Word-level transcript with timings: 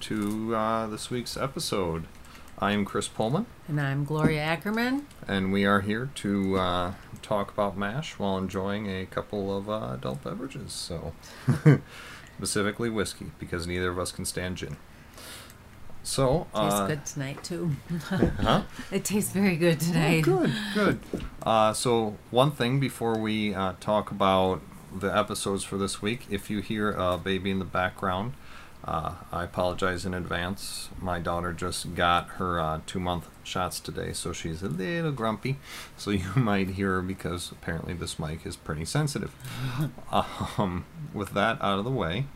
to 0.00 0.54
uh, 0.54 0.86
this 0.86 1.10
week's 1.10 1.36
episode. 1.36 2.06
I 2.58 2.72
am 2.72 2.84
Chris 2.84 3.08
Pullman, 3.08 3.46
And 3.68 3.80
I'm 3.80 4.04
Gloria 4.04 4.42
Ackerman. 4.42 5.06
and 5.26 5.50
we 5.52 5.64
are 5.64 5.80
here 5.80 6.10
to 6.16 6.58
uh, 6.58 6.92
talk 7.22 7.50
about 7.50 7.76
MASH 7.76 8.18
while 8.18 8.36
enjoying 8.36 8.86
a 8.86 9.06
couple 9.06 9.56
of 9.56 9.70
uh, 9.70 9.92
adult 9.94 10.22
beverages. 10.22 10.72
So, 10.72 11.12
specifically 12.36 12.90
whiskey, 12.90 13.30
because 13.38 13.66
neither 13.66 13.90
of 13.90 13.98
us 13.98 14.12
can 14.12 14.26
stand 14.26 14.58
gin. 14.58 14.76
So, 16.02 16.46
Tastes 16.54 16.78
uh, 16.80 16.86
good 16.86 17.06
tonight 17.06 17.42
too. 17.44 17.70
huh? 18.02 18.62
It 18.90 19.04
tastes 19.04 19.32
very 19.32 19.56
good 19.56 19.78
Oh, 19.80 19.86
tonight. 19.92 20.20
good, 20.22 20.52
good. 20.74 21.00
Uh, 21.42 21.72
so, 21.72 22.16
one 22.30 22.50
thing 22.50 22.78
before 22.78 23.18
we 23.18 23.54
uh, 23.54 23.74
talk 23.80 24.10
about 24.10 24.60
the 24.94 25.08
episodes 25.16 25.62
for 25.64 25.78
this 25.78 26.02
week, 26.02 26.26
if 26.30 26.50
you 26.50 26.60
hear 26.60 26.90
a 26.92 27.16
baby 27.16 27.50
in 27.50 27.58
the 27.58 27.64
background, 27.64 28.34
uh, 28.84 29.14
I 29.30 29.44
apologize 29.44 30.06
in 30.06 30.14
advance. 30.14 30.88
My 31.00 31.18
daughter 31.18 31.52
just 31.52 31.94
got 31.94 32.28
her 32.30 32.60
uh, 32.60 32.80
two 32.86 33.00
month 33.00 33.28
shots 33.42 33.80
today, 33.80 34.12
so 34.12 34.32
she's 34.32 34.62
a 34.62 34.68
little 34.68 35.12
grumpy. 35.12 35.58
So, 35.96 36.10
you 36.10 36.28
might 36.34 36.70
hear 36.70 36.94
her 36.94 37.02
because 37.02 37.50
apparently 37.50 37.94
this 37.94 38.18
mic 38.18 38.46
is 38.46 38.56
pretty 38.56 38.84
sensitive. 38.84 39.34
um, 40.58 40.84
with 41.12 41.34
that 41.34 41.60
out 41.62 41.78
of 41.78 41.84
the 41.84 41.90
way, 41.90 42.26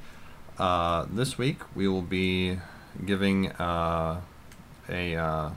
uh, 0.59 1.07
this 1.11 1.39
week 1.39 1.61
we 1.75 1.89
will 1.89 2.03
be 2.03 2.59
giving 3.05 3.51
uh, 3.53 4.21
a. 4.89 5.17
Uh, 5.17 5.51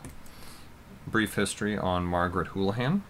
brief 1.08 1.36
history 1.36 1.78
on 1.78 2.06
Margaret 2.06 2.48
Houlihan, 2.48 3.02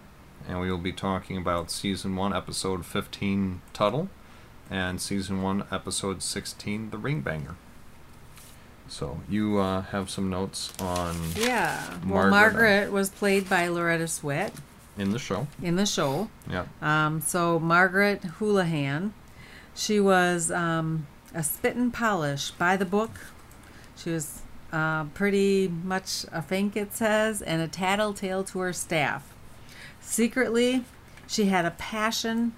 and 0.48 0.60
we 0.60 0.70
will 0.70 0.78
be 0.78 0.92
talking 0.92 1.36
about 1.36 1.70
season 1.70 2.14
one, 2.14 2.32
episode 2.32 2.86
15, 2.86 3.60
Tuttle, 3.72 4.08
and 4.70 5.00
season 5.00 5.42
one, 5.42 5.64
episode 5.72 6.22
16, 6.22 6.90
The 6.90 6.96
Ringbanger. 6.96 7.56
So 8.88 9.20
you 9.28 9.58
uh, 9.58 9.82
have 9.82 10.10
some 10.10 10.30
notes 10.30 10.72
on 10.80 11.16
Yeah. 11.36 11.78
Well, 12.06 12.30
Margaret. 12.30 12.30
Margaret 12.30 12.92
was 12.92 13.10
played 13.10 13.48
by 13.48 13.68
Loretta 13.68 14.04
Swit 14.04 14.52
in 14.96 15.10
the 15.10 15.18
show. 15.18 15.46
in 15.62 15.76
the 15.76 15.86
show. 15.86 16.30
Yeah. 16.50 16.64
Um, 16.80 17.20
so 17.20 17.58
Margaret 17.58 18.22
Houlihan, 18.24 19.12
she 19.74 20.00
was 20.00 20.50
um, 20.50 21.06
a 21.34 21.42
spit 21.42 21.76
and 21.76 21.92
polish 21.92 22.50
by 22.52 22.76
the 22.76 22.84
book. 22.86 23.10
She 23.96 24.10
was 24.10 24.42
uh, 24.72 25.04
pretty 25.14 25.68
much 25.68 26.24
a 26.32 26.42
fink, 26.42 26.76
it 26.76 26.94
says, 26.94 27.42
and 27.42 27.60
a 27.62 27.68
tattletale 27.68 28.44
to 28.44 28.58
her 28.60 28.72
staff. 28.72 29.34
Secretly, 30.00 30.84
she 31.26 31.46
had 31.46 31.64
a 31.64 31.72
passion 31.72 32.54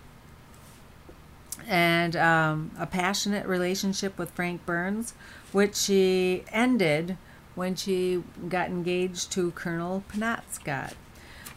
and 1.67 2.17
um, 2.17 2.70
a 2.78 2.87
passionate 2.87 3.47
relationship 3.47 4.19
with 4.19 4.31
Frank 4.31 4.65
Burns, 4.65 5.15
which 5.53 5.77
she 5.77 6.45
ended 6.53 7.17
when 7.55 7.75
she 7.75 8.23
got 8.48 8.69
engaged 8.69 9.33
to 9.33 9.51
Colonel 9.53 10.05
Penobscot. 10.12 10.95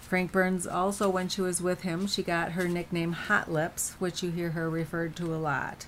Frank 0.02 0.32
Burns 0.32 0.68
also, 0.68 1.10
when 1.10 1.28
she 1.28 1.42
was 1.42 1.62
with 1.62 1.82
him, 1.82 2.06
she 2.06 2.22
got 2.22 2.52
her 2.52 2.68
nickname 2.68 3.14
Hot 3.14 3.52
Lips, 3.52 3.96
which 4.00 4.22
you 4.22 4.32
hear 4.32 4.52
her 4.52 4.70
referred 4.70 5.16
to 5.16 5.34
a 5.34 5.38
lot. 5.38 5.88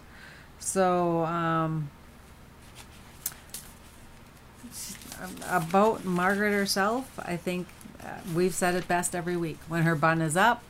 So, 0.58 1.26
um, 1.26 1.90
about 5.48 6.06
Margaret 6.06 6.52
herself, 6.52 7.20
I 7.24 7.38
think 7.38 7.68
uh, 8.04 8.08
we've 8.34 8.54
said 8.54 8.76
it 8.76 8.88
best 8.88 9.16
every 9.16 9.38
week. 9.38 9.60
When 9.68 9.84
her 9.84 9.96
bun 9.96 10.22
is 10.22 10.36
up, 10.36 10.64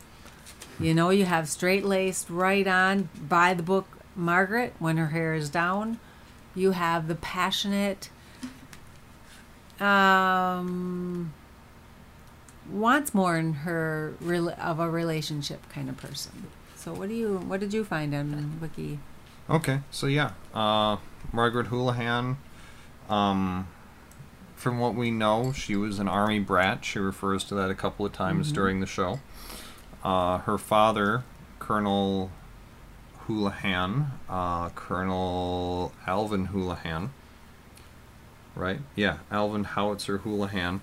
you 0.80 0.94
know 0.94 1.10
you 1.10 1.26
have 1.26 1.48
straight 1.48 1.86
laced, 1.86 2.30
right 2.30 2.68
on, 2.68 3.10
by 3.16 3.54
the 3.54 3.64
book 3.64 3.88
Margaret. 4.16 4.74
When 4.80 4.98
her 4.98 5.08
hair 5.08 5.34
is 5.34 5.50
down, 5.50 6.00
you 6.56 6.72
have 6.72 7.08
the 7.08 7.16
passionate, 7.16 8.10
um, 9.80 11.34
wants 12.70 13.14
more 13.14 13.38
in 13.38 13.54
her 13.54 14.14
of 14.60 14.80
a 14.80 14.90
relationship 14.90 15.68
kind 15.70 15.90
of 15.90 15.98
person. 15.98 16.48
So 16.76 16.94
what 16.94 17.10
do 17.10 17.16
you 17.16 17.38
what 17.38 17.60
did 17.60 17.74
you 17.74 17.84
find 17.84 18.14
on 18.14 18.60
Wiki? 18.62 19.00
Okay, 19.50 19.82
so 19.92 20.08
yeah, 20.08 20.32
uh, 20.54 20.98
Margaret 21.32 21.68
Houlihan. 21.68 22.38
Um, 23.10 23.68
from 24.56 24.80
what 24.80 24.96
we 24.96 25.12
know, 25.12 25.52
she 25.52 25.76
was 25.76 26.00
an 26.00 26.08
army 26.08 26.40
brat. 26.40 26.84
She 26.84 26.98
refers 26.98 27.44
to 27.46 27.56
that 27.56 27.70
a 27.70 27.76
couple 27.76 28.06
of 28.06 28.14
times 28.14 28.52
during 28.52 28.80
the 28.80 28.88
show. 28.88 29.20
Uh, 30.04 30.40
her 30.40 30.58
father, 30.58 31.24
Colonel 31.60 32.32
Houlihan, 33.28 34.12
uh, 34.30 34.70
Colonel 34.70 35.92
Alvin 36.06 36.46
Houlihan, 36.46 37.12
right? 38.56 38.80
Yeah, 38.96 39.18
Alvin 39.32 39.64
Howitzer 39.64 40.20
Houlihan. 40.20 40.82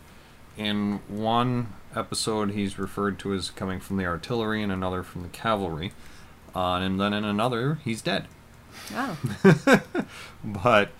In 0.56 1.00
one 1.08 1.68
episode, 1.94 2.50
he's 2.50 2.78
referred 2.78 3.18
to 3.20 3.32
as 3.32 3.50
coming 3.50 3.80
from 3.80 3.96
the 3.96 4.06
artillery, 4.06 4.62
and 4.62 4.72
another 4.72 5.02
from 5.02 5.22
the 5.22 5.28
cavalry. 5.28 5.92
Uh, 6.54 6.74
and 6.74 7.00
then 7.00 7.12
in 7.12 7.24
another, 7.24 7.78
he's 7.84 8.02
dead. 8.02 8.26
Oh, 8.94 9.16
but 10.44 10.90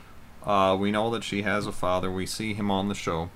uh, 0.45 0.77
we 0.79 0.91
know 0.91 1.11
that 1.11 1.25
she 1.25 1.43
has 1.43 1.67
a 1.67 1.73
father. 1.73 2.11
We 2.11 2.27
see 2.27 2.55
him 2.55 2.71
on 2.71 2.89
the 2.89 2.95
show. 2.95 3.31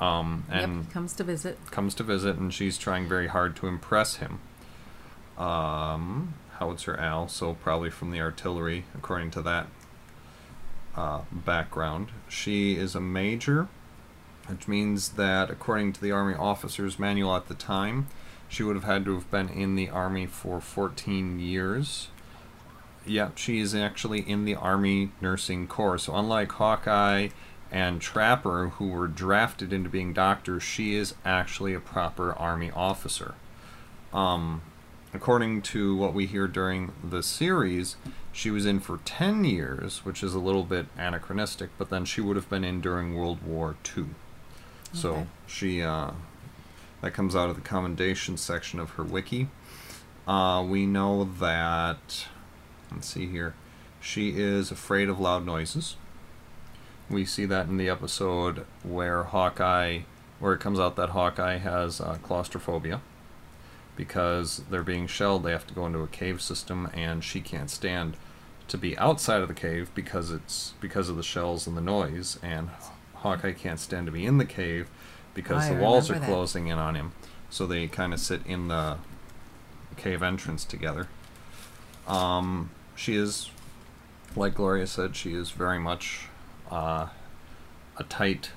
Um, 0.00 0.44
and 0.50 0.84
yep, 0.84 0.92
comes 0.92 1.12
to 1.14 1.24
visit. 1.24 1.58
comes 1.70 1.94
to 1.96 2.02
visit, 2.02 2.36
and 2.36 2.52
she's 2.52 2.78
trying 2.78 3.08
very 3.08 3.26
hard 3.28 3.56
to 3.56 3.66
impress 3.66 4.16
him. 4.16 4.40
Um, 5.36 6.34
Howitzer 6.58 6.96
Al, 6.96 7.28
so 7.28 7.54
probably 7.54 7.90
from 7.90 8.10
the 8.10 8.20
artillery, 8.20 8.84
according 8.94 9.30
to 9.32 9.42
that 9.42 9.66
uh, 10.96 11.20
background. 11.30 12.08
She 12.28 12.76
is 12.76 12.94
a 12.94 13.00
major, 13.00 13.68
which 14.46 14.66
means 14.66 15.10
that, 15.10 15.50
according 15.50 15.92
to 15.94 16.00
the 16.00 16.10
Army 16.10 16.34
officer's 16.34 16.98
manual 16.98 17.36
at 17.36 17.48
the 17.48 17.54
time, 17.54 18.08
she 18.48 18.62
would 18.62 18.76
have 18.76 18.84
had 18.84 19.04
to 19.04 19.14
have 19.14 19.30
been 19.30 19.48
in 19.48 19.76
the 19.76 19.88
Army 19.88 20.26
for 20.26 20.60
14 20.60 21.38
years. 21.38 22.08
Yeah, 23.06 23.30
she 23.36 23.60
is 23.60 23.74
actually 23.74 24.20
in 24.20 24.44
the 24.44 24.54
Army 24.54 25.12
Nursing 25.20 25.66
Corps. 25.66 25.98
So, 25.98 26.16
unlike 26.16 26.52
Hawkeye 26.52 27.28
and 27.70 28.00
Trapper, 28.00 28.70
who 28.76 28.88
were 28.88 29.06
drafted 29.06 29.72
into 29.72 29.88
being 29.88 30.12
doctors, 30.12 30.62
she 30.62 30.94
is 30.94 31.14
actually 31.24 31.74
a 31.74 31.80
proper 31.80 32.32
Army 32.32 32.70
officer. 32.74 33.34
Um, 34.12 34.62
according 35.14 35.62
to 35.62 35.96
what 35.96 36.12
we 36.12 36.26
hear 36.26 36.46
during 36.46 36.92
the 37.02 37.22
series, 37.22 37.96
she 38.32 38.50
was 38.50 38.66
in 38.66 38.80
for 38.80 38.98
10 39.04 39.44
years, 39.44 40.04
which 40.04 40.22
is 40.22 40.34
a 40.34 40.38
little 40.38 40.64
bit 40.64 40.86
anachronistic, 40.96 41.70
but 41.78 41.90
then 41.90 42.04
she 42.04 42.20
would 42.20 42.36
have 42.36 42.50
been 42.50 42.64
in 42.64 42.80
during 42.80 43.14
World 43.14 43.42
War 43.42 43.76
II. 43.96 44.06
So, 44.92 45.26
she, 45.46 45.82
uh, 45.82 46.12
that 47.00 47.12
comes 47.12 47.36
out 47.36 47.50
of 47.50 47.56
the 47.56 47.62
commendation 47.62 48.36
section 48.36 48.78
of 48.80 48.90
her 48.90 49.04
wiki. 49.04 49.48
Uh, 50.26 50.64
we 50.66 50.86
know 50.86 51.24
that, 51.40 52.26
let's 52.92 53.08
see 53.08 53.26
here, 53.26 53.54
she 54.00 54.30
is 54.30 54.70
afraid 54.70 55.08
of 55.08 55.18
loud 55.18 55.44
noises. 55.44 55.96
We 57.10 57.24
see 57.24 57.46
that 57.46 57.66
in 57.66 57.78
the 57.78 57.88
episode 57.88 58.66
where 58.82 59.24
Hawkeye, 59.24 60.00
where 60.38 60.52
it 60.52 60.60
comes 60.60 60.78
out 60.78 60.96
that 60.96 61.10
Hawkeye 61.10 61.58
has 61.58 62.00
uh, 62.00 62.18
claustrophobia 62.22 63.00
because 63.98 64.62
they're 64.70 64.84
being 64.84 65.08
shelled. 65.08 65.42
They 65.42 65.50
have 65.50 65.66
to 65.66 65.74
go 65.74 65.84
into 65.84 65.98
a 65.98 66.06
cave 66.06 66.40
system, 66.40 66.88
and 66.94 67.22
she 67.24 67.40
can't 67.40 67.68
stand 67.68 68.16
to 68.68 68.78
be 68.78 68.96
outside 68.96 69.42
of 69.42 69.48
the 69.48 69.54
cave 69.54 69.90
because 69.92 70.30
it's 70.30 70.74
because 70.80 71.08
of 71.08 71.16
the 71.16 71.22
shells 71.24 71.66
and 71.66 71.76
the 71.76 71.82
noise. 71.82 72.38
And 72.40 72.70
Hawkeye 73.16 73.52
can't 73.52 73.80
stand 73.80 74.06
to 74.06 74.12
be 74.12 74.24
in 74.24 74.38
the 74.38 74.44
cave 74.44 74.88
because 75.34 75.68
the 75.68 75.74
walls 75.74 76.10
are 76.10 76.18
that. 76.18 76.28
closing 76.28 76.68
in 76.68 76.78
on 76.78 76.94
him. 76.94 77.12
So 77.50 77.66
they 77.66 77.88
kind 77.88 78.14
of 78.14 78.20
sit 78.20 78.40
in 78.46 78.68
the 78.68 78.98
cave 79.96 80.22
entrance 80.22 80.64
together. 80.64 81.08
Um, 82.06 82.70
she 82.94 83.16
is, 83.16 83.50
like 84.36 84.54
Gloria 84.54 84.86
said, 84.86 85.16
she 85.16 85.34
is 85.34 85.50
very 85.50 85.80
much 85.80 86.28
uh, 86.70 87.08
a 87.96 88.04
tight, 88.04 88.52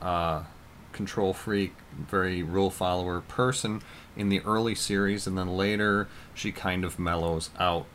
uh, 0.00 0.44
control 0.92 1.32
freak, 1.32 1.74
very 1.98 2.42
rule 2.42 2.70
follower 2.70 3.20
person 3.20 3.82
in 4.16 4.28
the 4.28 4.40
early 4.40 4.74
series, 4.74 5.26
and 5.26 5.36
then 5.38 5.48
later 5.56 6.08
she 6.34 6.52
kind 6.52 6.84
of 6.84 6.98
mellows 6.98 7.50
out. 7.58 7.86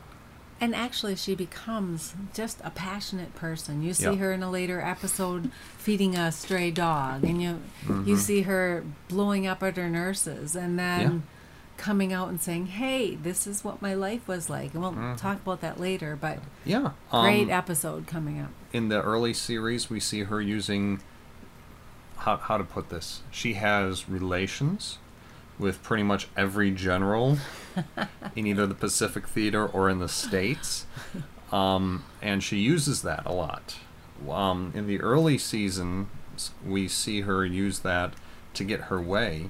And 0.60 0.74
actually, 0.74 1.16
she 1.16 1.36
becomes 1.36 2.16
just 2.34 2.60
a 2.64 2.72
passionate 2.72 3.36
person. 3.36 3.84
You 3.84 3.94
see 3.94 4.06
Yeah. 4.06 4.16
her 4.16 4.34
in 4.34 4.42
a 4.42 4.50
later 4.50 4.82
episode 4.82 5.52
feeding 5.78 6.16
a 6.16 6.32
stray 6.32 6.72
dog, 6.72 7.24
and 7.24 7.40
you 7.42 7.60
Mm-hmm. 7.86 8.10
you 8.10 8.18
see 8.18 8.42
her 8.42 8.84
blowing 9.08 9.46
up 9.46 9.62
at 9.62 9.78
her 9.78 9.88
nurses, 9.90 10.56
and 10.56 10.80
then 10.80 11.02
Yeah. 11.02 11.20
coming 11.78 12.12
out 12.12 12.30
and 12.30 12.42
saying, 12.42 12.66
"Hey, 12.66 13.14
this 13.14 13.46
is 13.46 13.64
what 13.64 13.84
my 13.84 13.94
life 13.94 14.28
was 14.28 14.50
like." 14.50 14.74
And 14.74 14.82
we'll 14.82 14.94
Mhm. 14.94 15.16
talk 15.18 15.38
about 15.44 15.62
that 15.62 15.80
later. 15.80 16.18
But 16.20 16.40
Yeah, 16.66 16.90
great 17.12 17.44
um, 17.44 17.50
episode 17.52 18.08
coming 18.08 18.40
up. 18.42 18.50
in 18.74 18.90
the 18.90 19.00
early 19.04 19.36
series, 19.36 19.92
we 19.92 20.00
see 20.00 20.24
her 20.24 20.42
using 20.42 21.02
how 22.18 22.38
how 22.38 22.58
to 22.58 22.64
put 22.64 22.90
this. 22.90 23.22
She 23.32 23.54
has 23.54 24.10
relations 24.10 24.98
with 25.60 25.82
pretty 25.82 26.04
much 26.04 26.28
every 26.36 26.72
general 26.72 27.38
in 28.36 28.46
either 28.46 28.68
the 28.68 28.76
Pacific 28.76 29.28
Theater 29.28 29.66
or 29.66 29.90
in 29.90 30.00
the 30.00 30.10
states. 30.10 30.86
Um, 31.52 32.04
and 32.22 32.44
she 32.44 32.58
uses 32.58 33.02
that 33.04 33.24
a 33.26 33.32
lot. 33.32 33.78
Um, 34.30 34.72
in 34.76 34.88
the 34.88 35.00
early 35.00 35.38
seasons, 35.38 36.08
we 36.66 36.88
see 36.88 37.22
her 37.22 37.46
use 37.46 37.80
that 37.80 38.14
to 38.56 38.64
get 38.64 38.82
her 38.82 39.02
way, 39.02 39.50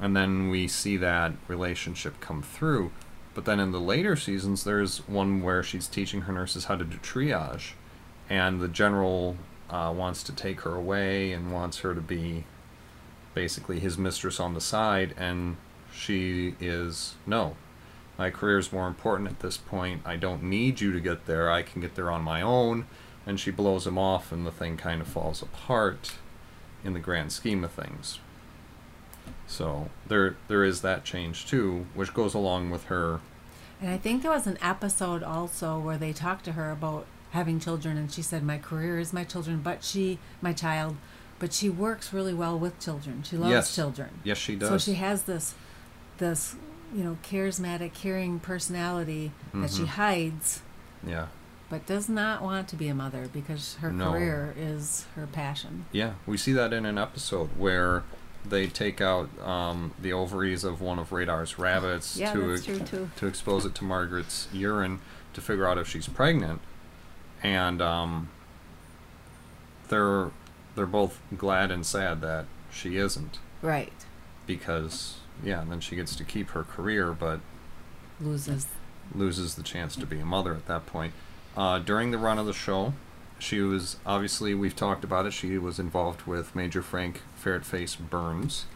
and 0.00 0.16
then 0.16 0.48
we 0.50 0.68
see 0.68 0.96
that 0.98 1.32
relationship 1.48 2.20
come 2.20 2.42
through. 2.42 2.92
But 3.34 3.44
then 3.44 3.58
in 3.58 3.72
the 3.72 3.80
later 3.80 4.16
seasons, 4.16 4.64
there's 4.64 4.98
one 5.08 5.42
where 5.42 5.62
she's 5.62 5.88
teaching 5.88 6.22
her 6.22 6.32
nurses 6.32 6.66
how 6.66 6.76
to 6.76 6.84
do 6.84 6.96
triage, 6.98 7.72
and 8.28 8.60
the 8.60 8.68
general 8.68 9.36
uh, 9.74 9.90
wants 9.92 10.22
to 10.22 10.32
take 10.32 10.60
her 10.60 10.76
away 10.76 11.32
and 11.32 11.52
wants 11.52 11.78
her 11.78 11.96
to 11.96 12.00
be 12.00 12.44
basically 13.34 13.80
his 13.80 13.98
mistress 13.98 14.38
on 14.38 14.54
the 14.54 14.60
side, 14.60 15.12
and 15.16 15.56
she 15.92 16.54
is 16.60 17.16
no. 17.26 17.56
My 18.16 18.30
career 18.30 18.58
is 18.58 18.72
more 18.72 18.86
important 18.86 19.28
at 19.28 19.40
this 19.40 19.56
point. 19.56 20.02
I 20.04 20.14
don't 20.14 20.44
need 20.44 20.80
you 20.80 20.92
to 20.92 21.00
get 21.00 21.26
there. 21.26 21.50
I 21.50 21.62
can 21.62 21.80
get 21.80 21.96
there 21.96 22.12
on 22.12 22.22
my 22.22 22.40
own. 22.40 22.86
And 23.26 23.40
she 23.40 23.50
blows 23.50 23.86
him 23.86 23.98
off, 23.98 24.30
and 24.30 24.46
the 24.46 24.52
thing 24.52 24.76
kind 24.76 25.00
of 25.00 25.08
falls 25.08 25.42
apart 25.42 26.12
in 26.84 26.92
the 26.92 27.00
grand 27.00 27.32
scheme 27.32 27.64
of 27.64 27.72
things. 27.72 28.20
So 29.46 29.88
there 30.06 30.36
there 30.46 30.62
is 30.62 30.82
that 30.82 31.04
change 31.04 31.46
too, 31.46 31.86
which 31.94 32.14
goes 32.14 32.34
along 32.34 32.70
with 32.70 32.84
her. 32.84 33.20
And 33.80 33.90
I 33.90 33.96
think 33.96 34.22
there 34.22 34.30
was 34.30 34.46
an 34.46 34.58
episode 34.62 35.22
also 35.22 35.78
where 35.78 35.96
they 35.96 36.12
talked 36.12 36.44
to 36.44 36.52
her 36.52 36.70
about 36.70 37.06
having 37.34 37.58
children, 37.60 37.96
and 37.98 38.10
she 38.10 38.22
said, 38.22 38.42
"My 38.42 38.58
career 38.58 38.98
is 38.98 39.12
my 39.12 39.24
children, 39.24 39.60
but 39.62 39.82
she, 39.84 40.18
my 40.40 40.52
child, 40.52 40.96
but 41.38 41.52
she 41.52 41.68
works 41.68 42.12
really 42.12 42.32
well 42.32 42.56
with 42.58 42.78
children. 42.80 43.22
She 43.24 43.36
loves 43.36 43.50
Yes. 43.50 43.74
children. 43.74 44.08
Yes, 44.24 44.38
she 44.38 44.54
does. 44.56 44.68
So 44.68 44.78
she 44.78 44.94
has 44.94 45.24
this, 45.24 45.54
this, 46.18 46.54
you 46.94 47.02
know, 47.02 47.18
charismatic, 47.24 47.92
caring 47.92 48.38
personality 48.38 49.32
that 49.52 49.70
she 49.72 49.82
Mhm. 49.82 49.86
hides, 49.88 50.62
yeah, 51.04 51.26
but 51.68 51.84
does 51.86 52.08
not 52.08 52.40
want 52.40 52.68
to 52.68 52.76
be 52.76 52.86
a 52.88 52.94
mother 52.94 53.28
because 53.32 53.74
her 53.80 53.90
No. 53.92 54.12
career 54.12 54.54
is 54.56 55.06
her 55.16 55.26
passion. 55.26 55.86
yeah. 55.90 56.12
We 56.26 56.36
see 56.36 56.52
that 56.52 56.72
in 56.72 56.86
an 56.86 56.98
episode 56.98 57.50
where 57.58 58.04
they 58.48 58.66
take 58.68 59.00
out 59.00 59.28
um, 59.44 59.92
the 60.00 60.12
ovaries 60.12 60.62
of 60.64 60.80
one 60.80 60.98
of 61.00 61.10
Radar's 61.10 61.58
rabbits 61.58 62.16
Yeah, 62.16 62.32
to 62.34 62.50
that's 62.52 62.64
true 62.64 62.78
too. 62.80 63.10
to 63.16 63.26
expose 63.26 63.64
it 63.64 63.74
to 63.76 63.84
Margaret's 63.84 64.46
urine 64.52 65.00
to 65.32 65.40
figure 65.40 65.66
out 65.66 65.78
if 65.78 65.88
she's 65.88 66.06
pregnant, 66.06 66.60
and 67.44 67.80
um, 67.80 68.30
they're 69.88 70.30
they're 70.74 70.86
both 70.86 71.20
glad 71.36 71.70
and 71.70 71.86
sad 71.86 72.20
that 72.22 72.46
she 72.72 72.96
isn't 72.96 73.38
Right. 73.62 73.92
because 74.46 75.18
yeah, 75.44 75.60
and 75.62 75.70
then 75.70 75.80
she 75.80 75.94
gets 75.94 76.16
to 76.16 76.24
keep 76.24 76.50
her 76.50 76.64
career, 76.64 77.12
but 77.12 77.40
Loses. 78.20 78.66
loses 79.14 79.54
the 79.56 79.62
chance 79.62 79.94
to 79.96 80.06
be 80.06 80.18
a 80.20 80.24
mother 80.24 80.54
at 80.54 80.66
that 80.66 80.86
point. 80.86 81.12
Uh, 81.56 81.78
during 81.78 82.10
the 82.10 82.18
run 82.18 82.38
of 82.38 82.46
the 82.46 82.52
show, 82.52 82.94
she 83.38 83.60
was 83.60 83.96
obviously 84.06 84.54
we've 84.54 84.74
talked 84.76 85.04
about 85.04 85.26
it. 85.26 85.32
She 85.32 85.58
was 85.58 85.78
involved 85.78 86.22
with 86.22 86.54
Major 86.56 86.82
Frank 86.82 87.20
Ferretface 87.42 87.96
Burns, 87.98 88.66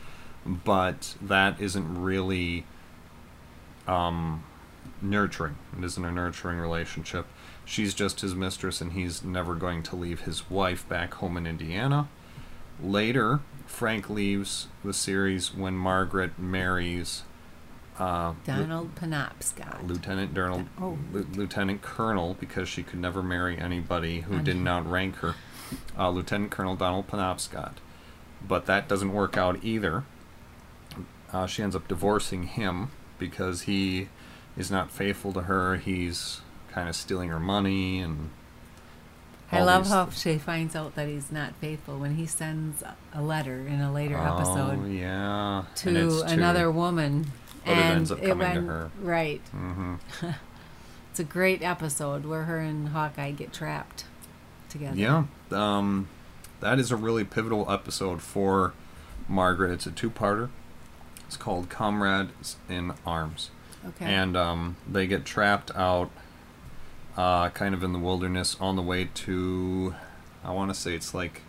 but 0.44 1.14
that 1.23 1.61
isn't 1.61 2.00
really 2.03 2.64
um, 3.87 4.43
nurturing. 5.00 5.56
It 5.79 5.85
isn't 5.85 6.05
a 6.05 6.11
nurturing 6.12 6.59
relationship. 6.59 7.26
She's 7.69 7.93
just 7.93 8.23
his 8.23 8.35
mistress, 8.35 8.81
and 8.81 8.93
he's 8.94 9.23
never 9.23 9.55
going 9.55 9.82
to 9.85 9.97
leave 9.97 10.23
his 10.23 10.49
wife 10.49 10.88
back 10.88 11.12
home 11.15 11.37
in 11.37 11.47
Indiana. 11.47 12.09
Later, 12.82 13.41
Frank 13.67 14.09
leaves 14.09 14.69
the 14.82 14.94
series 14.94 15.55
when 15.55 15.75
Margaret 15.75 16.38
marries 16.38 17.25
uh, 17.99 18.32
Donald 18.47 18.94
Penobscot. 18.94 19.87
Lieutenant 19.87 20.35
Colonel, 20.35 20.65
Oh. 20.81 20.97
Lu- 21.12 21.26
Lieutenant 21.35 21.82
Colonel, 21.82 22.37
because 22.41 22.70
she 22.70 22.82
could 22.82 23.00
never 23.00 23.23
marry 23.23 23.59
anybody 23.59 24.21
who 24.23 24.41
didn't 24.41 24.67
outrank 24.67 25.17
her. 25.17 25.35
Uh, 25.99 26.09
Lieutenant 26.09 26.50
Colonel 26.50 26.75
Donald 26.75 27.06
Penobscot, 27.06 27.75
but 28.47 28.64
that 28.64 28.88
doesn't 28.88 29.12
work 29.12 29.37
out 29.37 29.62
either. 29.62 30.05
Uh, 31.35 31.47
she 31.47 31.62
ends 31.62 31.76
up 31.76 31.87
divorcing 31.87 32.44
him 32.44 32.91
because 33.19 33.62
he 33.62 34.09
is 34.56 34.71
not 34.71 34.91
faithful 34.91 35.35
to 35.35 35.43
her. 35.43 35.76
He's 35.76 36.41
kind 36.78 36.88
of 36.88 36.96
stealing 36.96 37.28
her 37.28 37.40
money 37.40 38.00
and. 38.00 38.30
I 39.50 39.62
love 39.62 39.88
how 39.88 40.10
she 40.10 40.36
finds 40.36 40.76
out 40.76 40.94
that 40.94 41.08
he's 41.08 41.32
not 41.32 41.54
faithful 41.54 41.98
when 41.98 42.16
he 42.16 42.26
sends 42.26 42.82
a 43.14 43.22
letter 43.22 43.66
in 43.66 43.80
a 43.80 43.90
later 43.90 44.19
Oh 44.19 44.36
episode 44.36 44.90
yeah. 44.90 45.64
To 45.76 46.22
another 46.26 46.70
woman. 46.70 47.32
But 47.64 47.72
it 47.72 47.76
and 47.78 47.96
ends 47.96 48.12
up 48.12 48.19
coming 48.20 48.38
to 48.38 48.54
went- 48.56 48.66
her. 48.69 48.90
Right. 49.00 49.40
hmm 49.50 49.94
It's 51.10 51.20
a 51.20 51.25
great 51.25 51.62
episode 51.62 52.26
where 52.26 52.44
her 52.44 52.58
and 52.60 52.90
Hawkeye 52.90 53.30
get 53.32 53.52
trapped 53.52 54.04
together. 54.69 54.96
Yeah, 54.96 55.25
um, 55.50 56.08
that 56.60 56.78
is 56.78 56.92
a 56.92 56.96
really 56.96 57.25
pivotal 57.25 57.69
episode 57.72 58.20
for 58.22 58.72
Margaret. 59.26 59.72
It's 59.72 59.86
a 59.86 59.90
two-parter. 59.90 60.50
It's 61.26 61.36
called 61.38 61.70
Comrades 61.70 62.56
in 62.69 62.92
Arms, 63.06 63.50
Okay. 63.84 64.04
and 64.04 64.36
um, 64.36 64.76
they 64.88 65.06
get 65.08 65.25
trapped 65.25 65.72
out, 65.75 66.10
uh, 67.19 67.50
kind 67.50 67.75
of 67.75 67.82
in 67.82 67.93
the 67.93 67.99
wilderness 67.99 68.56
on 68.61 68.76
the 68.76 68.82
way 68.82 69.11
to, 69.12 69.93
I 70.44 70.53
want 70.53 70.73
to 70.73 70.81
say 70.81 70.94
it's 70.94 71.12
like 71.12 71.43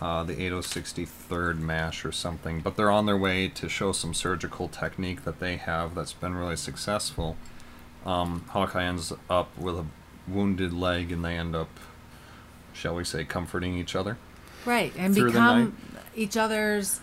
uh, 0.00 0.24
the 0.24 0.34
8063rd 0.34 1.58
Mash 1.58 2.06
or 2.06 2.10
something, 2.10 2.60
but 2.60 2.76
they're 2.76 2.90
on 2.90 3.04
their 3.04 3.16
way 3.16 3.48
to 3.48 3.68
show 3.68 3.92
some 3.92 4.14
surgical 4.14 4.66
technique 4.66 5.24
that 5.24 5.40
they 5.40 5.58
have 5.58 5.94
that's 5.94 6.14
been 6.14 6.34
really 6.34 6.56
successful. 6.56 7.36
Um, 8.06 8.46
Hawkeye 8.48 8.84
ends 8.84 9.12
up 9.28 9.56
with 9.58 9.76
a 9.76 9.84
wounded 10.26 10.72
leg, 10.72 11.12
and 11.12 11.22
they 11.22 11.36
end 11.36 11.54
up, 11.54 11.68
shall 12.72 12.94
we 12.94 13.04
say, 13.04 13.24
comforting 13.24 13.76
each 13.76 13.94
other. 13.94 14.16
right. 14.64 14.94
And 14.96 15.14
become 15.14 15.76
each 16.16 16.36
other's 16.38 17.00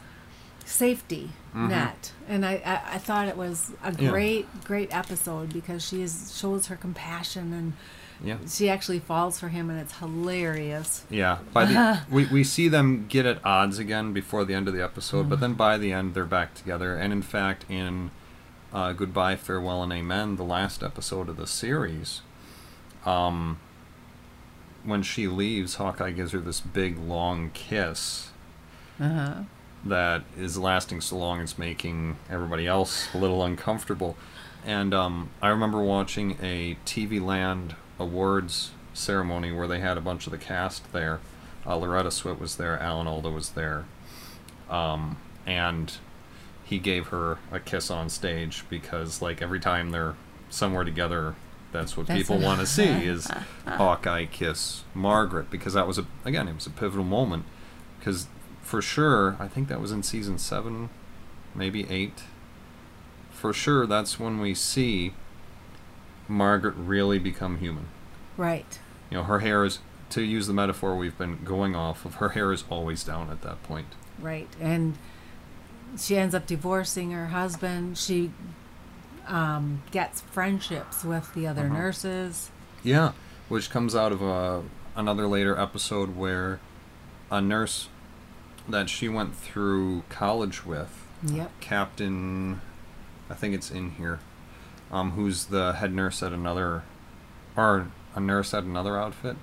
safety 0.66 1.30
Mhm. 1.56 1.70
net. 1.70 2.12
And 2.28 2.46
I, 2.46 2.62
I, 2.66 2.96
I 2.96 2.98
thought 2.98 3.28
it 3.28 3.38
was 3.38 3.72
a 3.84 3.92
Yeah. 3.94 4.10
great, 4.10 4.64
great 4.66 4.94
episode 4.94 5.54
because 5.54 5.86
she 5.88 6.02
is, 6.02 6.36
shows 6.38 6.68
her 6.68 6.76
compassion 6.76 7.54
and 7.54 7.74
Yeah. 8.24 8.38
she 8.50 8.70
actually 8.70 9.00
falls 9.00 9.40
for 9.40 9.50
him 9.50 9.70
and 9.70 9.80
it's 9.80 9.98
hilarious. 10.00 11.06
Yeah, 11.10 11.38
by 11.54 11.66
the 11.66 12.00
we, 12.12 12.26
we 12.26 12.44
see 12.44 12.68
them 12.68 13.06
get 13.08 13.26
at 13.26 13.44
odds 13.46 13.80
again 13.80 14.12
before 14.14 14.44
the 14.44 14.54
end 14.54 14.68
of 14.68 14.74
the 14.74 14.84
episode, 14.84 15.30
but 15.30 15.40
then 15.40 15.54
by 15.54 15.78
the 15.78 15.92
end 15.94 16.14
they're 16.14 16.26
back 16.26 16.54
together. 16.56 16.96
And 16.98 17.14
in 17.14 17.22
fact, 17.22 17.66
in 17.70 18.12
uh, 18.74 18.92
Goodbye, 18.94 19.38
Farewell, 19.38 19.82
and 19.84 19.94
Amen, 19.94 20.36
the 20.36 20.44
last 20.44 20.84
episode 20.84 21.30
of 21.30 21.38
the 21.38 21.48
series, 21.48 22.22
um, 23.06 23.60
when 24.84 25.02
she 25.04 25.28
leaves, 25.28 25.76
Hawkeye 25.76 26.12
gives 26.12 26.32
her 26.34 26.40
this 26.40 26.60
big 26.60 26.98
long 27.00 27.52
kiss 27.54 28.32
Uh-huh. 29.00 29.44
That 29.86 30.24
is 30.38 30.58
lasting 30.58 31.00
so 31.02 31.18
long 31.18 31.40
it's 31.40 31.58
making 31.58 32.18
everybody 32.30 32.66
else 32.66 33.08
a 33.14 33.18
little 33.18 33.44
uncomfortable. 33.44 34.18
And 34.66 34.94
um, 34.94 35.30
I 35.42 35.50
remember 35.50 35.82
watching 35.82 36.38
a 36.42 36.78
TV 36.86 37.22
Land 37.22 37.76
Awards 38.00 38.72
ceremony 38.94 39.52
where 39.52 39.68
they 39.68 39.80
had 39.80 39.98
a 39.98 40.02
bunch 40.02 40.26
of 40.26 40.32
the 40.32 40.38
cast 40.38 40.92
there. 40.92 41.20
Uh, 41.68 41.76
Loretta 41.78 42.10
Swit 42.10 42.40
was 42.40 42.58
there, 42.58 42.80
Alan 42.80 43.08
Alda 43.08 43.30
was 43.30 43.50
there, 43.52 43.86
um, 44.70 45.18
and 45.46 45.98
he 46.64 46.78
gave 46.78 47.08
her 47.08 47.40
a 47.52 47.60
kiss 47.60 47.90
on 47.90 48.08
stage 48.10 48.64
because, 48.70 49.20
like, 49.20 49.42
every 49.42 49.60
time 49.60 49.90
they're 49.90 50.16
somewhere 50.50 50.84
together, 50.84 51.36
that's 51.72 51.98
what 51.98 52.08
That's 52.08 52.20
people 52.20 52.40
want 52.40 52.60
to 52.60 52.66
see 52.68 52.88
is 52.88 53.30
Hawkeye 53.68 54.26
kiss 54.26 54.84
Margaret 54.94 55.50
because 55.50 55.74
that 55.74 55.88
was 55.88 55.98
a 55.98 56.06
again 56.24 56.48
it 56.48 56.56
was 56.56 56.66
a 56.66 56.70
pivotal 56.70 57.04
moment 57.04 57.44
because 58.00 58.28
for 58.66 58.82
sure 58.82 59.38
I 59.40 59.48
think 59.48 59.68
that 59.70 59.80
was 59.80 59.92
in 59.92 60.02
season 60.04 60.38
seven, 60.38 60.90
maybe 61.54 61.88
eight. 61.90 62.24
For 63.32 63.54
sure, 63.54 63.86
that's 63.86 64.20
when 64.20 64.40
we 64.40 64.54
see 64.56 65.14
Margaret 66.28 66.74
really 66.76 67.20
become 67.20 67.60
human. 67.60 67.88
Right. 68.38 68.80
You 69.12 69.18
know, 69.18 69.24
her 69.24 69.40
hair 69.40 69.64
is 69.66 69.80
to 70.10 70.24
use 70.24 70.48
the 70.48 70.54
metaphor 70.54 70.96
we've 70.96 71.18
been 71.18 71.44
going 71.44 71.76
off 71.76 72.06
of. 72.06 72.16
Her 72.16 72.30
hair 72.30 72.52
is 72.52 72.64
always 72.70 73.04
down 73.04 73.30
at 73.30 73.42
that 73.44 73.62
point. 73.64 73.88
Right. 74.20 74.48
And 74.60 74.98
she 75.98 76.18
ends 76.18 76.34
up 76.34 76.48
divorcing 76.48 77.12
her 77.12 77.28
husband. 77.28 77.98
She 77.98 78.32
um, 79.28 79.84
gets 79.92 80.22
friendships 80.22 81.04
with 81.04 81.34
the 81.34 81.46
other 81.48 81.66
Uh-huh. 81.66 81.74
nurses. 81.78 82.50
Yeah, 82.84 83.12
which 83.50 83.70
comes 83.70 83.96
out 83.96 84.12
of 84.12 84.22
a, 84.22 84.64
another 84.96 85.28
later 85.28 85.58
episode 85.60 86.16
where 86.16 86.60
a 87.32 87.42
nurse 87.42 87.90
that 88.68 88.90
she 88.90 89.08
went 89.10 89.36
through 89.36 90.04
college 90.10 90.66
with, 90.66 91.06
Yep. 91.26 91.52
Captain, 91.62 92.62
I 93.30 93.34
think 93.34 93.54
it's 93.56 93.72
in 93.72 93.92
here, 93.92 94.20
um, 94.92 95.12
who's 95.12 95.46
the 95.46 95.74
head 95.74 95.94
nurse 95.94 96.22
at 96.24 96.32
another, 96.32 96.84
or 97.56 97.88
a 98.16 98.20
nurse 98.20 98.54
at 98.54 98.64
another 98.64 98.98
outfit. 98.98 99.38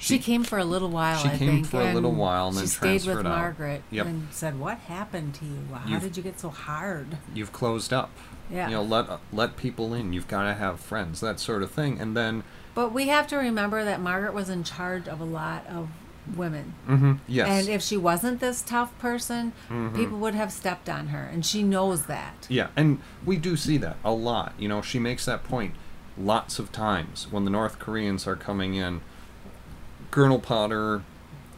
She, 0.00 0.20
came 0.20 0.44
for 0.44 0.58
a 0.58 0.64
little 0.64 0.90
while, 0.90 1.18
she 1.18 1.28
I 1.28 1.36
came 1.36 1.48
think. 1.56 1.66
for 1.66 1.80
a 1.80 1.92
little 1.92 2.12
while 2.12 2.46
and 2.48 2.54
she 2.56 2.60
then 2.60 2.68
stayed 2.68 2.92
with 2.92 3.02
transferred 3.04 3.26
out. 3.26 3.36
Margaret 3.38 3.82
Yep. 3.90 4.06
and 4.06 4.28
said, 4.30 4.58
"What 4.60 4.78
happened 4.78 5.34
to 5.34 5.44
you? 5.44 5.58
How 5.74 5.88
You've- 5.90 6.06
did 6.06 6.16
you 6.16 6.22
get 6.22 6.38
so 6.38 6.50
hard?" 6.50 7.18
You've 7.34 7.52
closed 7.52 7.92
up. 7.92 8.10
Yeah. 8.48 8.68
You 8.68 8.76
know, 8.76 8.82
let 8.82 9.08
let 9.32 9.56
people 9.56 9.92
in. 9.94 10.12
You've 10.12 10.28
got 10.28 10.44
to 10.44 10.54
have 10.54 10.78
friends, 10.78 11.18
that 11.20 11.40
sort 11.40 11.64
of 11.64 11.72
thing. 11.72 12.00
And 12.00 12.16
then, 12.16 12.44
But 12.76 12.92
we 12.92 13.08
have 13.08 13.26
to 13.26 13.36
remember 13.36 13.84
that 13.84 14.00
Margaret 14.00 14.34
was 14.34 14.48
in 14.48 14.62
charge 14.62 15.08
of 15.08 15.20
a 15.20 15.24
lot 15.24 15.66
of 15.66 15.88
women. 16.36 16.74
hmm 16.86 17.12
yes, 17.26 17.48
And 17.48 17.68
if 17.68 17.82
she 17.82 17.96
wasn't 17.96 18.40
this 18.40 18.60
tough 18.62 18.96
person, 18.98 19.52
people 19.94 20.18
would 20.18 20.34
have 20.34 20.52
stepped 20.52 20.88
on 20.88 21.08
her. 21.08 21.24
And 21.24 21.44
she 21.44 21.62
knows 21.62 22.06
that. 22.06 22.46
Yeah, 22.50 22.68
and 22.76 23.00
we 23.24 23.36
do 23.36 23.56
see 23.56 23.78
that 23.78 23.96
a 24.04 24.12
lot. 24.12 24.52
You 24.58 24.68
know, 24.68 24.82
she 24.82 24.98
makes 24.98 25.24
that 25.24 25.44
point 25.44 25.74
lots 26.16 26.58
of 26.58 26.70
times 26.72 27.28
when 27.30 27.44
the 27.44 27.50
North 27.50 27.78
Koreans 27.78 28.26
are 28.26 28.36
coming 28.36 28.74
in. 28.74 29.00
Colonel 30.10 30.38
Potter 30.38 31.02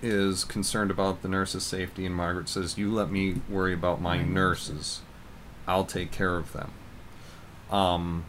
is 0.03 0.45
concerned 0.45 0.91
about 0.91 1.23
the 1.23 1.29
nurses' 1.29 1.63
safety, 1.65 2.07
and 2.07 2.15
Margaret 2.15 2.49
says, 2.49 2.79
"You 2.79 2.93
let 2.93 3.11
me 3.11 3.41
worry 3.49 3.73
about 3.75 4.01
my 4.01 4.23
nurses. 4.23 5.01
I'll 5.67 5.85
take 5.85 6.11
care 6.11 6.37
of 6.37 6.53
them." 6.53 6.71
Um, 7.71 8.25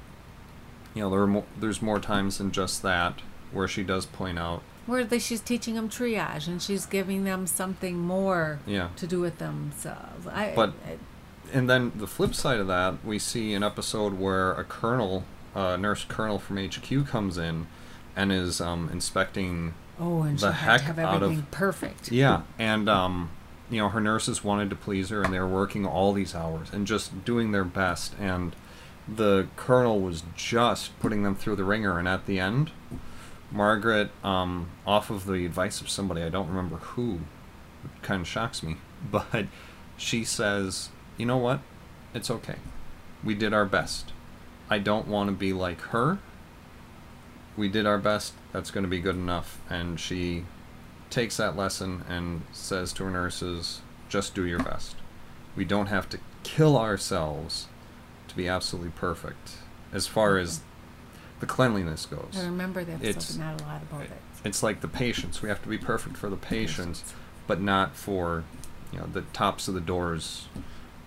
you 0.93 1.01
know, 1.01 1.09
there 1.09 1.21
are 1.21 1.27
mo- 1.27 1.45
there's 1.59 1.81
more 1.81 2.00
times 2.00 2.38
than 2.38 2.51
just 2.51 2.81
that 2.83 3.19
where 3.51 3.67
she 3.67 3.83
does 3.83 4.05
point 4.05 4.38
out, 4.38 4.61
Where 4.91 5.05
they, 5.05 5.19
she's 5.19 5.39
teaching 5.39 5.75
them 5.75 5.88
triage 5.88 6.48
and 6.48 6.62
she's 6.62 6.86
giving 6.86 7.24
them 7.24 7.48
something 7.48 7.98
more 7.98 8.60
yeah, 8.67 8.89
to 8.98 9.07
do 9.07 9.21
with 9.21 9.38
themselves. 9.38 10.27
I, 10.27 10.51
But- 10.53 10.74
I- 10.86 10.98
and 11.53 11.69
then 11.69 11.93
the 11.95 12.07
flip 12.07 12.36
side 12.36 12.60
of 12.60 12.67
that, 12.67 13.03
we 13.05 13.17
see 13.17 13.53
an 13.53 13.63
episode 13.63 14.19
where 14.19 14.51
a 14.51 14.65
colonel, 14.65 15.24
a 15.55 15.77
nurse 15.77 16.03
colonel 16.03 16.39
from 16.39 16.57
HQ, 16.57 17.07
comes 17.07 17.38
in 17.38 17.67
and 18.17 18.33
is 18.33 18.60
um, 18.60 18.89
inspecting. 18.91 19.74
oh, 19.98 20.24
and 20.24 20.38
she 20.38 20.45
the 20.45 20.51
had 20.51 20.77
to 20.79 20.83
heck 20.83 20.98
have 20.98 21.00
out 21.00 21.15
of- 21.15 21.24
everything 21.24 21.48
perfect. 21.51 22.12
Yeah, 22.12 22.41
and 22.60 22.89
um, 22.89 23.29
you 23.69 23.77
know 23.79 23.88
her 23.89 24.01
nurses 24.01 24.43
wanted 24.43 24.69
to 24.71 24.75
please 24.75 25.07
her, 25.10 25.21
and 25.24 25.33
they 25.33 25.39
were 25.39 25.48
working 25.48 25.86
all 25.86 26.12
these 26.12 26.36
hours 26.36 26.67
and 26.74 26.86
just 26.86 27.24
doing 27.25 27.51
their 27.53 27.63
best. 27.65 28.13
And 28.19 28.55
the 29.07 29.48
colonel 29.55 30.00
was 30.01 30.24
just 30.36 30.98
putting 31.00 31.24
them 31.24 31.36
through 31.36 31.55
the 31.57 31.63
ringer. 31.65 31.98
And 32.00 32.07
at 32.10 32.25
the 32.27 32.39
end, 32.39 32.71
Margaret, 33.51 34.12
um, 34.24 34.70
off 34.88 35.10
of 35.10 35.25
the 35.25 35.46
advice 35.46 35.81
of 35.81 35.89
somebody 35.89 36.24
I 36.24 36.29
don't 36.29 36.48
remember 36.48 36.77
who, 36.77 37.20
it 37.84 38.01
kind 38.01 38.22
of 38.22 38.27
shocks 38.27 38.63
me, 38.63 38.77
but 39.12 39.46
she 39.98 40.24
says, 40.24 40.89
"You 41.17 41.25
know 41.25 41.38
what? 41.38 41.60
It's 42.13 42.31
okay. 42.31 42.55
We 43.24 43.36
did 43.36 43.53
our 43.53 43.65
best. 43.65 44.13
I 44.70 44.79
don't 44.79 45.08
want 45.08 45.29
to 45.29 45.36
be 45.36 45.53
like 45.53 45.81
her. 45.81 46.20
We 47.58 47.67
did 47.67 47.86
our 47.86 47.98
best. 47.98 48.34
That's 48.53 48.72
going 48.72 48.84
to 48.84 48.89
be 48.89 49.00
good 49.00 49.15
enough." 49.15 49.60
And 49.70 50.00
she 50.00 50.46
takes 51.10 51.38
that 51.38 51.58
lesson 51.58 52.05
and 52.08 52.43
says 52.53 52.93
to 52.93 53.03
her 53.03 53.12
nurses, 53.12 53.81
"Just 54.10 54.34
do 54.34 54.46
your 54.46 54.63
best. 54.63 54.96
We 55.55 55.65
don't 55.65 55.88
have 55.88 56.10
to 56.10 56.20
kill 56.43 56.77
ourselves 56.77 57.67
to 58.29 58.36
be 58.36 58.48
absolutely 58.48 58.91
perfect 58.91 59.58
as 59.91 60.08
far 60.08 60.38
as 60.38 60.62
the 61.41 61.45
cleanliness 61.45 62.05
goes." 62.05 62.38
I 62.39 62.45
remember 62.45 62.79
episode, 62.79 63.03
It's- 63.03 63.36
not 63.36 63.60
a 63.62 63.63
lot 63.65 63.81
about 63.81 64.03
it. 64.03 64.12
It's 64.45 64.63
like 64.63 64.79
the 64.81 64.88
patients. 64.88 65.41
We 65.41 65.50
have 65.50 65.62
to 65.63 65.69
be 65.69 65.77
perfect 65.77 66.15
for 66.17 66.29
the 66.29 66.38
patients, 66.38 67.03
but 67.48 67.60
not 67.62 67.95
for, 67.95 68.43
you 68.93 69.00
know, 69.00 69.07
the 69.12 69.21
tops 69.33 69.67
of 69.67 69.74
the 69.74 69.81
doors 69.81 70.48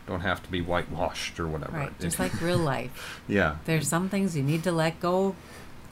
don't 0.07 0.21
have 0.21 0.43
to 0.43 0.51
be 0.51 0.61
whitewashed 0.61 1.41
or 1.41 1.49
whatever. 1.49 1.79
Right, 1.79 1.99
just 1.99 2.19
like 2.19 2.39
real 2.43 2.59
life. 2.59 3.23
yeah, 3.27 3.57
There's 3.65 3.89
some 3.89 4.09
things 4.11 4.37
you 4.37 4.43
need 4.43 4.63
to 4.65 4.71
let 4.73 5.01
go 5.01 5.35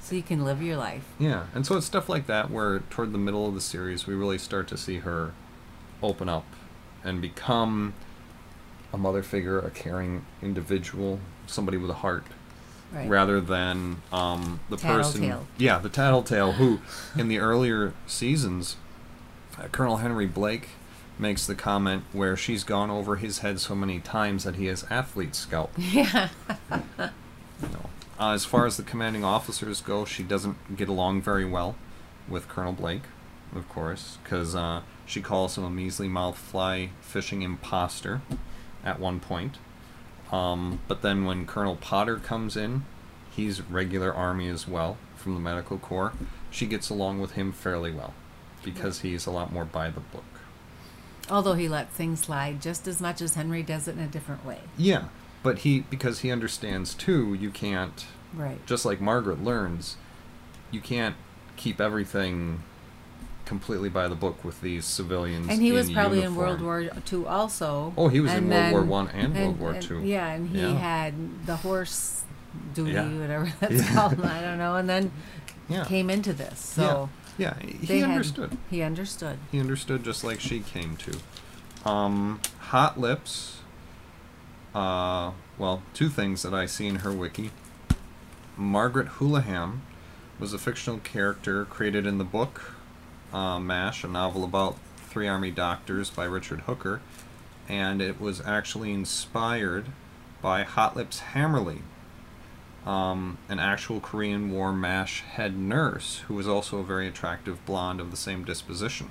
so 0.02 0.14
you 0.14 0.22
can 0.22 0.44
live 0.44 0.60
your 0.62 0.76
life. 0.76 1.04
yeah, 1.18 1.44
and 1.54 1.64
so 1.66 1.76
it's 1.76 1.86
stuff 1.86 2.08
like 2.08 2.26
that 2.26 2.50
where 2.50 2.80
toward 2.90 3.12
the 3.12 3.18
middle 3.18 3.48
of 3.48 3.54
the 3.54 3.60
series 3.60 4.06
we 4.06 4.14
really 4.14 4.36
start 4.38 4.68
to 4.68 4.76
see 4.76 4.98
her 4.98 5.32
open 6.02 6.28
up 6.28 6.44
and 7.04 7.20
become 7.22 7.94
a 8.92 8.98
mother 8.98 9.22
figure, 9.22 9.58
a 9.58 9.70
caring 9.70 10.24
individual, 10.42 11.18
somebody 11.46 11.78
with 11.78 11.88
a 11.90 11.94
heart. 11.94 12.24
Right. 12.92 13.08
rather 13.08 13.40
than 13.40 14.02
um, 14.12 14.60
the 14.68 14.76
person. 14.76 15.22
Yeah, 15.56 15.78
the 15.78 15.88
tattletale 15.88 16.52
who, 16.52 16.80
in 17.16 17.28
the 17.28 17.38
earlier 17.38 17.94
seasons, 18.06 18.76
uh, 19.58 19.68
Colonel 19.68 19.98
Henry 19.98 20.26
Blake 20.26 20.68
makes 21.18 21.46
the 21.46 21.54
comment 21.54 22.04
where 22.12 22.36
she's 22.36 22.64
gone 22.64 22.90
over 22.90 23.16
his 23.16 23.38
head 23.38 23.60
so 23.60 23.74
many 23.74 23.98
times 24.00 24.44
that 24.44 24.56
he 24.56 24.66
has 24.66 24.84
athlete 24.90 25.34
scalp. 25.34 25.70
Yeah. 25.78 26.28
Know. 26.68 27.90
Uh, 28.18 28.32
as 28.32 28.44
far 28.44 28.66
as 28.66 28.76
the 28.76 28.82
commanding 28.82 29.24
officers 29.24 29.80
go, 29.80 30.04
she 30.04 30.22
doesn't 30.22 30.76
get 30.76 30.88
along 30.88 31.22
very 31.22 31.44
well 31.44 31.76
with 32.28 32.48
Colonel 32.48 32.72
Blake, 32.72 33.02
of 33.54 33.68
course, 33.68 34.18
because 34.22 34.54
uh, 34.54 34.82
she 35.06 35.20
calls 35.20 35.56
him 35.56 35.64
a 35.64 35.70
measly 35.70 36.08
mouthed 36.08 36.38
fly 36.38 36.90
fishing 37.00 37.42
imposter 37.42 38.20
at 38.84 38.98
one 38.98 39.20
point. 39.20 39.58
Um, 40.32 40.80
but 40.88 41.02
then 41.02 41.24
when 41.24 41.46
Colonel 41.46 41.76
Potter 41.76 42.16
comes 42.16 42.56
in, 42.56 42.84
he's 43.30 43.60
regular 43.60 44.12
army 44.12 44.48
as 44.48 44.66
well 44.66 44.96
from 45.16 45.34
the 45.34 45.40
medical 45.40 45.78
corps. 45.78 46.12
She 46.50 46.66
gets 46.66 46.88
along 46.90 47.20
with 47.20 47.32
him 47.32 47.52
fairly 47.52 47.90
well 47.92 48.14
because 48.64 49.00
he's 49.00 49.26
a 49.26 49.30
lot 49.30 49.52
more 49.52 49.64
by 49.64 49.90
the 49.90 50.00
book. 50.00 50.24
Although 51.30 51.54
he 51.54 51.68
lets 51.68 51.94
things 51.94 52.20
slide 52.20 52.60
just 52.60 52.88
as 52.88 53.00
much 53.00 53.20
as 53.20 53.34
Henry 53.34 53.62
does 53.62 53.86
it 53.88 53.96
in 53.96 54.02
a 54.02 54.08
different 54.08 54.44
way. 54.44 54.58
Yeah, 54.76 55.04
but 55.42 55.58
he 55.60 55.80
because 55.80 56.20
he 56.20 56.30
understands 56.30 56.94
too, 56.94 57.34
you 57.34 57.50
can't 57.50 58.06
Right. 58.34 58.64
just 58.66 58.84
like 58.84 59.00
Margaret 59.00 59.42
learns, 59.44 59.96
you 60.70 60.80
can't 60.80 61.14
keep 61.56 61.80
everything 61.80 62.62
completely 63.44 63.88
by 63.88 64.08
the 64.08 64.14
book 64.14 64.44
with 64.44 64.60
these 64.60 64.84
civilians. 64.84 65.48
And 65.48 65.60
he 65.60 65.72
was 65.72 65.88
in 65.88 65.94
probably 65.94 66.18
uniform. 66.22 66.48
in 66.58 66.64
World 66.64 66.90
War 66.90 67.02
II 67.12 67.26
also. 67.26 67.92
Oh, 67.96 68.08
he 68.08 68.20
was 68.20 68.32
in 68.32 68.50
And 68.52 68.72
World 68.72 68.88
War 68.88 69.04
One 69.04 69.08
and, 69.08 69.34
World 69.36 69.58
War 69.60 69.70
and- 69.72 69.82
Two. 69.82 70.00
Yeah, 70.02 70.28
and 70.28 70.48
he 70.50 70.60
Yeah. 70.60 70.74
had 70.78 71.46
the 71.46 71.56
horse 71.56 72.22
duty, 72.74 72.92
Yeah. 72.92 73.08
whatever 73.08 73.52
that's 73.60 73.74
Yeah. 73.74 73.94
called. 73.94 74.20
I 74.24 74.40
don't 74.40 74.58
know. 74.58 74.76
And 74.76 74.88
then 74.88 75.12
came 75.86 76.10
into 76.10 76.32
this. 76.32 76.58
So 76.60 77.08
yeah. 77.38 77.54
He 77.60 77.86
they 77.86 77.98
had- 78.00 78.10
understood. 78.10 78.56
he 78.70 78.82
understood. 78.82 79.38
He 79.50 79.58
understood 79.58 80.04
just 80.04 80.22
like 80.24 80.38
she 80.40 80.60
came 80.60 80.96
to. 80.98 81.18
Um, 81.88 82.40
Hot 82.70 82.98
Lips. 83.00 83.58
Uh, 84.74 85.32
well, 85.58 85.82
two 85.94 86.08
things 86.08 86.42
that 86.42 86.54
I 86.54 86.66
see 86.66 86.86
in 86.86 86.96
her 86.96 87.12
wiki. 87.12 87.50
Margaret 88.56 89.08
Houlihan 89.18 89.82
was 90.38 90.52
a 90.52 90.58
fictional 90.58 90.98
character 91.00 91.64
created 91.64 92.06
in 92.06 92.18
the 92.18 92.24
book 92.24 92.74
uh, 93.32 93.58
MASH, 93.58 94.04
a 94.04 94.08
novel 94.08 94.44
about 94.44 94.76
three 94.96 95.28
army 95.28 95.50
doctors 95.50 96.10
by 96.10 96.24
Richard 96.24 96.60
Hooker, 96.62 97.00
and 97.68 98.00
it 98.00 98.20
was 98.20 98.40
actually 98.44 98.92
inspired 98.92 99.86
by 100.40 100.62
Hot 100.62 100.96
Lips 100.96 101.22
Hammerly, 101.34 101.82
um, 102.84 103.38
an 103.48 103.58
actual 103.58 104.00
Korean 104.00 104.50
War 104.50 104.72
MASH 104.72 105.22
head 105.22 105.56
nurse 105.56 106.18
who 106.26 106.34
was 106.34 106.48
also 106.48 106.78
a 106.78 106.84
very 106.84 107.06
attractive 107.06 107.64
blonde 107.64 108.00
of 108.00 108.10
the 108.10 108.16
same 108.16 108.44
disposition. 108.44 109.10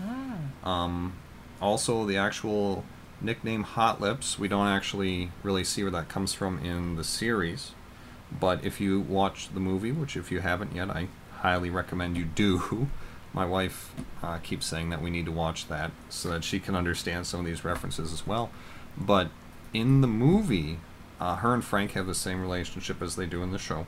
Ah. 0.00 0.36
Um, 0.62 1.14
also, 1.60 2.06
the 2.06 2.16
actual 2.16 2.84
nickname 3.20 3.64
Hot 3.64 4.00
Lips, 4.00 4.38
we 4.38 4.48
don't 4.48 4.66
actually 4.66 5.30
really 5.42 5.64
see 5.64 5.82
where 5.82 5.90
that 5.92 6.08
comes 6.08 6.32
from 6.32 6.58
in 6.64 6.96
the 6.96 7.04
series. 7.04 7.72
But 8.30 8.64
if 8.64 8.80
you 8.80 9.00
watch 9.00 9.52
the 9.52 9.60
movie, 9.60 9.92
which 9.92 10.16
if 10.16 10.30
you 10.30 10.40
haven't 10.40 10.74
yet, 10.74 10.88
I 10.90 11.08
highly 11.38 11.70
recommend 11.70 12.16
you 12.16 12.24
do. 12.24 12.88
My 13.32 13.44
wife 13.44 13.94
uh, 14.22 14.38
keeps 14.38 14.66
saying 14.66 14.90
that 14.90 15.00
we 15.00 15.10
need 15.10 15.26
to 15.26 15.32
watch 15.32 15.68
that 15.68 15.92
so 16.08 16.28
that 16.30 16.44
she 16.44 16.58
can 16.58 16.74
understand 16.74 17.26
some 17.26 17.40
of 17.40 17.46
these 17.46 17.64
references 17.64 18.12
as 18.12 18.26
well. 18.26 18.50
But 18.96 19.28
in 19.72 20.00
the 20.00 20.08
movie, 20.08 20.78
uh, 21.20 21.36
her 21.36 21.54
and 21.54 21.64
Frank 21.64 21.92
have 21.92 22.06
the 22.06 22.14
same 22.14 22.40
relationship 22.40 23.00
as 23.00 23.16
they 23.16 23.26
do 23.26 23.42
in 23.42 23.52
the 23.52 23.58
show. 23.58 23.86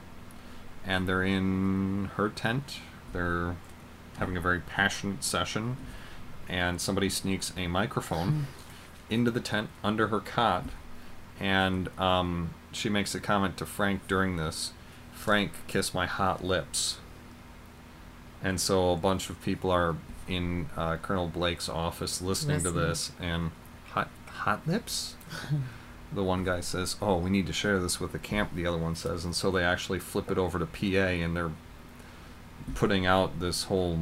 And 0.86 1.08
they're 1.08 1.22
in 1.22 2.10
her 2.16 2.28
tent. 2.28 2.78
They're 3.12 3.56
having 4.18 4.36
a 4.36 4.40
very 4.40 4.60
passionate 4.60 5.24
session. 5.24 5.76
And 6.48 6.80
somebody 6.80 7.08
sneaks 7.08 7.52
a 7.56 7.66
microphone 7.66 8.46
into 9.10 9.30
the 9.30 9.40
tent 9.40 9.70
under 9.82 10.08
her 10.08 10.20
cot. 10.20 10.66
And 11.40 11.88
um, 11.98 12.54
she 12.72 12.88
makes 12.88 13.14
a 13.14 13.20
comment 13.20 13.56
to 13.56 13.66
Frank 13.66 14.06
during 14.06 14.36
this 14.36 14.72
Frank, 15.12 15.52
kiss 15.68 15.94
my 15.94 16.06
hot 16.06 16.42
lips. 16.42 16.98
And 18.42 18.60
so 18.60 18.92
a 18.92 18.96
bunch 18.96 19.30
of 19.30 19.40
people 19.42 19.70
are 19.70 19.96
in 20.28 20.68
uh, 20.76 20.96
Colonel 20.96 21.28
Blake's 21.28 21.68
office 21.68 22.20
listening 22.20 22.62
to 22.64 22.70
this, 22.70 23.12
and 23.20 23.50
hot 23.90 24.08
hot 24.26 24.66
lips. 24.66 25.14
the 26.12 26.22
one 26.24 26.42
guy 26.44 26.60
says, 26.60 26.96
"Oh, 27.00 27.16
we 27.18 27.30
need 27.30 27.46
to 27.46 27.52
share 27.52 27.78
this 27.78 28.00
with 28.00 28.12
the 28.12 28.18
camp." 28.18 28.54
The 28.54 28.66
other 28.66 28.78
one 28.78 28.96
says, 28.96 29.24
and 29.24 29.34
so 29.34 29.50
they 29.50 29.62
actually 29.64 29.98
flip 30.00 30.30
it 30.30 30.38
over 30.38 30.58
to 30.58 30.66
PA, 30.66 31.08
and 31.08 31.36
they're 31.36 31.52
putting 32.74 33.06
out 33.06 33.38
this 33.40 33.64
whole 33.64 34.00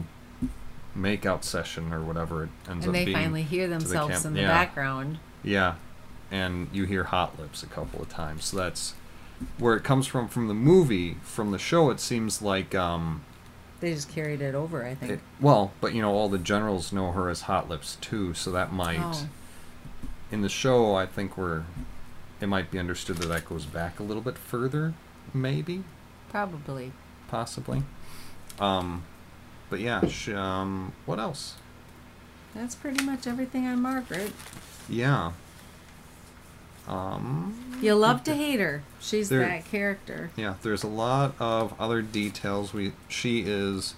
makeout 0.96 1.44
session 1.44 1.92
or 1.92 2.00
whatever 2.02 2.44
it 2.44 2.50
ends 2.68 2.84
And 2.86 2.94
up 2.96 3.04
being. 3.04 3.08
And 3.08 3.08
they 3.08 3.12
finally 3.12 3.42
hear 3.42 3.68
the 3.68 3.78
themselves 3.78 4.12
camp. 4.14 4.24
in 4.26 4.34
the 4.34 4.40
Yeah. 4.40 4.48
background. 4.48 5.18
Yeah, 5.42 5.74
and 6.30 6.68
you 6.72 6.84
hear 6.84 7.04
hot 7.04 7.38
lips 7.38 7.62
a 7.62 7.66
couple 7.66 8.02
of 8.02 8.08
times. 8.08 8.46
So 8.46 8.56
that's 8.56 8.94
where 9.58 9.76
it 9.76 9.84
comes 9.84 10.06
from 10.06 10.28
from 10.28 10.48
the 10.48 10.54
movie. 10.54 11.16
From 11.22 11.50
the 11.50 11.58
show, 11.58 11.90
it 11.90 12.00
seems 12.00 12.42
like 12.42 12.74
um, 12.74 13.22
They 13.80 13.94
just 13.94 14.08
carried 14.10 14.42
it 14.42 14.54
over, 14.54 14.84
I 14.84 14.94
think. 14.94 15.12
it, 15.12 15.20
well, 15.40 15.72
but 15.80 15.94
you 15.94 16.02
know, 16.02 16.12
all 16.12 16.28
the 16.28 16.38
generals 16.38 16.92
know 16.92 17.12
her 17.12 17.28
as 17.30 17.42
Hot 17.42 17.68
Lips 17.68 17.96
too, 18.00 18.34
so 18.34 18.50
that 18.52 18.72
might. 18.72 19.00
Oh. 19.00 19.26
In 20.30 20.42
the 20.42 20.48
show, 20.48 20.94
I 20.94 21.06
think 21.06 21.36
we're 21.36 21.64
it 22.40 22.46
might 22.46 22.70
be 22.70 22.78
understood 22.78 23.16
that 23.18 23.26
that 23.26 23.44
goes 23.46 23.66
back 23.66 24.00
a 24.00 24.02
little 24.02 24.22
bit 24.22 24.38
further, 24.38 24.94
maybe, 25.34 25.84
Probably. 26.30 26.92
possibly. 27.28 27.82
Um, 28.58 29.04
but 29.68 29.80
yeah, 29.80 30.06
sh- 30.06 30.30
um, 30.30 30.92
what 31.06 31.18
else? 31.18 31.56
That's 32.54 32.74
pretty 32.74 33.04
much 33.04 33.26
everything 33.26 33.66
on 33.66 33.80
Margaret. 33.80 34.32
Yeah. 34.88 35.32
Um, 36.90 37.54
You 37.80 37.94
love 37.94 38.24
to 38.24 38.34
hate 38.34 38.58
her. 38.60 38.82
She's 39.00 39.28
There- 39.28 39.40
that 39.40 39.64
character. 39.70 40.30
yeah, 40.36 40.54
there's 40.62 40.82
a 40.82 40.88
lot 40.88 41.34
of 41.38 41.72
other 41.80 42.02
details. 42.02 42.72
We 42.74 42.92
she 43.08 43.40
is 43.46 43.94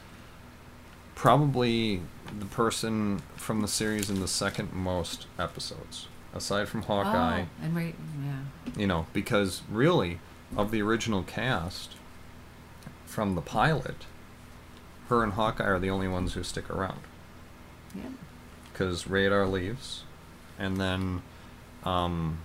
probably 1.15 2.03
the 2.39 2.45
person 2.47 3.23
from 3.37 3.61
the 3.63 3.69
series 3.69 4.11
in 4.11 4.21
the 4.21 4.29
second 4.29 4.73
most 4.73 5.27
episodes, 5.39 6.07
aside 6.35 6.69
from 6.69 6.83
Hawkeye. 6.83 7.43
Oh, 7.43 7.65
and 7.65 7.75
right, 7.77 7.95
yeah. 8.23 8.73
You 8.77 8.87
know, 8.87 9.07
because 9.13 9.63
really, 9.71 10.19
of 10.57 10.71
the 10.71 10.83
original 10.83 11.23
cast 11.23 11.95
from 13.07 13.35
the 13.35 13.41
pilot, 13.43 14.05
her 15.09 15.23
and 15.23 15.33
Hawkeye 15.33 15.65
are 15.65 15.79
the 15.79 15.91
only 15.91 16.09
ones 16.09 16.35
who 16.35 16.43
stick 16.43 16.69
around. 16.71 17.01
Yeah. 17.95 18.03
Because 18.73 19.07
Radar 19.07 19.47
leaves, 19.47 20.05
and 20.59 20.77
then 20.79 21.23
um, 21.85 22.39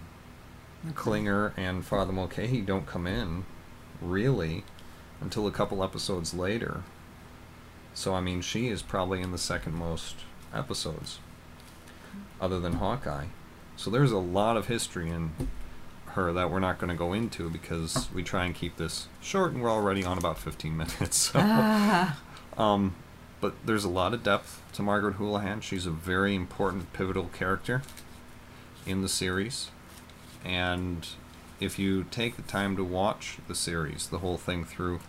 Klinger 0.95 1.53
and 1.57 1.85
Father 1.85 2.13
Mulcahy 2.13 2.61
don't 2.61 2.85
come 2.85 3.07
in, 3.07 3.45
really, 4.01 4.63
until 5.21 5.47
a 5.47 5.51
couple 5.51 5.83
episodes 5.83 6.33
later. 6.33 6.83
So, 7.93 8.13
I 8.13 8.21
mean, 8.21 8.41
she 8.41 8.67
is 8.67 8.81
probably 8.81 9.21
in 9.21 9.31
the 9.31 9.37
second 9.37 9.73
most 9.73 10.17
episodes, 10.53 11.19
other 12.39 12.59
than 12.59 12.73
Hawkeye. 12.73 13.25
So, 13.75 13.89
there's 13.89 14.11
a 14.11 14.17
lot 14.19 14.55
of 14.55 14.67
history 14.67 15.09
in 15.09 15.31
her 16.09 16.31
that 16.33 16.49
we're 16.49 16.59
not 16.59 16.79
going 16.79 16.89
to 16.89 16.95
go 16.95 17.13
into 17.13 17.49
because 17.49 18.07
we 18.13 18.23
try 18.23 18.45
and 18.45 18.55
keep 18.55 18.77
this 18.77 19.07
short 19.21 19.51
and 19.53 19.61
we're 19.61 19.69
already 19.69 20.03
on 20.03 20.17
about 20.17 20.37
15 20.39 20.75
minutes. 20.77 21.17
So. 21.17 21.39
Ah, 21.41 22.19
Um, 22.57 22.95
but 23.39 23.53
there's 23.65 23.83
a 23.83 23.89
lot 23.89 24.15
of 24.15 24.23
depth 24.23 24.63
to 24.73 24.81
Margaret 24.81 25.15
Houlihan. 25.15 25.61
She's 25.61 25.85
a 25.85 25.91
very 25.91 26.33
important, 26.33 26.91
pivotal 26.93 27.25
character 27.33 27.83
in 28.87 29.01
the 29.03 29.09
series. 29.09 29.69
And 30.45 31.07
if 31.59 31.79
you 31.79 32.05
take 32.05 32.35
the 32.35 32.41
time 32.43 32.75
to 32.77 32.83
watch 32.83 33.37
the 33.47 33.55
series, 33.55 34.07
the 34.07 34.19
whole 34.19 34.37
thing 34.37 34.63
through, 34.63 34.99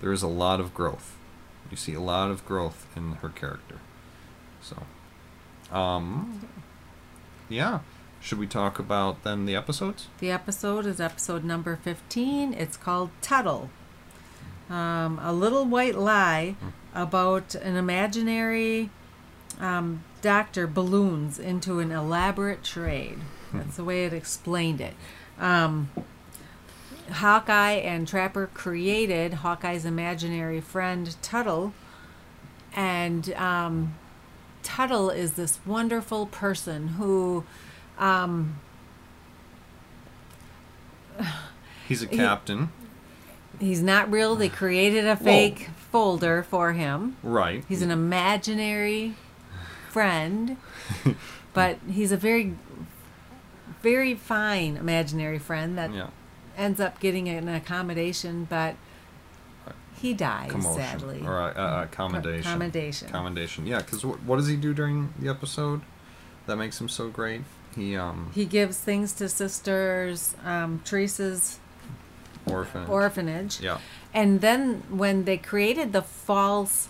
there 0.00 0.12
is 0.12 0.22
a 0.22 0.28
lot 0.28 0.60
of 0.60 0.74
growth. 0.74 1.16
You 1.70 1.76
see 1.76 1.94
a 1.94 2.00
lot 2.00 2.30
of 2.30 2.44
growth 2.46 2.86
in 2.96 3.12
her 3.14 3.28
character. 3.28 3.78
So, 4.62 4.84
um, 5.76 6.46
yeah. 7.48 7.80
Should 8.22 8.38
we 8.38 8.46
talk 8.46 8.78
about 8.78 9.22
then 9.22 9.46
the 9.46 9.56
episodes? 9.56 10.08
the 10.18 10.30
episode 10.30 10.84
is 10.84 11.00
episode 11.00 11.42
number 11.42 11.76
15. 11.76 12.52
It's 12.52 12.76
called 12.76 13.10
Tuttle. 13.22 13.70
Um, 14.68 15.18
a 15.22 15.32
little 15.32 15.64
white 15.64 15.96
lie 15.96 16.54
about 16.94 17.54
an 17.54 17.76
imaginary 17.76 18.90
um, 19.58 20.04
doctor 20.22 20.66
balloons 20.66 21.38
into 21.38 21.80
an 21.80 21.90
elaborate 21.90 22.62
trade. 22.62 23.18
That's 23.52 23.76
the 23.76 23.84
way 23.84 24.04
it 24.04 24.12
explained 24.12 24.80
it. 24.80 24.94
Um, 25.38 25.90
Hawkeye 27.10 27.72
and 27.72 28.06
Trapper 28.06 28.48
created 28.54 29.34
Hawkeye's 29.34 29.84
imaginary 29.84 30.60
friend 30.60 31.16
Tuttle, 31.22 31.72
and 32.74 33.32
um, 33.34 33.94
Tuttle 34.62 35.10
is 35.10 35.32
this 35.32 35.58
wonderful 35.66 36.26
person 36.26 36.88
who 36.88 37.44
um, 37.98 38.56
He's 41.88 42.02
a 42.02 42.06
He- 42.06 42.16
captain, 42.16 42.70
he's 43.58 43.82
not 43.82 44.10
real. 44.10 44.36
They 44.36 44.48
created 44.48 45.06
a 45.06 45.16
fake 45.16 45.68
folder 45.90 46.42
for 46.44 46.72
him. 46.72 47.16
right? 47.22 47.64
He's 47.68 47.82
an 47.82 47.90
imaginary 47.90 49.14
friend, 49.90 50.56
but 51.52 51.78
he's 51.90 52.12
a 52.12 52.16
very, 52.16 52.54
very 53.82 54.14
fine 54.14 54.76
imaginary 54.76 55.38
friend 55.38 55.76
that 55.78 55.92
yeah. 55.92 56.08
ends 56.56 56.80
up 56.80 57.00
getting 57.00 57.28
an 57.28 57.48
accommodation, 57.48 58.46
but 58.48 58.76
he 60.00 60.14
dies 60.14 60.50
commotion 60.50 60.80
sadly. 60.80 61.22
or 61.24 61.38
uh, 61.38 61.52
uh, 61.52 61.86
commendation. 61.86 62.42
Commendation. 63.10 63.66
Yeah, 63.66 63.78
because 63.78 64.04
what, 64.04 64.22
what 64.22 64.36
does 64.36 64.46
he 64.46 64.56
do 64.56 64.72
during 64.72 65.12
the 65.18 65.28
episode 65.28 65.82
that 66.46 66.56
makes 66.56 66.80
him 66.80 66.88
so 66.88 67.08
great? 67.08 67.42
He 67.76 67.96
um 67.96 68.30
He 68.34 68.46
gives 68.46 68.78
things 68.78 69.12
to 69.14 69.28
sisters 69.28 70.34
um, 70.44 70.80
Teresa's 70.84 71.58
orphan. 72.46 72.86
orphanage. 72.86 73.60
Yeah. 73.60 73.78
And 74.12 74.40
then 74.40 74.82
when 74.88 75.24
they 75.24 75.36
created 75.36 75.92
the 75.92 76.02
false 76.02 76.88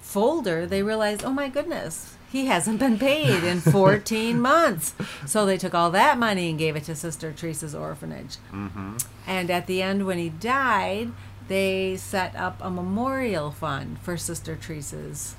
folder, 0.00 0.66
they 0.66 0.82
realized, 0.82 1.24
oh 1.24 1.32
my 1.32 1.48
goodness, 1.48 2.14
he 2.32 2.46
hasn't 2.46 2.78
been 2.80 2.98
paid 2.98 3.44
in 3.44 3.60
14 3.60 4.40
months. 4.40 4.94
So 5.26 5.44
they 5.46 5.58
took 5.58 5.74
all 5.74 5.90
that 5.92 6.18
money 6.18 6.48
and 6.50 6.58
gave 6.58 6.74
it 6.74 6.84
to 6.84 6.94
Sister 6.96 7.30
Teresa's 7.32 7.74
orphanage. 7.74 8.38
Mm-hmm. 8.50 8.96
And 9.26 9.50
at 9.50 9.66
the 9.66 9.82
end, 9.82 10.06
when 10.06 10.18
he 10.18 10.30
died, 10.30 11.12
they 11.48 11.96
set 11.96 12.34
up 12.34 12.58
a 12.62 12.70
memorial 12.70 13.50
fund 13.50 13.98
for 14.00 14.16
Sister 14.16 14.56
Teresa's. 14.56 15.34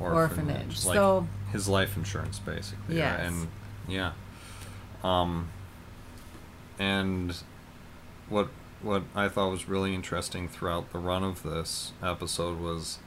Orphanage. 0.00 0.84
Like 0.84 0.96
So- 0.96 1.28
his 1.52 1.68
life 1.68 1.96
insurance, 1.96 2.38
basically. 2.40 2.96
Yes. 2.96 3.20
Yeah, 3.20 3.26
and 3.28 3.48
yeah. 3.86 4.12
Um. 5.04 5.48
And 6.78 7.36
what 8.28 8.48
what 8.82 9.04
I 9.14 9.28
thought 9.28 9.50
was 9.50 9.68
really 9.68 9.94
interesting 9.94 10.48
throughout 10.48 10.92
the 10.92 10.98
run 10.98 11.22
of 11.22 11.42
this 11.42 11.92
episode 12.02 12.58
was 12.60 12.98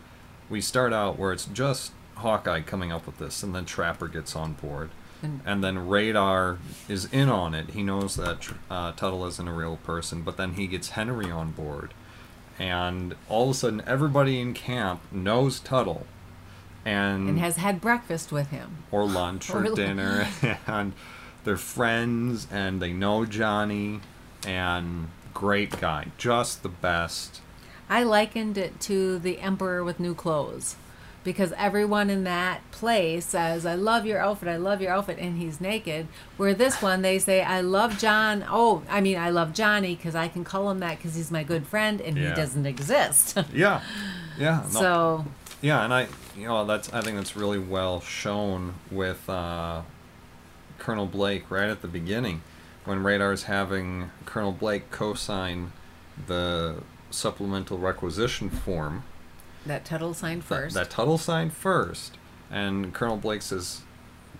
we 0.50 0.62
start 0.62 0.94
out 0.94 1.20
where 1.20 1.34
it's 1.34 1.46
just 1.46 1.92
Hawkeye 2.18 2.62
coming 2.62 2.92
up 2.92 3.06
with 3.06 3.18
this, 3.18 3.44
and 3.44 3.54
then 3.56 3.66
Trapper 3.66 4.08
gets 4.08 4.36
on 4.36 4.54
board. 4.54 4.90
And 5.22 5.42
and 5.46 5.64
then 5.64 5.88
Radar 5.88 6.60
is 6.88 7.06
in 7.06 7.30
on 7.30 7.54
it. 7.56 7.72
He 7.72 7.82
knows 7.82 8.16
that 8.18 8.48
uh, 8.70 8.92
Tuttle 8.92 9.26
isn't 9.26 9.48
a 9.48 9.54
real 9.54 9.78
person, 9.78 10.22
but 10.22 10.38
then 10.38 10.54
he 10.54 10.68
gets 10.68 10.90
Henry 10.90 11.32
on 11.32 11.52
board, 11.52 11.94
and 12.60 13.16
all 13.30 13.46
of 13.46 13.50
a 13.52 13.54
sudden, 13.56 13.82
everybody 13.88 14.40
in 14.40 14.54
camp 14.54 15.02
knows 15.12 15.60
Tuttle, 15.60 16.06
and, 16.86 17.30
and 17.30 17.40
has 17.40 17.58
had 17.58 17.82
breakfast 17.82 18.32
with 18.32 18.50
him. 18.50 18.84
or 18.92 19.06
lunch 19.08 19.50
or, 19.54 19.66
Or 19.66 19.76
dinner, 19.76 20.28
and 20.68 20.94
they're 21.44 21.58
friends, 21.58 22.48
and 22.52 22.80
they 22.80 22.94
know 22.94 23.26
Johnny, 23.26 24.02
and 24.46 25.08
great 25.34 25.80
guy, 25.80 26.08
just 26.20 26.62
the 26.62 26.70
best. 26.70 27.42
I 27.90 28.04
likened 28.04 28.58
it 28.58 28.80
to 28.82 29.18
the 29.18 29.40
Emperor 29.40 29.84
with 29.84 30.00
new 30.00 30.14
clothes 30.14 30.76
because 31.24 31.52
everyone 31.58 32.10
in 32.10 32.24
that 32.24 32.62
play 32.72 33.20
says, 33.20 33.66
I 33.66 33.76
love 33.76 34.06
your 34.06 34.20
outfit, 34.20 34.48
I 34.48 34.56
love 34.58 34.82
your 34.82 34.92
outfit, 34.92 35.18
and 35.20 35.38
he's 35.38 35.60
naked. 35.60 36.08
Where 36.38 36.54
this 36.54 36.82
one, 36.82 37.02
they 37.02 37.20
say, 37.20 37.42
I 37.44 37.60
love 37.62 37.98
John. 38.00 38.46
Oh, 38.50 38.84
I 38.90 39.02
mean, 39.02 39.18
I 39.18 39.30
love 39.30 39.54
Johnny 39.54 39.96
because 39.96 40.16
I 40.16 40.28
can 40.30 40.44
call 40.46 40.70
him 40.72 40.80
that 40.80 40.98
because 40.98 41.16
he's 41.16 41.30
my 41.32 41.44
good 41.44 41.68
friend 41.68 42.00
and 42.00 42.16
Yeah. 42.18 42.30
he 42.30 42.36
doesn't 42.36 42.66
exist. 42.66 43.38
Yeah, 43.54 43.82
yeah. 44.38 44.64
no, 44.74 44.80
so, 44.80 45.26
Yeah, 45.62 45.84
and 45.84 45.94
I, 45.94 46.08
you 46.38 46.48
know, 46.48 46.64
that's 46.66 46.94
I 46.94 47.02
think 47.02 47.18
that's 47.18 47.36
really 47.36 47.60
well 47.60 48.00
shown 48.00 48.76
with 48.92 49.30
uh, 49.30 49.82
Colonel 50.78 51.08
Blake 51.08 51.50
right 51.52 51.70
at 51.70 51.82
the 51.82 51.88
beginning, 51.88 52.42
when 52.86 53.04
Radar's 53.04 53.44
having 53.44 54.12
Colonel 54.26 54.52
Blake 54.54 54.92
co-sign 54.92 55.72
the 56.28 56.84
supplemental 57.10 57.78
requisition 57.78 58.50
form. 58.50 59.04
That 59.68 59.86
Tuttle 59.86 60.14
signed 60.14 60.42
that- 60.42 60.46
first. 60.48 60.76
That, 60.76 60.90
Tuttle 60.90 61.18
signed 61.18 61.54
first, 61.54 62.18
and 62.52 62.94
Colonel 62.94 63.18
Blake 63.18 63.42
says, 63.42 63.82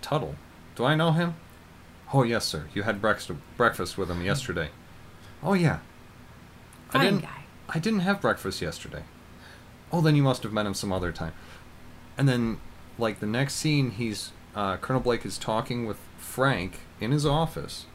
"Tuttle, 0.02 0.34
do 0.76 0.84
I 0.84 0.94
know 0.94 1.12
him? 1.12 1.34
Oh 2.12 2.22
yes, 2.22 2.44
sir. 2.46 2.66
You 2.74 2.82
had 2.84 3.00
breakfast 3.00 3.30
breakfast 3.56 3.98
with 3.98 4.10
him 4.10 4.22
yesterday. 4.22 4.70
Oh 5.42 5.52
yeah. 5.54 5.78
I 6.90 6.92
Fine 6.92 7.04
didn't. 7.04 7.22
guy. 7.22 7.44
I 7.68 7.78
didn't 7.78 8.00
have 8.00 8.20
breakfast 8.20 8.62
yesterday. 8.62 9.02
Oh, 9.92 10.00
then 10.00 10.16
you 10.16 10.22
must 10.22 10.42
have 10.42 10.52
met 10.52 10.66
him 10.66 10.74
some 10.74 10.92
other 10.92 11.12
time. 11.12 11.32
And 12.16 12.28
then, 12.28 12.60
like 12.98 13.20
the 13.20 13.26
next 13.26 13.54
scene, 13.54 13.90
he's 13.92 14.32
uh, 14.54 14.76
Colonel 14.78 15.02
Blake 15.02 15.24
is 15.26 15.36
talking 15.38 15.86
with 15.86 15.98
Frank 16.16 16.80
in 17.00 17.10
his 17.12 17.24
office, 17.26 17.86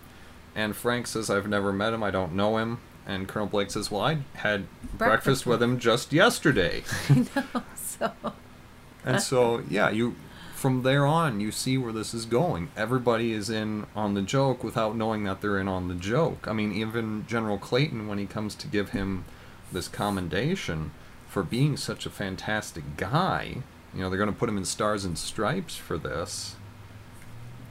and 0.56 0.76
Frank 0.76 1.08
says, 1.08 1.30
"I've 1.30 1.48
never 1.48 1.74
met 1.74 1.94
him. 1.94 2.04
I 2.04 2.12
don't 2.12 2.34
know 2.34 2.58
him." 2.58 2.80
And 3.06 3.28
Colonel 3.28 3.48
Blake 3.50 3.72
says, 3.72 3.92
"Well, 3.92 4.02
I 4.02 4.20
had 4.36 4.68
breakfast, 4.82 4.98
Breakfast 4.98 5.46
with 5.46 5.62
him 5.62 5.80
just 5.80 6.14
yesterday." 6.14 6.84
I 7.10 7.26
know. 7.36 7.64
so, 7.76 8.12
and 9.06 9.22
so, 9.22 9.64
yeah, 9.70 9.90
you 9.90 10.16
from 10.64 10.84
there 10.84 11.06
on, 11.06 11.42
you 11.42 11.52
see 11.52 11.78
where 11.78 11.92
this 11.92 12.14
is 12.14 12.26
going. 12.26 12.70
Everybody 12.78 13.34
is 13.34 13.50
in 13.50 13.86
on 13.98 14.14
the 14.14 14.22
joke 14.22 14.64
without 14.64 14.96
knowing 14.96 15.26
that 15.26 15.42
they're 15.42 15.60
in 15.60 15.68
on 15.68 15.90
the 15.90 15.94
joke. 15.94 16.48
I 16.48 16.54
mean, 16.54 16.72
even 16.72 17.26
General 17.28 17.58
Clayton, 17.58 18.08
when 18.08 18.18
he 18.18 18.26
comes 18.26 18.56
to 18.56 18.68
give 18.68 18.92
him 18.92 19.26
this 19.74 19.90
commendation 19.90 20.92
for 21.28 21.44
being 21.44 21.76
such 21.76 22.06
a 22.06 22.10
fantastic 22.10 22.96
guy, 22.96 23.58
you 23.94 24.00
know, 24.00 24.10
they're 24.10 24.18
going 24.18 24.32
to 24.32 24.40
put 24.40 24.48
him 24.48 24.58
in 24.58 24.64
stars 24.64 25.04
and 25.04 25.18
stripes 25.18 25.76
for 25.76 25.98
this. 25.98 26.56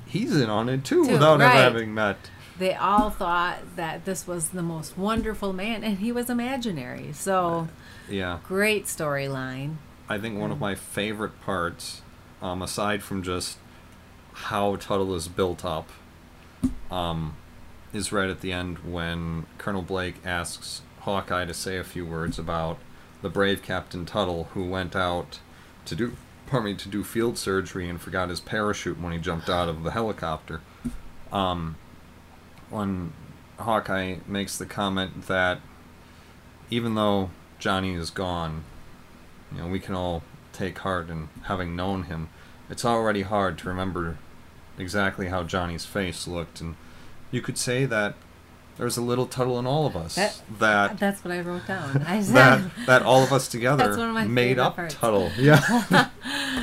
He's 0.04 0.36
in 0.36 0.50
on 0.50 0.68
it 0.68 0.84
too, 0.84 1.06
Too, 1.06 1.12
without 1.12 1.40
right. 1.40 1.46
ever 1.46 1.62
having 1.62 1.94
met. 1.94 2.18
They 2.62 2.74
all 2.74 3.10
thought 3.10 3.58
that 3.76 4.04
this 4.04 4.26
was 4.26 4.50
the 4.50 4.62
most 4.62 4.96
wonderful 4.96 5.52
man, 5.52 5.82
and 5.82 5.98
he 5.98 6.12
was 6.12 6.30
imaginary. 6.30 7.12
So 7.12 7.68
Yeah. 8.08 8.38
great 8.46 8.84
storyline. 8.86 9.76
I 10.08 10.18
think 10.18 10.38
one 10.38 10.52
of 10.52 10.60
my 10.60 10.74
favorite 10.74 11.40
parts, 11.42 12.02
um, 12.40 12.62
aside 12.62 13.02
from 13.02 13.22
just 13.22 13.58
how 14.32 14.76
Tuttle 14.76 15.14
is 15.14 15.26
built 15.28 15.64
up, 15.64 15.88
um, 16.90 17.34
is 17.92 18.12
right 18.12 18.30
at 18.30 18.40
the 18.40 18.52
end 18.52 18.78
when 18.78 19.46
Colonel 19.58 19.82
Blake 19.82 20.16
asks 20.24 20.82
Hawkeye 21.00 21.44
to 21.44 21.54
say 21.54 21.76
a 21.78 21.84
few 21.84 22.06
words 22.06 22.38
about 22.38 22.78
the 23.22 23.28
brave 23.28 23.62
Captain 23.62 24.06
Tuttle 24.06 24.44
who 24.54 24.64
went 24.68 24.94
out 24.96 25.40
to 25.86 25.94
do, 25.94 26.16
pardon 26.46 26.72
me, 26.72 26.74
to 26.76 26.88
do 26.88 27.02
field 27.02 27.36
surgery 27.38 27.88
and 27.88 28.00
forgot 28.00 28.28
his 28.28 28.40
parachute 28.40 29.00
when 29.00 29.12
he 29.12 29.18
jumped 29.18 29.48
out 29.50 29.68
of 29.68 29.82
the 29.82 29.90
helicopter. 29.90 30.60
Um, 31.32 31.76
when 32.72 33.12
Hawkeye 33.58 34.16
makes 34.26 34.58
the 34.58 34.66
comment 34.66 35.26
that 35.28 35.60
even 36.70 36.94
though 36.94 37.30
Johnny 37.58 37.94
is 37.94 38.10
gone, 38.10 38.64
you 39.54 39.58
know, 39.58 39.68
we 39.68 39.78
can 39.78 39.94
all 39.94 40.22
take 40.52 40.78
heart 40.78 41.08
in 41.10 41.28
having 41.44 41.76
known 41.76 42.04
him. 42.04 42.28
It's 42.70 42.84
already 42.84 43.22
hard 43.22 43.58
to 43.58 43.68
remember 43.68 44.16
exactly 44.78 45.28
how 45.28 45.42
Johnny's 45.44 45.84
face 45.84 46.26
looked, 46.26 46.60
and 46.60 46.74
you 47.30 47.42
could 47.42 47.58
say 47.58 47.84
that 47.84 48.14
there's 48.78 48.96
a 48.96 49.02
little 49.02 49.26
Tuttle 49.26 49.58
in 49.58 49.66
all 49.66 49.86
of 49.86 49.94
us. 49.94 50.14
That- 50.14 50.40
that 50.58 50.98
That's 50.98 51.22
what 51.22 51.32
I 51.32 51.40
wrote 51.40 51.66
down. 51.66 52.02
I 52.08 52.22
said 52.22 52.34
that 52.34 52.70
that 52.86 53.02
all 53.02 53.22
of 53.22 53.32
us 53.32 53.46
together 53.48 53.84
That's 53.84 53.98
one 53.98 54.08
of 54.08 54.14
my 54.14 54.24
made 54.26 54.58
up 54.58 54.76
parts. 54.76 54.94
Tuttle. 54.94 55.30
Yeah. 55.38 55.60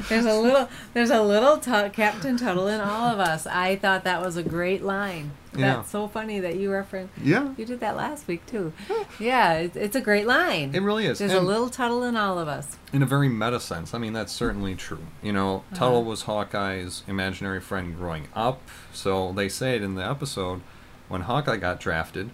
there's 0.10 0.26
a 0.26 0.34
little 0.34 0.68
there's 0.94 1.12
a 1.12 1.22
little 1.22 1.60
tu- 1.60 1.92
Captain 1.94 2.36
Tuttle 2.36 2.68
in 2.68 2.82
all 2.82 3.10
of 3.14 3.20
us. 3.20 3.46
I 3.46 3.76
thought 3.76 4.04
that 4.06 4.22
was 4.24 4.38
a 4.38 4.44
great 4.44 4.84
line. 4.84 5.32
Yeah. 5.58 5.78
That's 5.78 5.90
so 5.90 6.08
funny 6.08 6.40
that 6.42 6.58
you 6.58 6.72
referenced. 6.72 7.14
yeah. 7.24 7.54
You 7.58 7.66
did 7.66 7.80
that 7.80 7.96
last 7.96 8.28
week 8.28 8.46
too. 8.46 8.72
Yeah, 9.20 9.54
it's, 9.56 9.76
it's 9.76 9.96
a 9.96 10.02
great 10.02 10.28
line. 10.28 10.76
It 10.76 10.82
really 10.82 11.06
is. 11.08 11.18
There's 11.20 11.34
a 11.34 11.42
little 11.42 11.70
Tuttle 11.70 12.04
in 12.04 12.16
all 12.16 12.38
of 12.38 12.48
us. 12.48 12.78
in 12.94 13.02
a 13.02 13.06
very 13.06 13.30
meta 13.30 13.60
sense. 13.60 13.94
I 13.94 13.98
mean, 13.98 14.14
that's 14.14 14.32
certainly 14.32 14.76
true. 14.76 15.06
You 15.24 15.34
know, 15.34 15.58
Uh-huh. 15.72 15.76
Tuttle 15.76 16.04
was 16.04 16.24
Hawkeye's 16.24 17.04
imaginary 17.08 17.60
friend 17.62 17.96
growing 17.96 18.28
up, 18.36 18.62
so 18.94 19.32
they 19.34 19.50
say 19.50 19.76
it 19.76 19.82
in 19.82 19.96
the 19.96 20.08
episode 20.08 20.62
when 21.08 21.22
Hawkeye 21.22 21.58
got 21.58 21.80
drafted. 21.80 22.30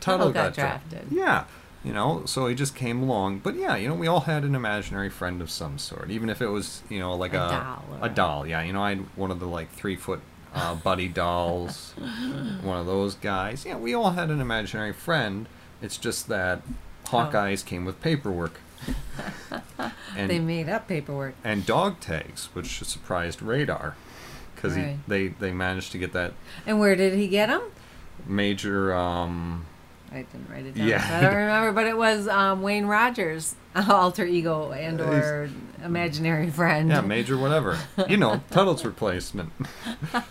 Tuttle, 0.00 0.32
Tuttle 0.32 0.32
got 0.32 0.54
dra- 0.54 0.64
drafted. 0.90 1.06
Yeah, 1.12 1.44
you 1.84 1.92
know, 1.92 2.24
so 2.26 2.48
he 2.48 2.56
just 2.56 2.74
came 2.74 3.02
along. 3.04 3.38
But 3.38 3.54
yeah, 3.54 3.76
you 3.76 3.86
know, 3.88 3.94
we 3.94 4.08
all 4.08 4.20
had 4.20 4.42
an 4.42 4.56
imaginary 4.56 5.10
friend 5.10 5.40
of 5.40 5.48
some 5.48 5.78
sort, 5.78 6.10
even 6.10 6.28
if 6.28 6.42
it 6.42 6.48
was, 6.48 6.82
you 6.88 6.98
know, 6.98 7.14
like 7.14 7.34
A 7.34 7.36
a 7.36 7.48
doll 7.48 7.84
A 8.00 8.04
a- 8.06 8.08
doll, 8.08 8.46
yeah. 8.48 8.62
You 8.62 8.72
know, 8.72 8.82
I 8.82 8.90
had 8.90 8.98
one 9.16 9.30
of 9.30 9.38
the 9.38 9.46
like 9.46 9.70
three 9.70 9.94
foot 9.94 10.20
uh, 10.54 10.74
buddy 10.74 11.08
dolls, 11.08 11.94
one 12.62 12.78
of 12.78 12.86
those 12.86 13.14
guys. 13.14 13.64
Yeah, 13.64 13.76
we 13.76 13.94
all 13.94 14.10
had 14.12 14.30
an 14.30 14.40
imaginary 14.40 14.92
friend. 14.92 15.46
It's 15.80 15.96
just 15.96 16.28
that 16.28 16.62
Oh. 17.12 17.16
Hawkeyes 17.16 17.64
came 17.66 17.84
with 17.84 18.00
paperwork. 18.00 18.58
and 20.16 20.30
they 20.30 20.38
made 20.38 20.68
up 20.68 20.88
paperwork. 20.88 21.34
and 21.44 21.64
dog 21.66 22.00
tags, 22.00 22.46
which 22.54 22.78
surprised 22.84 23.42
Radar, 23.42 23.96
because 24.54 24.76
Right. 24.76 24.96
they 25.06 25.28
they 25.28 25.52
managed 25.52 25.92
to 25.92 25.98
get 25.98 26.12
that 26.14 26.32
And 26.66 26.78
where 26.80 26.96
did 26.96 27.14
he 27.14 27.28
get 27.28 27.46
them? 27.48 27.62
major. 28.26 28.94
Um, 28.94 29.66
I 30.12 30.16
didn't 30.30 30.48
write 30.50 30.66
it 30.66 30.74
down. 30.74 30.86
Yeah. 30.88 31.08
so 31.08 31.14
I 31.14 31.20
don't 31.22 31.34
remember, 31.34 31.72
but 31.72 31.86
it 31.86 31.96
was 31.96 32.28
um, 32.28 32.60
Wayne 32.62 32.84
Rogers' 32.86 33.54
alter 33.74 34.24
ego 34.26 34.70
and 34.72 35.00
or 35.00 35.48
imaginary 35.84 36.50
friend. 36.50 36.90
yeah, 36.90 37.00
major 37.00 37.36
whatever. 37.38 37.78
You 38.08 38.18
know, 38.18 38.42
Tuttle's 38.50 38.84
replacement. 38.84 39.50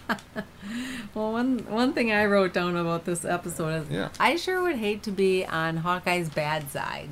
Well, 1.13 1.34
one 1.34 1.60
one 1.70 1.91
thing 1.91 2.13
I 2.13 2.26
wrote 2.26 2.54
down 2.54 2.78
about 2.78 3.04
this 3.04 3.26
episode 3.26 3.84
is 3.84 3.89
Yeah. 3.89 4.10
I 4.20 4.38
sure 4.38 4.62
would 4.63 4.78
hate 4.78 5.04
to 5.04 5.12
be 5.12 5.46
on 5.46 5.78
Hawkeye's 5.78 6.30
bad 6.30 6.72
side. 6.72 7.10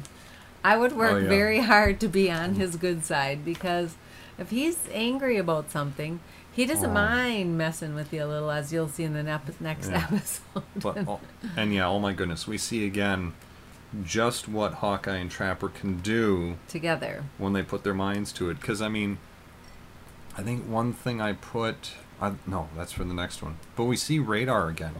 I 0.63 0.77
would 0.77 0.93
work 0.93 1.11
Oh, 1.13 1.17
yeah. 1.17 1.27
very 1.27 1.59
hard 1.59 1.99
to 1.99 2.07
be 2.07 2.31
on 2.31 2.55
his 2.55 2.77
good 2.77 3.03
side 3.03 3.43
because 3.43 3.95
if 4.37 4.51
he's 4.51 4.87
angry 4.93 5.35
about 5.37 5.69
something, 5.71 6.21
he 6.59 6.65
doesn't 6.65 6.89
Oh. 6.89 6.93
mind 6.93 7.57
messing 7.57 7.95
with 7.95 8.11
you 8.11 8.21
a 8.21 8.27
little, 8.27 8.51
as 8.51 8.73
you'll 8.73 8.89
see 8.89 9.03
in 9.05 9.13
the 9.13 9.23
nep- 9.23 9.61
next 9.61 9.89
Yeah. 9.89 10.05
episode. 10.11 10.63
But 10.75 10.97
oh, 11.07 11.21
and 11.55 11.73
yeah, 11.73 11.87
oh 11.87 11.99
my 11.99 12.11
goodness, 12.11 12.45
we 12.47 12.57
see 12.57 12.85
again 12.85 13.31
just 14.03 14.49
what 14.49 14.73
Hawkeye 14.75 15.15
and 15.15 15.31
Trapper 15.31 15.69
can 15.69 15.99
do 16.01 16.57
Together. 16.67 17.23
when 17.37 17.53
they 17.53 17.63
put 17.63 17.85
their 17.85 17.93
minds 17.93 18.33
to 18.33 18.49
it. 18.49 18.59
Because 18.59 18.81
I 18.81 18.89
mean, 18.89 19.19
I 20.37 20.43
think 20.43 20.65
one 20.67 20.91
thing 20.91 21.21
I 21.21 21.31
put, 21.33 21.91
I, 22.21 22.33
no, 22.45 22.67
that's 22.75 22.91
for 22.91 23.05
the 23.05 23.13
next 23.13 23.41
one. 23.41 23.57
But 23.77 23.85
we 23.85 23.95
see 23.95 24.19
Radar 24.19 24.67
again, 24.67 24.95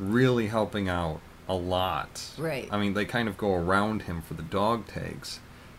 really 0.00 0.48
helping 0.48 0.88
out 0.88 1.20
a 1.48 1.54
lot. 1.54 2.30
Right. 2.36 2.68
I 2.72 2.78
mean, 2.78 2.94
they 2.94 3.04
kind 3.04 3.28
of 3.28 3.36
go 3.38 3.54
around 3.54 4.02
him 4.02 4.22
for 4.22 4.34
the 4.34 4.42
dog 4.42 4.88
tags, 4.88 5.38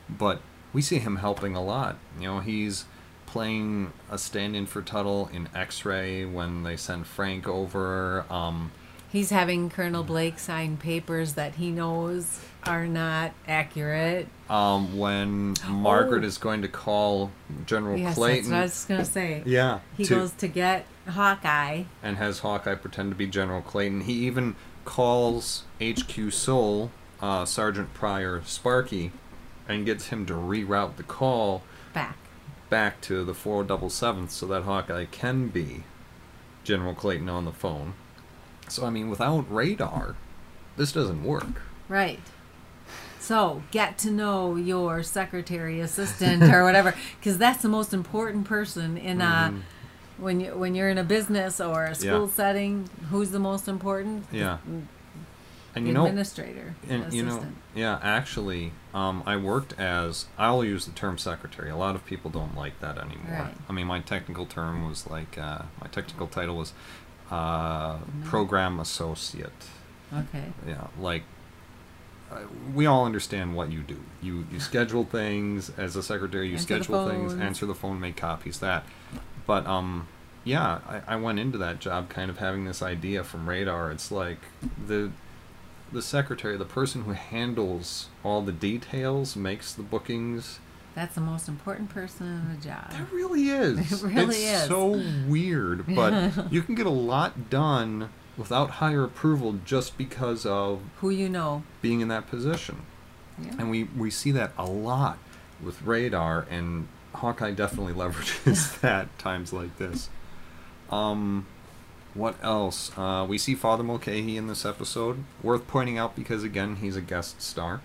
but 0.10 0.42
we 0.72 0.82
see 0.82 1.00
him 1.00 1.18
helping 1.18 1.54
a 1.56 1.62
lot. 1.62 1.98
You 2.18 2.28
know, 2.28 2.40
he's 2.40 2.86
playing 3.32 3.94
a 4.10 4.18
stand-in 4.18 4.66
for 4.66 4.82
Tuttle 4.82 5.30
in 5.34 5.48
X-Ray 5.56 6.26
when 6.26 6.64
they 6.64 6.76
send 6.76 7.08
Frank 7.08 7.48
over. 7.48 8.26
Um, 8.30 8.72
He's 9.10 9.30
having 9.30 9.70
Colonel 9.70 10.04
Blake 10.04 10.38
sign 10.38 10.76
papers 10.78 11.34
that 11.36 11.56
he 11.56 11.72
knows 11.72 12.40
are 12.66 12.86
not 12.88 13.32
accurate. 13.48 14.28
um, 14.50 14.98
when 14.98 15.54
Margaret 15.66 16.24
Oh. 16.24 16.28
is 16.28 16.38
going 16.38 16.62
to 16.62 16.68
call 16.68 17.32
General 17.66 17.98
yes, 17.98 18.16
Clayton. 18.16 18.50
that's 18.50 18.52
what 18.52 18.58
I 18.58 18.62
was 18.64 18.72
just 18.72 18.88
gonna 18.90 19.06
say. 19.06 19.44
Yeah. 19.46 19.80
He 19.96 20.04
to- 20.04 20.16
goes 20.16 20.32
to 20.34 20.48
get 20.50 20.86
Hawkeye. 21.10 21.84
and 22.04 22.18
has 22.18 22.40
Hawkeye 22.40 22.76
pretend 22.76 23.12
to 23.12 23.16
be 23.16 23.28
General 23.28 23.62
Clayton. 23.62 24.02
He 24.02 24.14
even 24.28 24.56
calls 24.84 25.64
HQ 25.82 26.32
Seoul, 26.34 26.92
uh, 27.22 27.46
Sergeant 27.46 27.94
Pryor 27.94 28.42
Sparky, 28.46 29.12
and 29.70 29.86
gets 29.86 30.08
him 30.08 30.26
to 30.26 30.34
reroute 30.34 30.98
the 30.98 31.04
call 31.04 31.64
back. 31.94 32.18
Back 32.72 33.00
to 33.02 33.24
the 33.24 33.34
477th 33.34 34.32
so 34.32 34.48
that 34.48 34.64
Hawkeye 34.64 35.06
can 35.06 35.50
be 35.50 35.84
General 36.64 36.96
Clayton 36.96 37.30
on 37.30 37.46
the 37.46 37.52
phone. 37.52 37.94
So, 38.68 38.86
I 38.86 38.90
mean, 38.90 39.10
without 39.12 39.46
radar, 39.54 40.16
this 40.78 40.92
doesn't 40.92 41.24
work. 41.24 41.62
Right. 41.88 42.20
So 43.20 43.62
get 43.70 43.98
to 44.00 44.10
know 44.12 44.56
your 44.56 45.04
secretary, 45.04 45.80
assistant, 45.80 46.42
or 46.44 46.64
whatever, 46.64 46.96
because 47.20 47.38
that's 47.38 47.62
the 47.62 47.70
most 47.70 47.94
important 47.94 48.46
person 48.46 48.98
in 48.98 49.22
a 49.22 49.54
when 50.18 50.40
you 50.40 50.52
when 50.58 50.74
you're 50.76 50.90
in 50.90 50.98
a 50.98 51.04
business 51.04 51.60
or 51.62 51.86
a 51.86 51.96
school 51.96 52.12
Mm-hmm. 52.12 52.24
Yeah. 52.30 52.36
setting. 52.36 52.90
Who's 53.12 53.30
the 53.32 53.40
most 53.40 53.68
important? 53.68 54.26
Yeah. 54.32 54.58
And 55.74 55.88
you 55.88 55.94
know, 55.94 56.06
administrator, 56.06 56.76
and 56.90 57.14
you 57.14 57.24
know, 57.24 57.30
assistant. 57.32 57.56
yeah, 57.74 57.98
actually, 58.04 58.74
um, 58.94 59.24
I 59.26 59.38
worked 59.38 59.74
as 59.80 60.26
I'll 60.38 60.66
use 60.66 60.86
the 60.86 60.92
term 60.92 61.18
secretary. 61.18 61.70
A 61.70 61.78
lot 61.78 61.96
of 61.96 62.06
people 62.06 62.30
don't 62.30 62.56
like 62.58 62.80
that 62.82 62.98
anymore. 62.98 63.32
Right. 63.46 63.54
I 63.70 63.72
mean, 63.72 63.88
my 63.88 64.02
technical 64.02 64.46
term 64.46 64.88
was 64.88 65.08
like 65.08 65.38
uh, 65.38 65.64
my 65.80 65.88
technical 65.88 66.28
title 66.28 66.58
was 66.58 66.74
uh, 67.30 67.94
Mm-hmm. 68.00 68.24
program 68.24 68.80
associate. 68.82 69.54
Okay. 70.14 70.52
Yeah, 70.68 70.88
like 71.00 71.24
uh, 72.30 72.40
we 72.76 72.86
all 72.86 73.06
understand 73.06 73.56
what 73.56 73.72
you 73.72 73.80
do. 73.82 74.02
You 74.22 74.46
you 74.52 74.60
schedule 74.72 75.06
things 75.06 75.70
as 75.78 75.96
a 75.96 76.04
secretary. 76.04 76.48
You 76.48 76.56
Answer 76.56 76.64
schedule 76.84 77.08
things, 77.08 77.34
answer 77.36 77.66
the 77.66 77.76
phone, 77.76 78.00
make 78.02 78.18
copies. 78.18 78.60
That, 78.60 78.84
but 79.48 79.66
um, 79.68 80.10
yeah, 80.44 80.80
I, 80.86 81.14
I 81.14 81.16
went 81.16 81.40
into 81.40 81.58
that 81.60 81.80
job 81.80 82.10
kind 82.10 82.30
of 82.30 82.40
having 82.40 82.66
this 82.66 82.82
idea 82.82 83.24
from 83.24 83.48
Radar. 83.48 83.90
It's 83.92 84.12
like 84.12 84.40
the 84.86 85.12
the 85.92 86.02
secretary, 86.02 86.58
the 86.58 86.66
person 86.66 87.04
who 87.04 87.12
handles 87.12 88.08
all 88.24 88.42
the 88.42 88.52
details, 88.52 89.36
makes 89.36 89.74
the 89.74 89.84
bookings. 89.84 90.60
That's 90.96 91.16
the 91.16 91.22
most 91.22 91.48
important 91.48 91.90
person 91.90 92.28
in 92.28 92.56
the 92.56 92.62
job. 92.62 92.92
That 92.92 93.12
really 93.12 93.50
is. 93.50 94.04
It 94.04 94.08
really 94.08 94.36
it's 94.36 94.64
is. 94.64 94.68
so 94.68 95.02
weird, 95.28 95.86
but 95.96 96.52
you 96.52 96.62
can 96.62 96.76
get 96.76 96.86
a 96.86 96.90
lot 96.90 97.50
done 97.50 98.10
without 98.38 98.72
higher 98.72 99.04
approval 99.04 99.60
just 99.66 99.98
because 99.98 100.46
of 100.46 100.82
Who 101.00 101.10
you 101.10 101.30
know. 101.30 101.64
being 101.82 102.02
in 102.02 102.08
that 102.10 102.28
position. 102.30 102.82
Yeah. 103.40 103.52
And 103.60 103.70
we, 103.70 103.86
we 103.86 104.10
see 104.12 104.32
that 104.32 104.52
a 104.58 104.66
lot 104.66 105.18
with 105.64 105.82
Radar, 105.84 106.46
and 106.50 106.88
Hawkeye 107.16 107.52
definitely 107.52 107.94
leverages 108.02 108.80
that 108.82 109.18
times 109.18 109.54
like 109.54 109.78
this. 109.78 110.10
Um, 110.90 111.46
what 112.14 112.36
else? 112.44 112.92
Uh, 112.98 113.26
we 113.28 113.38
see 113.38 113.56
Father 113.56 113.84
Mulcahy 113.84 114.38
in 114.38 114.48
this 114.48 114.66
episode. 114.66 115.24
Worth 115.44 115.68
pointing 115.68 115.98
out 115.98 116.16
because, 116.16 116.44
again, 116.44 116.78
he's 116.78 116.96
a 116.96 117.02
guest 117.02 117.42
star. 117.42 117.82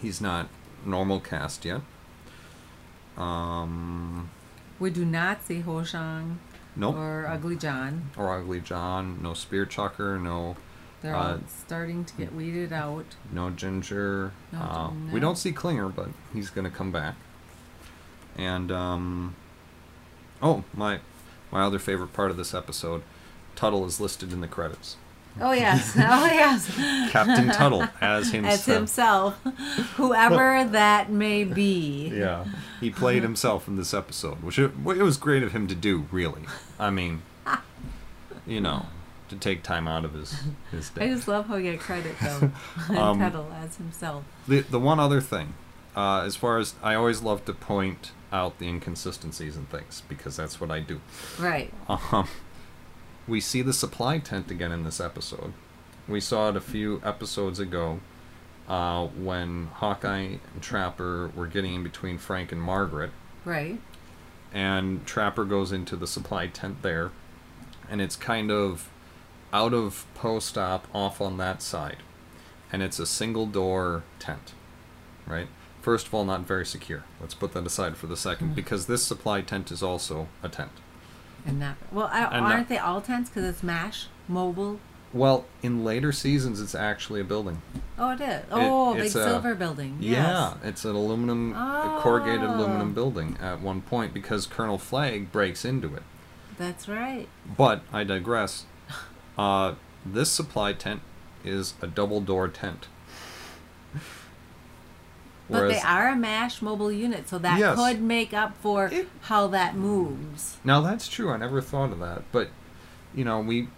He's 0.00 0.20
not 0.20 0.48
normal 0.84 1.20
cast 1.20 1.64
yet. 1.64 1.80
Um, 3.16 4.30
We 4.78 4.90
do 4.90 5.04
not 5.04 5.42
see 5.44 5.60
Ho-John 5.60 6.40
nope. 6.74 6.96
or 6.96 7.26
Ugly 7.28 7.56
John. 7.56 8.10
Or 8.16 8.36
Ugly 8.38 8.60
John. 8.60 9.20
No 9.22 9.34
Spear 9.34 9.66
Chucker. 9.66 10.18
No 10.18 10.56
They're 11.02 11.14
Uh, 11.16 11.32
all 11.34 11.38
starting 11.48 12.04
to 12.04 12.14
get 12.14 12.34
weeded 12.34 12.72
out. 12.72 13.04
No 13.32 13.50
Ginger. 13.50 14.32
No 14.52 14.58
uh, 14.60 14.88
Gin- 14.88 15.12
We 15.12 15.20
don't 15.20 15.36
see 15.36 15.52
Klinger, 15.52 15.88
but 15.88 16.08
he's 16.32 16.48
gonna 16.50 16.70
come 16.70 16.90
back. 16.92 17.14
And 18.36 18.72
um, 18.72 19.34
oh 20.40 20.64
my, 20.74 21.00
my 21.52 21.62
other 21.62 21.78
favorite 21.78 22.12
part 22.12 22.30
of 22.30 22.36
this 22.36 22.54
episode, 22.54 23.02
Tuttle 23.54 23.84
is 23.86 24.00
listed 24.00 24.32
in 24.32 24.40
the 24.40 24.48
credits. 24.48 24.96
Oh 25.40 25.52
yes. 25.52 25.94
Oh 25.96 26.26
yes. 26.26 26.66
Captain 27.10 27.48
Tuttle 27.48 27.86
as 28.00 28.30
himself. 28.32 28.52
As 28.54 28.64
himself, 28.66 29.34
whoever 29.96 30.64
that 30.64 31.10
may 31.10 31.44
be. 31.44 32.08
Yeah, 32.14 32.44
he 32.80 32.90
played 32.90 33.22
himself 33.22 33.66
in 33.68 33.76
this 33.76 33.94
episode, 33.94 34.42
which 34.42 34.58
it, 34.58 34.72
it 34.86 35.02
was 35.02 35.16
great 35.16 35.42
of 35.42 35.52
him 35.52 35.66
to 35.68 35.74
do. 35.74 36.06
Really, 36.10 36.42
I 36.78 36.90
mean, 36.90 37.22
you 38.46 38.60
know, 38.60 38.86
to 39.30 39.36
take 39.36 39.62
time 39.62 39.88
out 39.88 40.04
of 40.04 40.12
his 40.12 40.42
his 40.70 40.90
I 40.96 41.00
day. 41.00 41.08
just 41.14 41.28
love 41.28 41.46
how 41.46 41.56
you 41.56 41.72
get 41.72 41.80
credit 41.80 42.14
though. 42.20 42.50
Um, 42.94 43.18
Tuttle 43.18 43.50
as 43.54 43.76
himself. 43.76 44.24
The 44.46 44.60
the 44.60 44.80
one 44.80 45.00
other 45.00 45.22
thing, 45.22 45.54
uh, 45.96 46.20
as 46.26 46.36
far 46.36 46.58
as 46.58 46.74
I 46.82 46.94
always 46.94 47.22
love 47.22 47.44
to 47.46 47.54
point 47.54 48.12
out 48.32 48.58
the 48.58 48.66
inconsistencies 48.68 49.56
and 49.56 49.68
things 49.70 50.02
because 50.08 50.36
that's 50.36 50.60
what 50.60 50.70
I 50.70 50.80
do. 50.80 51.00
Right. 51.38 51.72
Um, 51.88 52.28
we 53.28 53.40
see 53.40 53.62
the 53.62 53.72
supply 53.72 54.18
tent 54.18 54.50
again 54.50 54.72
in 54.72 54.84
this 54.84 55.00
episode. 55.00 55.52
We 56.08 56.18
saw 56.20 56.48
it 56.48 56.56
a 56.56 56.60
few 56.60 57.00
episodes 57.04 57.58
ago 57.60 58.00
uh, 58.68 59.06
when 59.06 59.68
Hawkeye 59.74 60.36
and 60.52 60.62
Trapper 60.62 61.30
were 61.36 61.46
getting 61.46 61.74
in 61.76 61.82
between 61.84 62.18
Frank 62.18 62.50
and 62.52 62.60
Margaret, 62.60 63.10
Right. 63.44 63.78
and 64.52 65.06
Trapper 65.06 65.44
goes 65.44 65.70
into 65.72 65.94
the 65.96 66.06
supply 66.06 66.46
tent 66.48 66.82
there, 66.82 67.10
and 67.90 68.00
it's 68.00 68.16
kind 68.16 68.50
of 68.50 68.88
out 69.52 69.74
of 69.74 70.06
post 70.14 70.56
op 70.58 70.86
off 70.94 71.20
on 71.20 71.36
that 71.36 71.60
side, 71.62 71.98
and 72.72 72.82
it's 72.82 72.98
a 72.98 73.06
single 73.06 73.46
door 73.46 74.02
tent, 74.18 74.54
right? 75.26 75.48
First 75.82 76.06
of 76.06 76.14
all, 76.14 76.24
not 76.24 76.42
very 76.46 76.64
secure. 76.64 77.02
Let's 77.20 77.34
put 77.34 77.52
that 77.52 77.66
aside 77.66 77.96
for 77.96 78.06
the 78.06 78.16
second, 78.16 78.54
because 78.54 78.86
this 78.86 79.02
supply 79.02 79.42
tent 79.42 79.70
is 79.70 79.82
also 79.82 80.28
a 80.42 80.48
tent. 80.48 80.70
And 81.44 81.58
not 81.58 81.74
well. 81.90 82.08
I, 82.12 82.20
And 82.24 82.44
aren't 82.46 82.56
not- 82.60 82.68
they 82.68 82.78
all 82.78 83.00
tents? 83.00 83.28
Because 83.28 83.44
it's 83.44 83.62
Mash 83.64 84.06
mobile. 84.28 84.78
Well, 85.12 85.44
in 85.62 85.84
later 85.84 86.10
seasons, 86.12 86.60
it's 86.60 86.74
actually 86.74 87.20
a 87.20 87.24
building. 87.24 87.60
Oh, 87.98 88.12
it 88.12 88.20
is. 88.22 88.44
Oh, 88.50 88.94
big 88.94 89.06
it's 89.06 89.14
a- 89.16 89.24
silver 89.28 89.54
building. 89.54 89.98
Yeah, 90.00 90.54
it's 90.62 90.84
an 90.86 90.94
aluminum, 90.94 91.52
a 91.54 91.98
corrugated 92.00 92.48
Oh. 92.48 92.54
aluminum 92.54 92.94
building 92.94 93.36
at 93.42 93.60
one 93.60 93.82
point 93.82 94.14
because 94.14 94.46
Colonel 94.46 94.78
Flagg 94.78 95.30
breaks 95.32 95.64
into 95.66 95.94
it. 95.96 96.02
That's 96.56 96.88
right. 96.88 97.28
But 97.58 97.82
I 97.92 98.04
digress. 98.04 98.64
Uh, 99.36 99.74
this 100.06 100.30
supply 100.30 100.72
tent 100.74 101.00
is 101.44 101.74
a 101.82 101.86
double 101.88 102.20
door 102.20 102.46
tent. 102.48 102.86
But 105.50 105.68
they 105.68 105.80
are 105.80 106.08
a 106.10 106.16
MASH 106.16 106.62
mobile 106.62 106.90
unit, 106.92 107.28
so 107.28 107.38
that 107.38 107.58
Yes. 107.58 107.76
could 107.76 108.00
make 108.00 108.32
up 108.32 108.56
for 108.62 108.86
It- 108.86 109.08
how 109.22 109.46
that 109.48 109.76
moves. 109.76 110.56
Now 110.64 110.80
that's 110.80 111.08
true. 111.08 111.30
I 111.30 111.36
never 111.36 111.60
thought 111.60 111.92
of 111.92 111.98
that, 111.98 112.22
but 112.32 112.50
you 113.14 113.24
know 113.24 113.40
we 113.40 113.68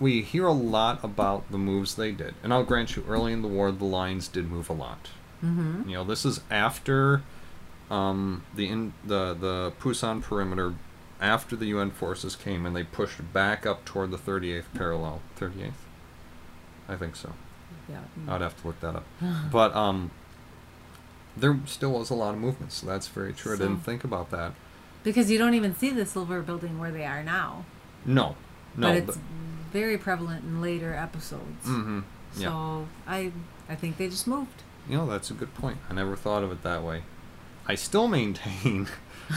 we 0.00 0.22
hear 0.22 0.46
a 0.46 0.52
lot 0.52 1.02
about 1.04 1.50
the 1.50 1.56
moves 1.58 1.94
they 1.94 2.10
did, 2.12 2.34
and 2.42 2.52
I'll 2.52 2.64
grant 2.64 2.96
you, 2.96 3.04
early 3.08 3.32
in 3.32 3.42
the 3.42 3.48
war, 3.48 3.70
the 3.70 3.84
lines 3.84 4.26
did 4.28 4.50
move 4.50 4.68
a 4.68 4.72
lot. 4.72 5.08
Mm-hmm. 5.42 5.88
You 5.88 5.94
know, 5.98 6.04
this 6.04 6.24
is 6.24 6.40
after 6.50 7.22
um, 7.90 8.42
the 8.54 8.68
in, 8.68 8.92
the 9.04 9.34
the 9.38 9.72
Pusan 9.80 10.20
perimeter, 10.22 10.74
after 11.20 11.54
the 11.54 11.66
UN 11.66 11.90
forces 11.90 12.34
came 12.34 12.66
and 12.66 12.74
they 12.74 12.82
pushed 12.82 13.32
back 13.32 13.64
up 13.66 13.84
toward 13.84 14.10
the 14.10 14.18
38th 14.18 14.64
parallel. 14.74 15.20
38th, 15.38 15.72
I 16.88 16.96
think 16.96 17.14
so. 17.14 17.32
Yeah. 17.88 17.98
I'd 18.28 18.40
have 18.40 18.60
to 18.62 18.66
look 18.66 18.80
that 18.80 18.96
up. 18.96 19.04
But 19.52 19.74
um, 19.76 20.10
there 21.36 21.58
still 21.66 21.92
was 21.92 22.10
a 22.10 22.14
lot 22.14 22.34
of 22.34 22.40
movement, 22.40 22.72
so 22.72 22.86
that's 22.86 23.08
very 23.08 23.32
true. 23.32 23.54
I 23.54 23.58
didn't 23.58 23.80
think 23.80 24.04
about 24.04 24.30
that. 24.30 24.52
Because 25.02 25.30
you 25.30 25.38
don't 25.38 25.54
even 25.54 25.74
see 25.76 25.90
the 25.90 26.06
silver 26.06 26.40
building 26.42 26.78
where 26.78 26.90
they 26.90 27.04
are 27.04 27.22
now. 27.22 27.64
No, 28.06 28.36
no. 28.76 28.88
but 28.88 28.96
it's 28.96 29.18
very 29.72 29.98
prevalent 29.98 30.44
in 30.44 30.62
later 30.62 30.94
episodes. 30.94 31.66
mm-hmm. 31.66 32.00
Yeah. 32.36 32.48
So 32.48 32.88
I 33.06 33.32
I 33.68 33.74
think 33.74 33.96
they 33.96 34.08
just 34.08 34.26
moved. 34.26 34.62
You 34.88 34.98
know, 34.98 35.06
that's 35.06 35.30
a 35.30 35.34
good 35.34 35.54
point. 35.54 35.78
I 35.88 35.94
never 35.94 36.16
thought 36.16 36.42
of 36.42 36.52
it 36.52 36.62
that 36.62 36.82
way. 36.82 37.02
I 37.66 37.74
still 37.74 38.08
maintain 38.20 38.88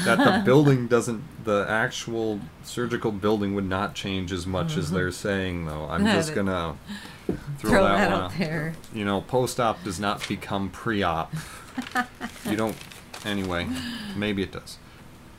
that 0.03 0.17
the 0.17 0.41
building 0.43 0.87
doesn't, 0.89 1.45
the 1.45 1.65
actual 1.69 2.41
surgical 2.63 3.11
building 3.11 3.55
would 3.55 3.67
not 3.67 3.93
change 3.95 4.31
as 4.33 4.45
much 4.45 4.75
as 4.75 4.91
they're 4.91 5.11
saying, 5.11 5.65
though. 5.65 5.85
I'm 5.85 6.05
just 6.05 6.35
gonna 6.35 6.75
throw, 7.57 7.71
that, 7.71 7.81
that 7.81 8.11
one 8.11 8.21
out 8.21 8.23
out. 8.23 8.37
there. 8.37 8.73
You 8.93 9.05
know, 9.05 9.21
post 9.21 9.59
op 9.59 9.83
does 9.83 9.99
not 9.99 10.27
become 10.27 10.69
pre 10.69 11.03
op. 11.03 11.33
you 12.49 12.55
don't, 12.55 12.75
anyway, 13.25 13.67
maybe 14.15 14.43
it 14.43 14.51
does. 14.51 14.77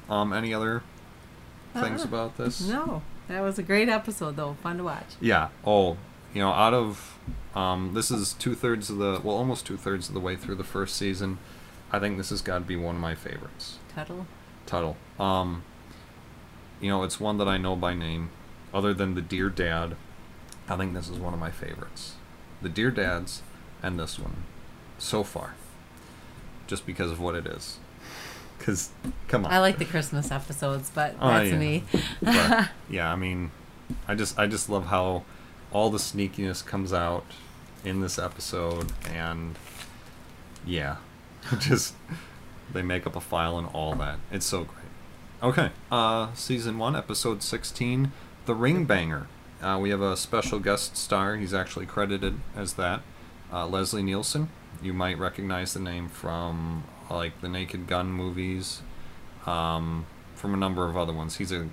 Um, 0.09 0.33
any 0.33 0.55
other 0.55 0.83
things 1.74 2.01
Uh-uh. 2.01 2.09
about 2.09 2.37
this? 2.38 2.61
No, 2.66 3.03
that 3.29 3.40
was 3.40 3.59
a 3.59 3.62
great 3.62 3.88
episode 3.88 4.37
though. 4.37 4.55
Fun 4.62 4.79
to 4.79 4.85
watch. 4.85 5.16
Yeah. 5.20 5.48
Oh, 5.66 5.96
you 6.35 6.40
know, 6.40 6.51
out 6.51 6.74
of 6.74 7.18
um, 7.55 7.92
this 7.94 8.11
is 8.11 8.33
two 8.35 8.55
thirds 8.55 8.88
of 8.90 8.98
the 8.98 9.20
well, 9.22 9.37
almost 9.37 9.66
two 9.66 9.77
thirds 9.77 10.09
of 10.09 10.14
the 10.14 10.20
way 10.20 10.37
through 10.37 10.55
the 10.57 10.64
first 10.64 10.96
season. 10.96 11.38
I 11.92 11.98
think 11.98 12.16
this 12.18 12.31
has 12.31 12.42
got 12.42 12.59
to 12.59 12.64
be 12.64 12.77
one 12.77 12.96
of 12.96 13.01
my 13.01 13.14
favorites. 13.14 13.79
Tuttle. 13.94 14.27
Tuttle. 14.66 14.96
Um, 15.18 15.62
you 16.81 16.88
know, 16.90 17.03
it's 17.03 17.18
one 17.18 17.38
that 17.38 17.48
I 17.48 17.57
know 17.59 17.77
by 17.77 17.94
name. 17.94 18.31
Other 18.72 18.92
than 18.92 19.14
the 19.14 19.22
Dear 19.22 19.48
Dad, 19.48 19.96
I 20.68 20.77
think 20.77 20.92
this 20.92 21.09
is 21.09 21.18
one 21.18 21.33
of 21.33 21.40
my 21.40 21.51
favorites. 21.51 22.14
The 22.61 22.68
Dear 22.68 22.90
Dads 22.90 23.42
and 23.83 23.98
this 23.98 24.18
one, 24.18 24.44
so 24.98 25.22
far, 25.24 25.55
just 26.68 26.87
because 26.87 27.11
of 27.11 27.18
what 27.18 27.35
it 27.35 27.46
is. 27.46 27.78
Because, 28.59 28.90
come 29.26 29.44
on. 29.44 29.52
I 29.52 29.59
like 29.59 29.78
the 29.78 29.85
Christmas 29.85 30.31
episodes, 30.31 30.90
but 30.94 31.16
Oh, 31.20 31.28
that's 31.28 31.50
yeah. 31.50 31.59
me. 31.59 31.85
but 32.22 32.68
yeah, 32.90 33.12
I 33.12 33.16
mean, 33.16 33.50
I 34.07 34.14
just 34.14 34.38
I 34.38 34.46
just 34.46 34.68
love 34.68 34.87
how 34.87 35.24
all 35.72 35.90
the 35.90 35.98
sneakiness 35.98 36.64
comes 36.64 36.92
out 36.92 37.24
in 37.85 38.00
this 38.00 38.18
episode, 38.18 38.92
and 39.12 39.57
yeah, 40.66 40.96
just 41.59 41.94
they 42.72 42.83
make 42.83 43.07
up 43.07 43.16
a 43.16 43.20
file 43.20 43.59
and 43.59 43.68
all 43.72 43.94
that. 43.96 44.18
It's 44.31 44.46
so 44.46 44.64
great. 44.64 44.74
Okay, 45.42 45.70
uh, 45.92 46.33
season 46.35 46.78
one, 46.78 46.96
episode 46.96 47.42
sixteen, 47.42 48.12
the 48.46 48.54
Ringbanger. 48.54 49.26
Uh, 49.62 49.78
we 49.81 49.90
have 49.90 50.00
a 50.02 50.16
special 50.16 50.59
guest 50.59 50.96
star. 50.96 51.37
He's 51.37 51.54
actually 51.54 51.87
credited 51.87 52.40
as 52.57 52.74
that, 52.74 53.02
uh, 53.52 53.66
Leslie 53.66 54.02
Nielsen. 54.02 54.48
You 54.83 54.93
might 54.93 55.19
recognize 55.19 55.75
the 55.75 55.81
name 55.81 56.09
from 56.09 56.85
like 57.11 57.41
the 57.41 57.49
Naked 57.49 57.87
Gun 57.87 58.11
movies, 58.12 58.83
um, 59.47 60.07
from 60.35 60.55
a 60.55 60.57
number 60.57 60.88
of 60.88 60.97
other 60.97 61.12
ones. 61.12 61.37
He's 61.37 61.53
a 61.53 61.69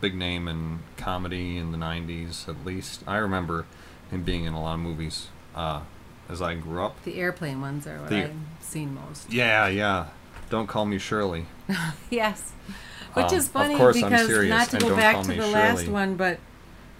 big 0.00 0.14
name 0.14 0.48
in 0.48 0.80
comedy 0.96 1.56
in 1.56 1.72
the 1.72 1.78
90s, 1.78 2.48
at 2.48 2.64
least. 2.64 3.02
I 3.06 3.16
remember 3.16 3.66
him 4.10 4.22
being 4.22 4.44
in 4.44 4.52
a 4.54 4.62
lot 4.62 4.74
of 4.74 4.80
movies 4.80 5.28
uh, 5.54 5.80
as 6.28 6.40
I 6.40 6.54
grew 6.54 6.82
up. 6.84 7.02
The 7.04 7.18
airplane 7.20 7.60
ones 7.60 7.86
are 7.86 7.98
what 8.00 8.08
The- 8.10 8.24
I've 8.24 8.34
seen 8.60 8.94
most. 8.94 9.32
Yeah, 9.32 9.66
yeah. 9.68 10.06
Don't 10.50 10.66
call 10.66 10.86
me 10.86 10.98
Shirley. 10.98 11.46
Yes. 12.10 12.52
Which 13.14 13.26
Um, 13.26 13.34
is 13.34 13.46
of 13.46 13.52
funny 13.52 13.74
because 13.74 14.26
serious, 14.26 14.50
not 14.50 14.68
to 14.70 14.78
go 14.78 14.94
back 14.96 15.22
to 15.24 15.32
the 15.32 15.46
last 15.46 15.88
one, 15.88 16.16
but 16.16 16.38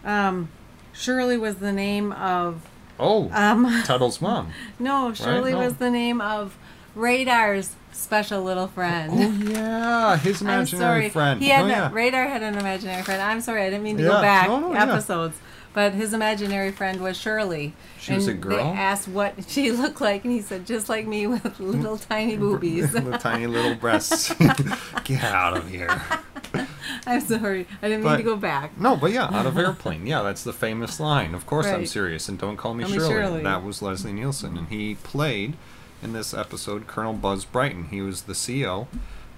um, 0.04 0.48
Shirley 0.92 1.36
was 1.38 1.56
the 1.56 1.72
name 1.72 2.12
of 2.12 2.62
Oh, 3.00 3.30
um, 3.32 3.64
Tuttle's 3.84 4.20
mom. 4.20 4.50
no, 4.78 5.12
Shirley 5.14 5.52
No. 5.52 5.58
was 5.58 5.74
the 5.76 5.90
name 5.90 6.20
of 6.20 6.56
Radar's 6.94 7.74
special 7.92 8.42
little 8.42 8.68
friend. 8.68 9.12
Oh 9.14 9.50
yeah, 9.50 10.16
his 10.18 10.40
I'm 10.40 10.48
imaginary 10.48 11.02
sorry. 11.02 11.08
friend. 11.10 11.40
He 11.42 11.48
had 11.48 11.64
oh, 11.64 11.68
yeah. 11.68 11.90
Radar 11.92 12.26
had 12.26 12.42
an 12.42 12.56
imaginary 12.56 13.02
friend. 13.02 13.20
I'm 13.22 13.40
sorry, 13.40 13.62
I 13.62 13.70
didn't 13.70 13.82
mean 13.84 13.96
to 13.98 14.02
Yeah. 14.04 14.08
go 14.08 14.20
back 14.22 14.48
No, 14.48 14.60
no, 14.60 14.72
yeah. 14.72 14.82
episodes. 14.84 15.38
But 15.74 15.92
his 15.94 16.12
imaginary 16.12 16.72
friend 16.72 17.00
was 17.00 17.16
Shirley. 17.16 17.72
She 18.00 18.12
and 18.12 18.16
was 18.16 18.26
a 18.28 18.32
They 18.32 18.38
girl? 18.38 18.74
asked 18.76 19.06
what 19.06 19.34
she 19.48 19.70
looked 19.70 20.00
like, 20.00 20.24
and 20.24 20.32
he 20.32 20.40
said, 20.40 20.66
just 20.66 20.88
like 20.88 21.06
me 21.06 21.26
with 21.28 21.60
little 21.60 21.98
tiny 21.98 22.36
boobies. 22.42 22.92
little 22.94 23.18
tiny 23.18 23.46
little 23.46 23.74
breasts. 23.76 24.32
Get 25.04 25.22
out 25.22 25.56
of 25.56 25.68
here. 25.68 26.00
I'm 27.06 27.20
sorry, 27.20 27.66
I 27.82 27.88
didn't 27.88 28.04
mean 28.04 28.16
to 28.18 28.22
go 28.22 28.36
back. 28.36 28.78
No, 28.78 28.96
but 28.96 29.12
yeah, 29.12 29.24
out 29.32 29.46
of 29.46 29.56
airplane. 29.58 30.06
Yeah, 30.06 30.22
that's 30.22 30.44
the 30.44 30.52
famous 30.52 30.98
line. 31.00 31.34
Of 31.34 31.46
course, 31.46 31.66
I'm 31.66 31.86
serious, 31.86 32.28
and 32.28 32.38
don't 32.38 32.56
call 32.56 32.74
me 32.74 32.84
Call 32.84 32.92
me 32.92 32.98
Shirley. 32.98 33.10
Shirley. 33.12 33.42
That 33.42 33.62
was 33.64 33.82
Leslie 33.82 34.12
Nielsen, 34.12 34.56
and 34.58 34.68
he 34.68 34.94
played 34.96 35.54
in 36.02 36.12
this 36.12 36.32
episode 36.34 36.86
Colonel 36.86 37.12
Buzz 37.14 37.44
Brighton. 37.44 37.84
He 37.88 38.00
was 38.00 38.22
the 38.22 38.32
CEO 38.34 38.86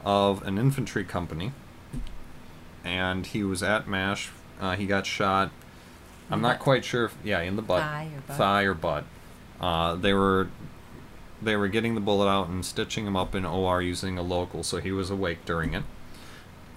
of 0.05 0.43
an 0.47 0.59
infantry 0.59 1.05
company, 1.05 1.53
and 2.85 3.27
he 3.27 3.43
was 3.43 3.63
at 3.63 3.87
Mash. 3.89 4.31
Uh, 4.61 4.77
he 4.77 4.87
got 4.87 5.07
shot. 5.07 5.51
I'm 6.31 6.41
not 6.41 6.59
quite 6.61 6.85
sure. 6.85 7.07
If, 7.07 7.17
yeah, 7.25 7.41
in 7.41 7.57
the 7.57 7.63
butt, 7.63 7.81
Thigh 7.83 8.11
or 8.15 8.21
butt. 8.27 8.37
thigh 8.37 8.63
or 8.63 8.75
butt. 8.75 9.05
Uh, 9.61 9.95
they 9.97 10.13
were 10.15 10.49
they 11.43 11.57
were 11.57 11.69
getting 11.69 11.95
the 11.95 12.01
bullet 12.01 12.29
out 12.29 12.49
and 12.49 12.65
stitching 12.65 13.07
him 13.07 13.17
up 13.17 13.35
in 13.35 13.45
OR 13.45 13.81
using 13.83 14.17
a 14.19 14.23
local, 14.23 14.63
so 14.63 14.77
he 14.79 14.93
was 14.93 15.11
awake 15.11 15.45
during 15.45 15.75
it. 15.75 15.83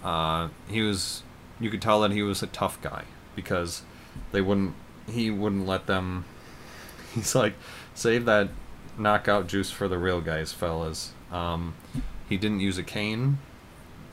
Uh, 0.03 0.49
he 0.67 0.81
was, 0.81 1.23
you 1.59 1.69
could 1.69 1.81
tell 1.81 2.01
that 2.01 2.11
he 2.11 2.21
was 2.21 2.43
a 2.43 2.47
tough 2.47 2.81
guy 2.81 3.05
because 3.35 3.83
they 4.31 4.41
wouldn't, 4.41 4.75
he 5.07 5.31
wouldn't 5.31 5.65
let 5.65 5.87
them. 5.87 6.25
He's 7.13 7.35
like, 7.35 7.53
save 7.93 8.25
that 8.25 8.49
knockout 8.97 9.47
juice 9.47 9.71
for 9.71 9.87
the 9.87 9.97
real 9.97 10.21
guys, 10.21 10.51
fellas. 10.51 11.13
Um, 11.31 11.75
he 12.27 12.37
didn't 12.37 12.59
use 12.59 12.77
a 12.77 12.83
cane 12.83 13.37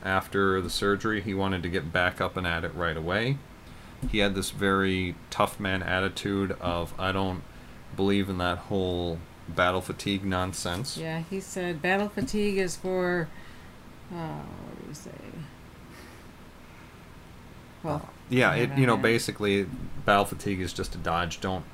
after 0.03 0.61
the 0.61 0.69
surgery. 0.69 1.21
He 1.21 1.33
wanted 1.33 1.63
to 1.63 1.69
get 1.69 1.91
back 1.91 2.21
up 2.21 2.37
and 2.37 2.47
at 2.47 2.63
it 2.63 2.73
right 2.75 2.97
away. 2.97 3.37
he 4.11 4.19
had 4.19 4.33
this 4.35 4.49
very 4.51 5.15
tough 5.29 5.59
man 5.59 5.83
attitude 5.83 6.51
of 6.59 6.93
I 6.99 7.11
don't 7.11 7.43
believe 7.95 8.29
in 8.29 8.37
that 8.39 8.57
whole 8.57 9.19
battle 9.47 9.81
fatigue 9.81 10.23
nonsense. 10.23 10.97
Yeah, 10.97 11.23
he 11.29 11.39
said 11.39 11.81
battle 11.81 12.09
fatigue 12.09 12.57
is 12.57 12.75
for. 12.75 13.27
Uh, 14.11 14.39
what 14.39 14.81
do 14.81 14.87
you 14.89 14.93
say? 14.93 15.11
Well, 17.83 18.09
Yeah, 18.29 18.53
it 18.53 18.77
you 18.77 18.85
know 18.85 18.97
basically 18.97 19.65
battle 20.05 20.25
fatigue 20.25 20.61
is 20.61 20.73
just 20.73 20.95
a 20.95 20.97
dodge. 20.97 21.41
Don't 21.41 21.65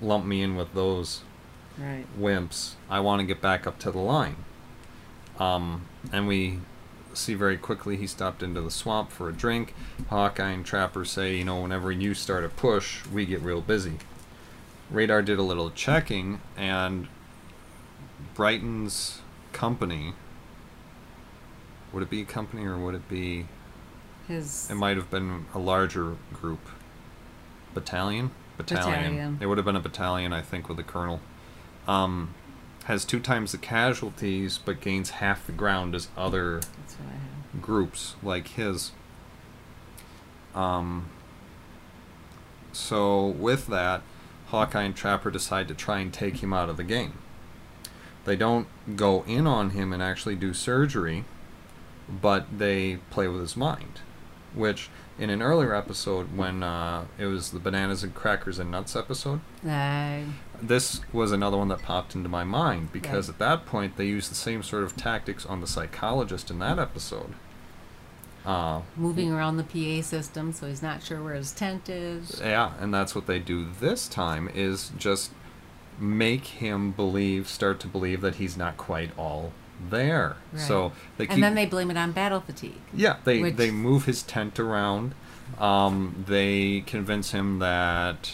lump 0.00 0.24
me 0.24 0.42
in 0.42 0.56
with 0.56 0.74
those 0.74 1.22
right. 1.78 2.06
wimps. 2.18 2.74
I 2.88 3.00
want 3.00 3.20
to 3.20 3.26
get 3.26 3.40
back 3.40 3.66
up 3.66 3.78
to 3.80 3.90
the 3.90 3.98
line. 3.98 4.36
Um, 5.38 5.86
and 6.12 6.26
we 6.26 6.60
see 7.14 7.34
very 7.34 7.56
quickly 7.56 7.96
he 7.96 8.06
stopped 8.06 8.42
into 8.42 8.60
the 8.60 8.70
swamp 8.70 9.10
for 9.10 9.28
a 9.28 9.32
drink. 9.32 9.74
Hawkeye 10.08 10.50
and 10.50 10.64
Trapper 10.64 11.04
say, 11.04 11.36
you 11.36 11.44
know, 11.44 11.60
whenever 11.60 11.90
you 11.90 12.14
start 12.14 12.44
a 12.44 12.48
push, 12.48 13.06
we 13.06 13.26
get 13.26 13.40
real 13.40 13.60
busy. 13.60 13.94
Radar 14.90 15.22
did 15.22 15.38
a 15.38 15.42
little 15.42 15.70
checking, 15.70 16.40
and 16.56 17.08
Brighton's 18.34 19.20
company. 19.52 20.14
Would 21.92 22.04
it 22.04 22.10
be 22.10 22.22
a 22.22 22.24
company 22.24 22.64
or 22.64 22.78
would 22.78 22.94
it 22.94 23.08
be? 23.08 23.46
His. 24.28 24.70
It 24.70 24.74
might 24.74 24.96
have 24.96 25.10
been 25.10 25.46
a 25.54 25.58
larger 25.58 26.16
group. 26.32 26.68
Battalion? 27.74 28.30
Battalion. 28.56 29.38
It 29.40 29.46
would 29.46 29.58
have 29.58 29.64
been 29.64 29.76
a 29.76 29.80
battalion, 29.80 30.32
I 30.32 30.42
think, 30.42 30.68
with 30.68 30.78
a 30.78 30.82
colonel. 30.82 31.20
Um, 31.86 32.34
has 32.84 33.04
two 33.04 33.20
times 33.20 33.52
the 33.52 33.58
casualties, 33.58 34.58
but 34.58 34.80
gains 34.80 35.10
half 35.10 35.46
the 35.46 35.52
ground 35.52 35.94
as 35.94 36.08
other 36.16 36.60
That's 36.60 36.94
what 36.94 37.08
I 37.08 37.12
have. 37.12 37.62
groups 37.62 38.16
like 38.22 38.48
his. 38.48 38.92
Um, 40.54 41.10
so, 42.72 43.26
with 43.26 43.66
that, 43.66 44.02
Hawkeye 44.46 44.82
and 44.82 44.96
Trapper 44.96 45.30
decide 45.30 45.68
to 45.68 45.74
try 45.74 45.98
and 45.98 46.12
take 46.12 46.36
him 46.42 46.52
out 46.52 46.68
of 46.68 46.76
the 46.76 46.84
game. 46.84 47.14
They 48.24 48.36
don't 48.36 48.66
go 48.96 49.22
in 49.26 49.46
on 49.46 49.70
him 49.70 49.92
and 49.92 50.02
actually 50.02 50.34
do 50.34 50.54
surgery, 50.54 51.24
but 52.08 52.58
they 52.58 52.98
play 53.10 53.28
with 53.28 53.40
his 53.40 53.56
mind. 53.56 54.00
Which, 54.56 54.88
in 55.18 55.30
an 55.30 55.42
earlier 55.42 55.74
episode, 55.74 56.36
when 56.36 56.62
uh, 56.64 57.04
it 57.18 57.26
was 57.26 57.50
the 57.52 57.58
Bananas 57.60 58.02
and 58.02 58.12
Crackers 58.14 58.58
and 58.58 58.70
Nuts 58.70 58.96
episode, 58.96 59.40
I 59.64 60.24
this 60.60 61.02
was 61.12 61.30
another 61.30 61.58
one 61.58 61.68
that 61.68 61.82
popped 61.82 62.14
into 62.14 62.28
my 62.30 62.42
mind 62.42 62.90
because 62.92 63.28
Right. 63.28 63.34
at 63.34 63.38
that 63.38 63.66
point 63.66 63.96
they 63.98 64.06
used 64.06 64.30
the 64.30 64.34
same 64.34 64.62
sort 64.62 64.82
of 64.84 64.96
tactics 64.96 65.44
on 65.46 65.60
the 65.60 65.66
psychologist 65.66 66.50
in 66.50 66.58
that 66.60 66.78
episode. 66.78 67.34
Uh, 68.46 68.80
moving 68.96 69.32
around 69.32 69.56
the 69.56 69.64
PA 69.64 70.02
system, 70.02 70.52
so 70.52 70.66
he's 70.68 70.82
not 70.82 71.02
sure 71.02 71.22
where 71.22 71.34
his 71.34 71.52
tent 71.52 71.88
is. 71.88 72.40
yeah, 72.42 72.72
and 72.80 72.94
that's 72.94 73.14
what 73.14 73.26
they 73.26 73.38
do 73.40 73.66
this 73.80 74.06
time 74.08 74.48
is 74.54 74.92
just 74.96 75.32
make 75.98 76.44
him 76.44 76.92
believe, 76.92 77.48
start 77.48 77.80
to 77.80 77.86
believe 77.88 78.20
that 78.20 78.36
he's 78.36 78.56
not 78.56 78.76
quite 78.76 79.10
all 79.18 79.52
there. 79.90 80.36
So 80.56 80.92
they 81.16 81.26
keep 81.26 81.34
And 81.34 81.42
then 81.42 81.54
they 81.54 81.66
blame 81.66 81.90
it 81.90 81.96
on 81.96 82.12
battle 82.12 82.40
fatigue. 82.40 82.80
Yeah, 82.94 83.16
they 83.24 83.40
Which- 83.42 83.56
they 83.56 83.70
move 83.70 84.04
his 84.06 84.22
tent 84.22 84.58
around. 84.58 85.14
Um, 85.58 86.24
they 86.26 86.82
convince 86.86 87.30
him 87.30 87.60
that 87.60 88.32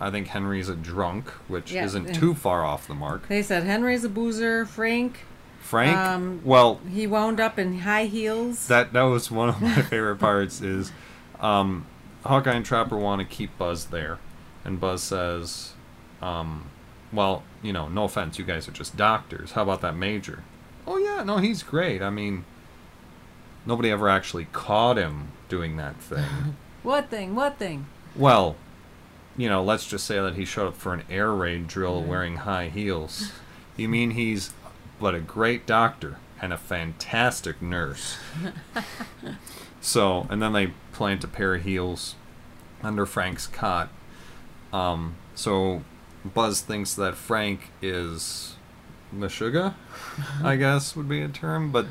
I 0.00 0.10
think 0.10 0.28
Henry's 0.28 0.68
a 0.68 0.74
drunk, 0.74 1.28
which 1.48 1.72
Yeah, 1.72 1.84
isn't 1.84 2.14
too 2.14 2.34
far 2.34 2.64
off 2.64 2.88
the 2.88 2.94
mark. 2.94 3.28
They 3.28 3.42
said 3.42 3.62
Henry's 3.62 4.02
a 4.02 4.08
boozer. 4.08 4.66
Frank, 4.66 5.24
Frank, 5.60 5.96
Um, 5.96 6.40
well, 6.44 6.80
he 6.90 7.06
wound 7.06 7.38
up 7.38 7.58
in 7.58 7.80
high 7.80 8.06
heels. 8.06 8.66
that 8.66 8.92
that 8.92 9.02
was 9.02 9.30
one 9.30 9.48
of 9.48 9.62
my 9.62 9.82
favorite 9.82 10.16
parts. 10.16 10.60
Is 10.60 10.90
um, 11.40 11.86
Hawkeye 12.26 12.54
and 12.54 12.64
Trapper 12.64 12.96
want 12.96 13.20
to 13.20 13.24
keep 13.24 13.56
Buzz 13.58 13.86
there, 13.86 14.18
and 14.64 14.80
Buzz 14.80 15.02
says, 15.04 15.74
um, 16.20 16.64
"Well, 17.12 17.44
you 17.62 17.72
know, 17.72 17.88
no 17.88 18.04
offense, 18.04 18.38
you 18.40 18.44
guys 18.44 18.66
are 18.66 18.72
just 18.72 18.96
doctors. 18.96 19.52
How 19.52 19.62
about 19.62 19.80
that 19.82 19.94
major?" 19.96 20.42
Oh 20.86 20.96
yeah, 20.96 21.22
no, 21.22 21.38
he's 21.38 21.62
great. 21.62 22.02
I 22.02 22.10
mean, 22.10 22.44
nobody 23.66 23.90
ever 23.90 24.08
actually 24.08 24.46
caught 24.46 24.96
him 24.96 25.28
doing 25.48 25.76
that 25.76 25.96
thing. 25.96 26.56
what 26.82 27.08
thing? 27.10 27.34
What 27.34 27.58
thing? 27.58 27.86
well, 28.14 28.56
you 29.36 29.48
know, 29.48 29.62
let's 29.62 29.86
just 29.86 30.06
say 30.06 30.20
that 30.20 30.34
he 30.34 30.44
showed 30.44 30.68
up 30.68 30.76
for 30.76 30.92
an 30.92 31.04
air 31.08 31.32
raid 31.32 31.66
drill 31.66 32.02
wearing 32.02 32.36
high 32.36 32.68
heels. 32.68 33.32
You 33.74 33.88
mean 33.88 34.10
he's 34.10 34.52
but 35.00 35.14
a 35.14 35.20
great 35.20 35.64
doctor 35.64 36.18
and 36.42 36.52
a 36.52 36.58
fantastic 36.58 37.62
nurse. 37.62 38.18
so, 39.80 40.26
and 40.28 40.42
then 40.42 40.52
they 40.52 40.74
plant 40.92 41.24
a 41.24 41.28
pair 41.28 41.54
of 41.54 41.62
heels 41.62 42.14
under 42.82 43.06
Frank's 43.06 43.46
cot. 43.46 43.88
Um, 44.74 45.16
so 45.34 45.84
Buzz 46.22 46.60
thinks 46.60 46.94
that 46.94 47.14
Frank 47.14 47.70
is 47.80 48.56
Meshuggah, 49.14 49.74
I 50.42 50.56
guess 50.56 50.96
would 50.96 51.08
be 51.08 51.20
a 51.22 51.28
term, 51.28 51.70
but 51.70 51.86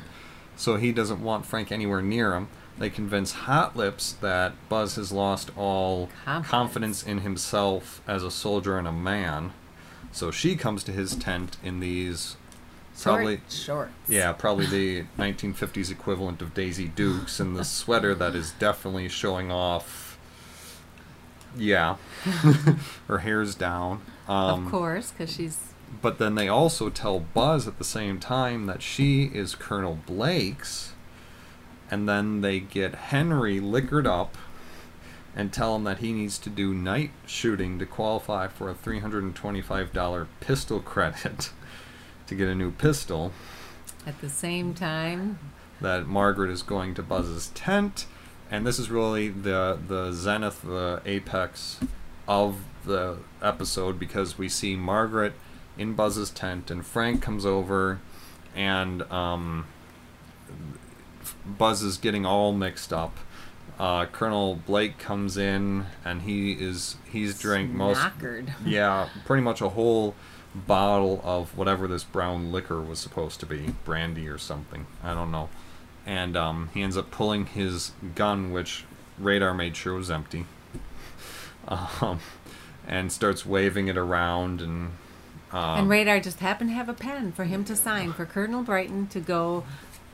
so 0.56 0.76
he 0.76 0.92
doesn't 0.92 1.22
want 1.22 1.46
Frank 1.46 1.70
anywhere 1.72 2.02
near 2.02 2.34
him. 2.34 2.48
They 2.78 2.90
convince 2.90 3.32
Hot 3.32 3.76
Lips 3.76 4.12
that 4.20 4.54
Buzz 4.68 4.96
has 4.96 5.12
lost 5.12 5.50
all 5.56 6.08
Confidence. 6.24 6.48
confidence 6.50 7.02
in 7.02 7.18
himself 7.18 8.00
as 8.08 8.24
a 8.24 8.30
soldier 8.30 8.78
and 8.78 8.88
a 8.88 8.92
man. 8.92 9.52
So 10.10 10.30
she 10.30 10.56
comes 10.56 10.82
to 10.84 10.92
his 10.92 11.14
tent 11.14 11.56
in 11.62 11.80
these 11.80 12.36
probably 13.00 13.36
Short 13.48 13.50
shorts. 13.50 13.92
yeah, 14.08 14.32
probably 14.32 14.66
the 14.66 15.04
1950s 15.18 15.90
equivalent 15.90 16.42
of 16.42 16.54
Daisy 16.54 16.88
Dukes 16.88 17.40
and 17.40 17.56
the 17.56 17.64
sweater 17.64 18.14
that 18.14 18.34
is 18.34 18.50
definitely 18.52 19.08
showing 19.08 19.50
off. 19.50 20.18
Yeah, 21.56 21.96
her 23.08 23.18
hair's 23.18 23.54
down. 23.54 24.00
Um, 24.28 24.66
of 24.66 24.70
course, 24.72 25.10
because 25.12 25.32
she's 25.32 25.58
But 26.00 26.18
then 26.18 26.34
they 26.34 26.48
also 26.48 26.88
tell 26.88 27.20
Buzz 27.20 27.68
at 27.68 27.78
the 27.78 27.84
same 27.84 28.18
time 28.18 28.66
that 28.66 28.82
she 28.82 29.24
is 29.24 29.54
Colonel 29.54 29.98
Blake's, 30.06 30.92
and 31.90 32.08
then 32.08 32.40
they 32.40 32.60
get 32.60 32.94
Henry 32.94 33.60
liquored 33.60 34.06
up 34.06 34.36
and 35.34 35.52
tell 35.52 35.76
him 35.76 35.84
that 35.84 35.98
he 35.98 36.12
needs 36.12 36.38
to 36.38 36.50
do 36.50 36.74
night 36.74 37.10
shooting 37.26 37.78
to 37.78 37.86
qualify 37.86 38.46
for 38.48 38.70
a 38.70 38.74
$325 38.74 40.26
pistol 40.40 40.80
credit 40.80 41.50
to 42.26 42.34
get 42.34 42.48
a 42.48 42.54
new 42.54 42.70
pistol. 42.70 43.32
at 44.06 44.20
the 44.20 44.28
same 44.28 44.74
time. 44.74 45.38
That 45.80 46.06
Margaret 46.06 46.50
is 46.50 46.62
going 46.62 46.94
to 46.94 47.02
Buzz's 47.02 47.48
tent, 47.54 48.06
and 48.50 48.66
this 48.66 48.78
is 48.78 48.88
really 48.88 49.28
the 49.28 49.78
the 49.88 50.12
zenith, 50.12 50.62
the 50.62 51.02
apex 51.04 51.80
of 52.28 52.58
the 52.84 53.18
episode 53.42 53.98
because 53.98 54.38
we 54.38 54.48
see 54.48 54.76
Margaret 54.76 55.32
in 55.78 55.94
Buzz's 55.94 56.30
tent, 56.30 56.70
and 56.70 56.84
Frank 56.84 57.22
comes 57.22 57.46
over, 57.46 58.00
and 58.54 59.02
um, 59.10 59.66
Buzz 61.46 61.82
is 61.82 61.96
getting 61.96 62.26
all 62.26 62.52
mixed 62.52 62.92
up. 62.92 63.16
Uh, 63.78 64.06
Colonel 64.06 64.54
Blake 64.54 64.98
comes 64.98 65.36
in, 65.36 65.86
and 66.04 66.22
he 66.22 66.52
is 66.52 66.96
he's 67.10 67.38
drank 67.38 67.70
most 67.70 67.98
Knackered. 67.98 68.52
yeah, 68.66 69.08
pretty 69.24 69.42
much 69.42 69.60
a 69.60 69.70
whole 69.70 70.14
bottle 70.54 71.20
of 71.24 71.56
whatever 71.56 71.88
this 71.88 72.04
brown 72.04 72.52
liquor 72.52 72.80
was 72.80 72.98
supposed 72.98 73.40
to 73.40 73.46
be, 73.46 73.74
brandy 73.84 74.28
or 74.28 74.38
something. 74.38 74.86
I 75.02 75.14
don't 75.14 75.32
know. 75.32 75.48
And 76.04 76.36
um, 76.36 76.70
he 76.74 76.82
ends 76.82 76.96
up 76.96 77.10
pulling 77.10 77.46
his 77.46 77.92
gun, 78.14 78.52
which 78.52 78.84
radar 79.18 79.54
made 79.54 79.76
sure 79.76 79.94
was 79.94 80.10
empty, 80.10 80.46
um, 81.68 82.20
and 82.86 83.10
starts 83.10 83.46
waving 83.46 83.88
it 83.88 83.96
around. 83.96 84.60
And 84.60 84.92
um, 85.52 85.80
and 85.80 85.88
Radar 85.88 86.20
just 86.20 86.40
happened 86.40 86.70
to 86.70 86.74
have 86.74 86.88
a 86.88 86.94
pen 86.94 87.32
for 87.32 87.44
him 87.44 87.64
to 87.64 87.76
sign 87.76 88.12
for 88.12 88.24
Colonel 88.26 88.62
Brighton 88.62 89.06
to 89.08 89.20
go 89.20 89.64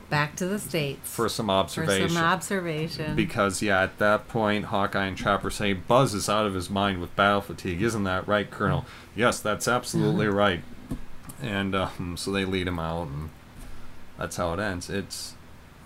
back 0.09 0.35
to 0.35 0.45
the 0.47 0.57
states 0.57 1.09
for 1.13 1.29
some 1.29 1.49
observation. 1.49 2.07
for 2.07 2.13
some 2.13 2.23
observation. 2.23 3.15
Because 3.15 3.61
yeah, 3.61 3.83
at 3.83 3.97
that 3.99 4.27
point, 4.27 4.65
Hawkeye 4.65 5.05
and 5.05 5.17
Trapper 5.17 5.49
say 5.49 5.73
Buzz 5.73 6.13
is 6.13 6.27
out 6.27 6.45
of 6.45 6.53
his 6.53 6.69
mind 6.69 6.99
with 6.99 7.15
battle 7.15 7.41
fatigue. 7.41 7.81
Isn't 7.81 8.03
that 8.05 8.27
right, 8.27 8.49
Colonel? 8.49 8.85
Yes, 9.15 9.39
that's 9.39 9.67
absolutely 9.67 10.27
right. 10.27 10.61
And 11.41 11.75
um, 11.75 12.17
so 12.17 12.31
they 12.31 12.43
lead 12.43 12.67
him 12.67 12.79
out, 12.79 13.07
and 13.07 13.29
that's 14.17 14.35
how 14.37 14.53
it 14.53 14.59
ends. 14.59 14.89
It's 14.89 15.35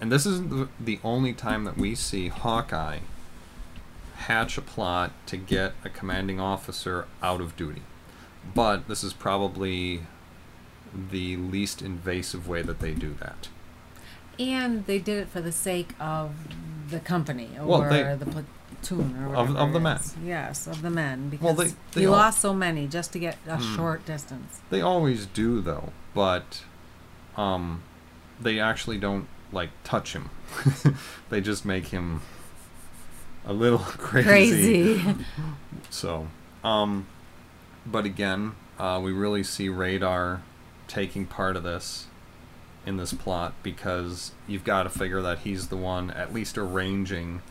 and 0.01 0.11
this 0.11 0.25
isn't 0.25 0.69
the 0.83 0.99
only 1.03 1.33
time 1.33 1.63
that 1.65 1.77
we 1.77 1.95
see 1.95 2.27
Hawkeye 2.29 2.99
hatch 4.15 4.57
a 4.57 4.61
plot 4.61 5.11
to 5.27 5.37
get 5.37 5.73
a 5.83 5.89
commanding 5.89 6.39
officer 6.39 7.07
out 7.21 7.41
of 7.41 7.55
duty, 7.55 7.81
but 8.55 8.87
this 8.87 9.03
is 9.03 9.13
probably 9.13 10.01
the 11.11 11.37
least 11.37 11.81
invasive 11.81 12.47
way 12.47 12.61
that 12.61 12.79
they 12.79 12.91
do 12.93 13.15
that. 13.19 13.49
and 14.39 14.85
they 14.87 14.97
did 14.97 15.17
it 15.19 15.27
for 15.29 15.41
the 15.41 15.51
sake 15.51 15.93
of 15.99 16.31
the 16.89 16.99
company 16.99 17.49
or 17.59 17.65
Well, 17.65 17.81
they- 17.89 18.15
the 18.15 18.25
platoon 18.25 19.15
or 19.23 19.35
Of- 19.35 19.49
whatever 19.49 19.57
of 19.59 19.73
the 19.73 19.79
men. 19.79 19.99
Yes, 20.25 20.65
of 20.67 20.81
the 20.81 20.89
men 20.89 21.29
because 21.29 21.43
Well, 21.45 21.53
they- 21.67 21.75
they 21.91 22.01
he 22.01 22.05
all- 22.07 22.13
lost 22.13 22.41
so 22.41 22.51
many 22.53 22.87
just 22.87 23.11
to 23.13 23.19
get 23.19 23.37
a 23.47 23.57
Hmm. 23.57 23.75
short 23.75 24.05
distance. 24.07 24.61
They 24.71 24.81
always 24.81 25.27
do 25.27 25.61
though, 25.61 25.93
but 26.15 26.63
um 27.37 27.83
they 28.41 28.59
actually 28.59 28.97
don't 28.97 29.27
like 29.51 29.69
touch 29.83 30.13
him. 30.13 30.29
they 31.29 31.39
just 31.39 31.63
make 31.63 31.87
him 31.87 32.21
a 33.45 33.53
little 33.53 33.77
crazy. 34.09 34.99
Crazy. 34.99 35.15
So, 35.91 36.27
um, 36.63 37.05
but 37.85 38.05
again, 38.05 38.55
uh, 38.79 38.99
we 39.03 39.11
really 39.11 39.43
see 39.43 39.69
Radar 39.69 40.41
taking 40.87 41.25
part 41.25 41.55
of 41.55 41.63
this 41.63 42.07
in 42.85 42.97
this 42.97 43.13
plot 43.13 43.53
because 43.63 44.31
you've 44.47 44.63
got 44.63 44.83
to 44.83 44.89
figure 44.89 45.21
that 45.21 45.39
he's 45.39 45.69
the 45.69 45.77
one 45.77 46.11
at 46.11 46.33
least 46.33 46.57
arranging, 46.57 47.41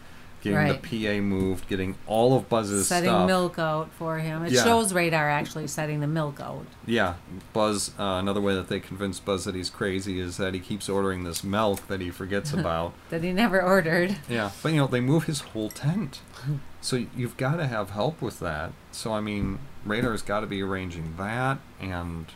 getting 0.43 0.59
Right. 0.59 0.83
the 0.83 0.89
PA 1.17 1.21
moved, 1.23 1.69
getting 1.69 1.95
all 2.07 2.37
of 2.37 2.49
Buzz's 2.51 2.87
setting 2.89 3.09
stuff. 3.09 3.27
milk 3.27 3.59
out 3.59 3.91
for 3.99 4.19
him. 4.19 4.45
It 4.45 4.53
Yeah. 4.53 4.65
shows 4.65 4.93
Radar 4.93 5.31
actually 5.31 5.69
setting 5.69 6.01
the 6.01 6.07
milk 6.07 6.39
out. 6.41 6.67
Yeah, 6.85 7.15
Buzz. 7.55 7.93
Uh, 7.99 8.19
another 8.21 8.41
way 8.43 8.55
that 8.55 8.69
they 8.69 8.79
convince 8.81 9.21
Buzz 9.21 9.45
that 9.45 9.55
he's 9.55 9.71
crazy 9.71 10.21
is 10.21 10.37
that 10.37 10.53
he 10.53 10.61
keeps 10.61 10.89
ordering 10.89 11.25
this 11.25 11.43
milk 11.43 11.87
that 11.89 12.01
he 12.03 12.11
forgets 12.11 12.53
about. 12.53 12.93
That 13.09 13.23
he 13.25 13.33
never 13.33 13.63
ordered. 13.63 14.17
Yeah, 14.29 14.51
but 14.63 14.73
you 14.73 14.79
know 14.79 14.87
they 14.87 15.01
move 15.01 15.25
his 15.25 15.41
whole 15.41 15.71
tent, 15.71 16.21
so 16.83 17.07
you've 17.17 17.37
got 17.39 17.57
to 17.57 17.67
have 17.67 17.91
help 17.91 18.21
with 18.21 18.39
that. 18.41 18.73
So 18.91 19.13
I 19.13 19.21
mean, 19.21 19.59
Radar's 19.87 20.21
got 20.23 20.41
to 20.41 20.47
be 20.47 20.63
arranging 20.63 21.15
that 21.17 21.59
and 21.81 22.27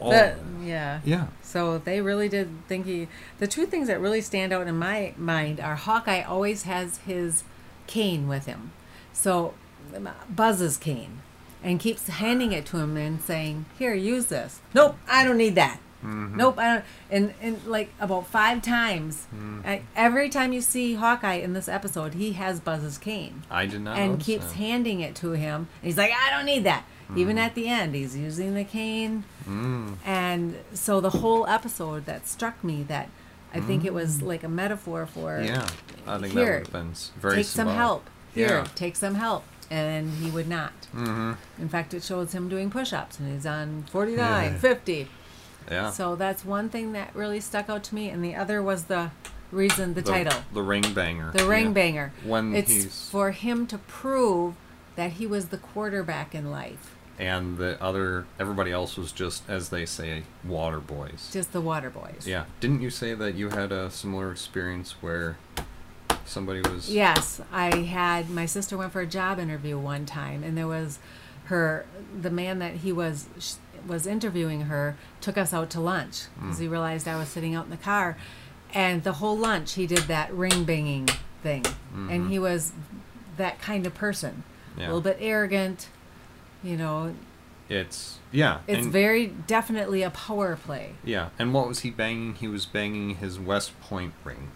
all. 0.00 0.10
The- 0.10 0.36
yeah. 0.62 1.00
yeah, 1.04 1.26
So 1.42 1.78
they 1.78 2.00
really 2.00 2.28
did 2.28 2.66
think 2.68 2.86
he. 2.86 3.08
The 3.38 3.46
two 3.46 3.66
things 3.66 3.88
that 3.88 4.00
really 4.00 4.20
stand 4.20 4.52
out 4.52 4.66
in 4.66 4.76
my 4.78 5.14
mind 5.16 5.60
are 5.60 5.76
Hawkeye 5.76 6.22
always 6.22 6.62
has 6.62 6.98
his 6.98 7.44
cane 7.86 8.26
with 8.28 8.46
him. 8.46 8.72
So 9.12 9.54
Buzz's 10.30 10.76
cane. 10.76 11.20
And 11.62 11.80
keeps 11.80 12.06
handing 12.06 12.52
it 12.52 12.64
to 12.66 12.76
him 12.76 12.96
and 12.96 13.20
saying, 13.20 13.64
Here, 13.78 13.94
use 13.94 14.26
this. 14.26 14.60
Nope, 14.72 14.96
I 15.08 15.24
don't 15.24 15.38
need 15.38 15.56
that. 15.56 15.80
Mm-hmm. 16.04 16.36
Nope, 16.36 16.58
I 16.58 16.74
don't. 16.74 16.84
And, 17.10 17.34
and 17.40 17.64
like 17.66 17.90
about 18.00 18.26
five 18.26 18.62
times, 18.62 19.26
Mm. 19.34 19.64
I, 19.66 19.82
every 19.96 20.28
time 20.28 20.52
you 20.52 20.60
see 20.60 20.94
Hawkeye 20.94 21.34
in 21.34 21.52
this 21.52 21.68
episode, 21.68 22.14
he 22.14 22.32
has 22.32 22.60
Buzz's 22.60 22.98
cane. 22.98 23.42
I 23.50 23.66
did 23.66 23.80
not. 23.80 23.98
and 23.98 24.20
keeps 24.20 24.46
that. 24.46 24.54
handing 24.56 25.00
it 25.00 25.14
to 25.16 25.32
him. 25.32 25.68
And 25.82 25.86
he's 25.88 25.96
like, 25.98 26.12
I 26.12 26.30
don't 26.30 26.46
need 26.46 26.64
that. 26.64 26.84
Even 27.16 27.38
at 27.38 27.54
the 27.54 27.68
end, 27.68 27.94
he's 27.94 28.16
using 28.16 28.54
the 28.54 28.64
cane. 28.64 29.22
Mm. 29.48 29.94
And 30.04 30.56
so 30.74 31.00
the 31.00 31.10
whole 31.10 31.46
episode 31.46 32.04
that 32.06 32.26
struck 32.26 32.64
me 32.64 32.82
that 32.84 33.08
I 33.54 33.60
think 33.60 33.84
it 33.84 33.94
was 33.94 34.22
like 34.22 34.42
a 34.42 34.48
metaphor 34.48 35.06
for 35.06 35.40
Yeah, 35.40 35.66
I 36.06 36.18
think 36.18 36.32
Here, 36.32 36.58
would 36.58 36.66
have 36.66 36.72
been 36.72 36.90
s- 36.90 37.12
very 37.20 37.36
take 37.36 37.46
some 37.46 37.68
help. 37.68 38.10
Here, 38.34 38.48
Yeah. 38.48 38.66
take 38.74 38.96
some 38.96 39.14
help. 39.14 39.44
And 39.70 40.12
he 40.14 40.30
would 40.30 40.48
not. 40.48 40.72
Mm-hmm. 40.94 41.32
In 41.62 41.68
fact, 41.68 41.94
it 41.94 42.02
shows 42.02 42.32
him 42.32 42.48
doing 42.48 42.70
push 42.70 42.92
ups 42.92 43.18
and 43.20 43.32
he's 43.32 43.46
on 43.46 43.84
49, 43.90 44.52
Yeah. 44.52 44.58
50. 44.58 45.08
Yeah. 45.70 45.90
So 45.90 46.16
that's 46.16 46.44
one 46.44 46.68
thing 46.68 46.92
that 46.92 47.14
really 47.14 47.40
stuck 47.40 47.68
out 47.68 47.84
to 47.84 47.94
me. 47.94 48.08
And 48.08 48.24
the 48.24 48.34
other 48.34 48.62
was 48.62 48.84
the 48.84 49.10
reason, 49.50 49.94
the, 49.94 50.02
title, 50.02 50.38
the 50.52 50.60
Ringbanger, 50.60 51.32
The 51.32 51.46
Ring 51.46 51.66
yeah. 51.66 51.72
Banger. 51.72 52.12
When 52.24 52.54
It's 52.54 52.70
he's 52.70 53.08
for 53.10 53.30
him 53.30 53.66
to 53.68 53.78
prove 53.78 54.54
that 54.96 55.12
he 55.12 55.26
was 55.26 55.48
the 55.48 55.58
quarterback 55.58 56.34
in 56.34 56.50
life, 56.50 56.94
and 57.18 57.56
the 57.58 57.82
other 57.82 58.26
everybody 58.38 58.72
else 58.72 58.96
was 58.96 59.12
just 59.12 59.48
as 59.48 59.68
they 59.70 59.86
say 59.86 60.24
water 60.44 60.80
boys. 60.80 61.30
just 61.32 61.52
the 61.52 61.60
water 61.60 61.90
boys. 61.90 62.26
Yeah. 62.26 62.44
Didn't 62.60 62.82
you 62.82 62.90
say 62.90 63.14
that 63.14 63.34
you 63.34 63.50
had 63.50 63.72
a 63.72 63.90
similar 63.90 64.30
experience 64.30 64.96
where 65.00 65.38
somebody 66.24 66.60
was? 66.60 66.92
Yes, 66.92 67.40
I 67.52 67.76
had 67.76 68.30
my 68.30 68.46
sister 68.46 68.76
went 68.76 68.92
for 68.92 69.00
a 69.00 69.06
job 69.06 69.38
interview 69.38 69.78
one 69.78 70.06
time, 70.06 70.42
and 70.42 70.56
there 70.56 70.66
was 70.66 70.98
her 71.44 71.86
the 72.20 72.30
man 72.30 72.58
that 72.58 72.76
he 72.76 72.92
was 72.92 73.26
was 73.86 74.06
interviewing 74.06 74.62
her 74.62 74.96
took 75.20 75.36
us 75.38 75.52
out 75.54 75.70
to 75.70 75.80
lunch 75.80 76.24
because 76.40 76.58
he 76.58 76.68
realized 76.68 77.06
I 77.08 77.16
was 77.16 77.28
sitting 77.28 77.54
out 77.54 77.64
in 77.64 77.70
the 77.70 77.76
car, 77.76 78.16
and 78.74 79.02
the 79.04 79.14
whole 79.14 79.36
lunch 79.36 79.74
he 79.74 79.86
did 79.86 80.04
that 80.08 80.32
ring 80.32 80.64
banging 80.64 81.08
thing, 81.42 81.64
and 81.94 82.30
he 82.30 82.38
was 82.38 82.72
that 83.36 83.60
kind 83.60 83.86
of 83.86 83.94
person, 83.94 84.42
Yeah. 84.76 84.84
a 84.84 84.86
little 84.86 85.00
bit 85.02 85.18
arrogant, 85.20 85.88
you 86.62 86.76
know. 86.76 87.14
It's 87.68 88.18
yeah. 88.30 88.60
It's 88.68 88.84
and, 88.84 88.92
very 88.92 89.26
definitely 89.26 90.02
a 90.02 90.10
power 90.10 90.54
play. 90.56 90.92
yeah. 91.04 91.30
And 91.38 91.52
what 91.52 91.66
was 91.66 91.80
he 91.80 91.90
banging? 91.90 92.34
He 92.34 92.46
was 92.48 92.64
banging 92.64 93.16
his 93.16 93.38
West 93.40 93.78
Point 93.80 94.14
ring. 94.24 94.50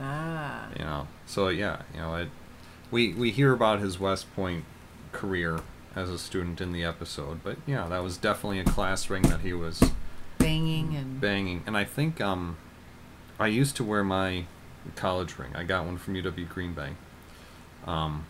Ah, 0.00 0.66
You 0.78 0.84
know. 0.84 1.08
So 1.26 1.48
yeah, 1.48 1.82
you 1.92 2.00
know 2.00 2.14
it. 2.16 2.28
We 2.90 3.12
we 3.12 3.30
hear 3.30 3.52
about 3.52 3.80
his 3.80 3.98
West 3.98 4.32
Point 4.36 4.64
career 5.12 5.60
as 5.96 6.10
a 6.10 6.18
student 6.18 6.60
in 6.60 6.72
the 6.72 6.84
episode, 6.84 7.40
but 7.44 7.56
yeah, 7.66 7.86
that 7.88 8.02
was 8.02 8.16
definitely 8.16 8.58
a 8.58 8.64
class 8.64 9.08
ring 9.08 9.22
that 9.22 9.40
he 9.40 9.52
was 9.52 9.82
banging 10.38 10.96
and 10.96 11.20
banging. 11.20 11.62
And 11.66 11.76
I 11.76 11.84
think 11.84 12.20
um, 12.20 12.56
I 13.38 13.46
used 13.46 13.76
to 13.76 13.84
wear 13.84 14.02
my 14.02 14.44
college 14.96 15.38
ring. 15.38 15.50
I 15.54 15.64
got 15.64 15.84
one 15.84 15.98
from 15.98 16.14
UW 16.14 16.48
Green 16.48 16.74
Bay. 16.74 16.90
Um, 17.86 18.26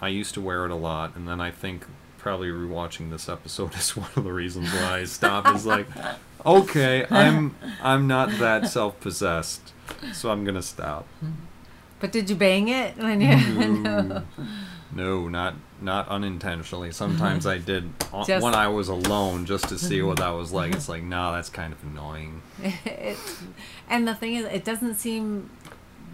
I 0.00 0.08
used 0.08 0.34
to 0.34 0.40
wear 0.40 0.64
it 0.64 0.70
a 0.70 0.76
lot, 0.76 1.16
and 1.16 1.26
then 1.26 1.40
I 1.40 1.50
think 1.50 1.84
probably 2.18 2.48
rewatching 2.48 3.10
this 3.10 3.28
episode 3.28 3.74
is 3.78 3.96
one 3.96 4.10
of 4.16 4.24
the 4.24 4.32
reasons 4.32 4.72
why 4.72 5.00
I 5.00 5.04
stopped. 5.04 5.48
is 5.54 5.66
like, 5.66 5.86
okay, 6.46 7.06
I'm 7.10 7.54
I'm 7.82 8.06
not 8.06 8.30
that 8.38 8.68
self 8.68 9.00
possessed, 9.00 9.72
so 10.12 10.30
I'm 10.30 10.44
gonna 10.44 10.62
stop. 10.62 11.06
But 12.00 12.12
did 12.12 12.28
you 12.28 12.36
bang 12.36 12.68
it 12.68 12.96
when 12.98 13.20
you? 13.20 13.36
No, 13.78 14.22
no, 14.94 15.28
not 15.28 15.54
not 15.84 16.08
unintentionally. 16.08 16.90
Sometimes 17.02 17.46
I 17.46 17.58
did 17.58 17.90
o- 18.12 18.24
Just- 18.24 18.42
when 18.42 18.54
I 18.54 18.68
was 18.68 18.88
alone, 18.88 19.44
just 19.46 19.68
to 19.68 19.78
see 19.78 20.02
what 20.02 20.16
that 20.18 20.30
was 20.30 20.52
like. 20.52 20.74
It's 20.74 20.88
like, 20.88 21.02
nah, 21.04 21.32
that's 21.32 21.50
kind 21.50 21.72
of 21.72 21.82
annoying. 21.84 22.42
it, 22.84 23.16
and 23.88 24.08
the 24.08 24.14
thing 24.14 24.34
is, 24.34 24.46
it 24.46 24.64
doesn't 24.64 24.94
seem 24.96 25.50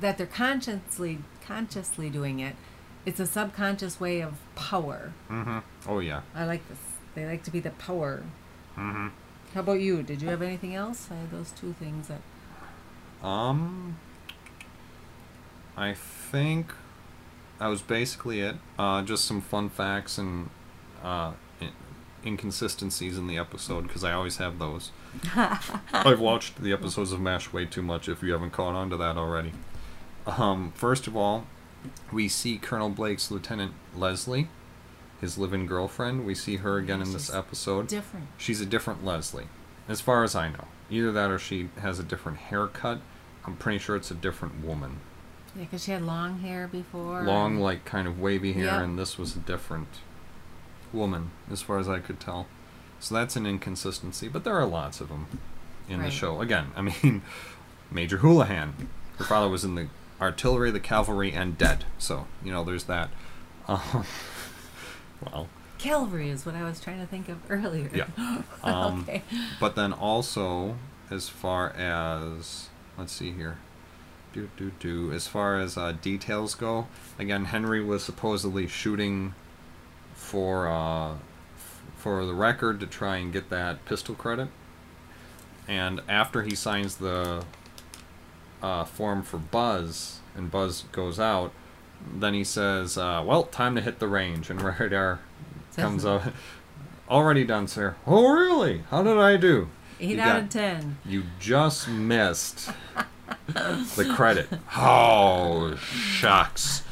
that 0.00 0.18
they're 0.18 0.26
consciously 0.26 1.18
consciously 1.46 2.10
doing 2.10 2.40
it. 2.40 2.56
It's 3.06 3.18
a 3.18 3.26
subconscious 3.26 3.98
way 3.98 4.20
of 4.20 4.34
power. 4.54 5.12
hmm 5.28 5.58
Oh 5.88 6.00
yeah. 6.00 6.20
I 6.34 6.44
like 6.44 6.68
this. 6.68 6.78
They 7.14 7.24
like 7.26 7.42
to 7.44 7.50
be 7.50 7.60
the 7.60 7.70
power. 7.70 8.22
hmm 8.74 9.08
How 9.54 9.60
about 9.60 9.80
you? 9.80 10.02
Did 10.02 10.20
you 10.22 10.28
have 10.28 10.42
anything 10.42 10.74
else? 10.74 11.08
I 11.10 11.16
had 11.16 11.30
those 11.30 11.50
two 11.52 11.74
things 11.78 12.08
that. 12.08 12.20
Um, 13.26 13.96
I 15.76 15.94
think 15.94 16.72
that 17.61 17.68
was 17.68 17.82
basically 17.82 18.40
it. 18.40 18.56
Uh, 18.78 19.02
just 19.02 19.26
some 19.26 19.40
fun 19.40 19.68
facts 19.68 20.18
and 20.18 20.50
uh, 21.04 21.32
inconsistencies 22.24 23.18
in 23.18 23.26
the 23.26 23.38
episode 23.38 23.82
because 23.82 24.02
I 24.02 24.12
always 24.12 24.38
have 24.38 24.58
those. 24.58 24.90
I've 25.92 26.20
watched 26.20 26.62
the 26.62 26.72
episodes 26.72 27.12
of 27.12 27.20
MASH 27.20 27.52
way 27.52 27.66
too 27.66 27.82
much. 27.82 28.08
If 28.08 28.22
you 28.22 28.32
haven't 28.32 28.50
caught 28.50 28.74
on 28.74 28.90
to 28.90 28.96
that 28.96 29.16
already. 29.16 29.52
Um, 30.26 30.72
first 30.74 31.06
of 31.06 31.16
all, 31.16 31.46
we 32.12 32.28
see 32.28 32.58
Colonel 32.58 32.90
Blake's 32.90 33.30
Lieutenant 33.30 33.72
Leslie, 33.94 34.48
his 35.20 35.38
live-in 35.38 35.66
girlfriend. 35.66 36.26
We 36.26 36.34
see 36.34 36.56
her 36.56 36.78
again 36.78 37.02
in 37.02 37.12
this 37.12 37.32
episode. 37.32 37.88
Different. 37.88 38.26
She's 38.36 38.61
a 38.61 38.66
different 38.66 39.04
Leslie, 39.04 39.48
as 39.88 40.00
far 40.00 40.24
as 40.24 40.34
I 40.34 40.48
know. 40.48 40.68
Either 40.90 41.12
that 41.12 41.30
or 41.30 41.38
she 41.38 41.70
has 41.80 41.98
a 41.98 42.02
different 42.02 42.38
haircut. 42.38 43.00
I'm 43.46 43.56
pretty 43.56 43.78
sure 43.78 43.96
it's 43.96 44.11
a 44.11 44.14
different 44.14 44.64
woman. 44.64 45.00
Yeah, 45.57 45.64
because 45.64 45.84
she 45.84 45.90
had 45.90 46.03
long 46.03 46.38
hair 46.40 46.68
before. 46.68 47.22
Long, 47.22 47.59
like 47.59 47.84
kind 47.84 48.07
of 48.07 48.20
wavy 48.20 48.53
hair, 48.53 48.64
Yeah. 48.66 48.82
and 48.82 48.98
this 48.98 49.18
was 49.18 49.34
a 49.36 49.40
different 49.40 49.88
woman, 50.92 51.30
as 51.51 51.61
far 51.62 51.78
as 51.78 51.88
I 51.88 51.98
could 52.01 52.20
tell. 52.20 52.46
So 53.01 53.14
that's 53.14 53.34
an 53.36 53.46
inconsistency, 53.46 54.28
but 54.28 54.44
there 54.44 54.55
are 54.55 54.66
lots 54.66 55.01
of 55.01 55.09
them 55.09 55.26
in 55.88 56.03
the 56.03 56.11
show. 56.11 56.40
Again, 56.40 56.66
I 56.76 56.82
mean, 57.03 57.22
Major 57.90 58.18
Houlihan. 58.18 58.88
Her 59.18 59.24
father 59.24 59.48
was 59.48 59.64
in 59.64 59.74
the 59.74 59.88
artillery, 60.20 60.70
the 60.70 60.80
cavalry, 60.80 61.32
and 61.32 61.57
dead. 61.59 61.84
So 61.98 62.26
you 62.44 62.53
know, 62.53 62.64
there's 62.64 62.84
that. 62.84 63.11
Um, 63.68 64.05
well, 65.24 65.48
Calvary 65.78 66.28
is 66.30 66.44
what 66.44 66.55
I 66.57 66.62
was 66.64 66.80
trying 66.80 66.98
to 66.98 67.07
think 67.07 67.28
of 67.28 67.38
earlier. 67.51 67.90
Yeah. 67.94 68.07
Um, 68.64 69.03
okay. 69.09 69.22
But 69.61 69.76
then 69.76 69.92
also, 69.92 70.76
as 71.11 71.28
far 71.28 71.70
as 71.70 72.68
let's 72.98 73.12
see 73.12 73.30
here, 73.32 73.59
do 74.33 74.49
do 74.57 74.70
do. 74.81 75.12
As 75.12 75.26
far 75.26 75.59
as 75.59 75.76
uh, 75.76 75.93
details 76.01 76.55
go, 76.55 76.87
again, 77.18 77.47
Henry 77.47 77.83
was 77.83 78.03
supposedly 78.05 78.66
shooting 78.66 79.35
for 80.14 80.68
uh, 80.68 81.12
f- 81.14 81.83
for 81.97 82.24
the 82.26 82.35
record 82.35 82.81
to 82.81 82.87
try 82.87 83.16
and 83.16 83.33
get 83.33 83.51
that 83.51 83.85
pistol 83.85 84.14
credit. 84.14 84.49
And 85.68 86.01
after 86.09 86.43
he 86.43 86.55
signs 86.55 86.97
the 86.97 87.45
uh, 88.62 88.85
form 88.85 89.22
for 89.22 89.39
Buzz, 89.39 90.20
and 90.37 90.51
Buzz 90.51 90.85
goes 90.93 91.18
out, 91.20 91.53
then 92.14 92.35
he 92.35 92.45
says, 92.45 92.97
uh, 92.99 93.22
"Well, 93.24 93.45
time 93.45 93.74
to 93.76 93.81
hit 93.81 93.99
the 93.99 94.09
range." 94.09 94.51
And 94.51 94.61
Radar 94.81 95.20
comes 95.76 96.05
up. 96.05 96.22
Already 97.09 97.43
done, 97.45 97.66
sir. 97.66 97.97
Oh, 98.07 98.33
really? 98.33 98.85
How 98.91 99.03
did 99.03 99.18
I 99.18 99.37
do? 99.37 99.68
Eight 99.99 100.11
You 100.11 100.20
out 100.20 100.26
got- 100.26 100.43
of 100.43 100.49
ten. 100.51 100.99
You 101.05 101.24
just 101.41 101.89
missed 101.89 102.70
the 103.47 104.12
credit. 104.14 104.49
Oh, 104.76 105.74
shucks. 105.76 106.83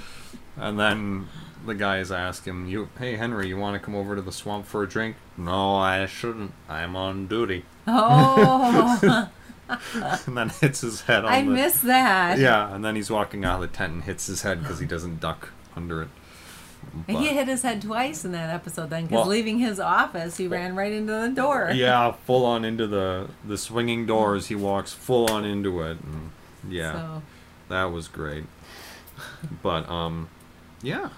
And 0.56 0.78
then 0.78 1.28
the 1.64 1.74
guys 1.74 2.10
ask 2.10 2.44
him, 2.46 2.66
"You, 2.66 2.88
hey 2.98 3.16
Henry, 3.16 3.48
you 3.48 3.56
want 3.56 3.74
to 3.74 3.84
come 3.84 3.94
over 3.94 4.16
to 4.16 4.22
the 4.22 4.32
swamp 4.32 4.66
for 4.66 4.82
a 4.82 4.88
drink?" 4.88 5.16
No, 5.36 5.76
I 5.76 6.06
shouldn't. 6.06 6.52
I'm 6.68 6.96
on 6.96 7.26
duty. 7.26 7.64
Oh. 7.86 9.28
and 10.26 10.36
then 10.36 10.48
hits 10.48 10.80
his 10.80 11.02
head 11.02 11.24
on 11.24 11.32
I 11.32 11.42
the 11.42 11.50
miss 11.50 11.80
that. 11.80 12.38
yeah, 12.38 12.74
and 12.74 12.84
then 12.84 12.96
he's 12.96 13.10
walking 13.10 13.44
out 13.44 13.56
of 13.62 13.70
the 13.70 13.76
tent 13.76 13.92
and 13.92 14.02
hits 14.04 14.26
his 14.26 14.42
head 14.42 14.60
because 14.60 14.78
he 14.78 14.86
doesn't 14.86 15.20
duck 15.20 15.50
under 15.76 16.02
it. 16.02 16.08
And 17.06 17.18
he 17.18 17.28
hit 17.28 17.46
his 17.48 17.62
head 17.62 17.82
twice 17.82 18.24
in 18.24 18.32
that 18.32 18.50
episode 18.52 18.90
then, 18.90 19.04
because 19.04 19.18
Well- 19.18 19.26
leaving 19.26 19.58
his 19.58 19.78
office, 19.78 20.36
he 20.38 20.48
ran 20.48 20.74
right 20.74 20.92
into 20.92 21.12
the 21.12 21.28
door. 21.28 21.70
yeah, 21.74 22.12
full 22.26 22.44
on 22.46 22.64
into 22.64 22.86
the 22.86 23.28
the 23.46 23.56
swinging 23.58 24.06
doors. 24.06 24.46
He 24.48 24.54
walks 24.54 24.92
full 24.92 25.30
on 25.30 25.44
into 25.44 25.80
it. 25.82 25.98
And 26.00 26.30
yeah, 26.68 26.92
So, 26.92 27.22
that 27.68 27.84
was 27.84 28.08
great. 28.08 28.44
But 29.62 29.88
um, 29.88 30.28
yeah, 30.82 31.10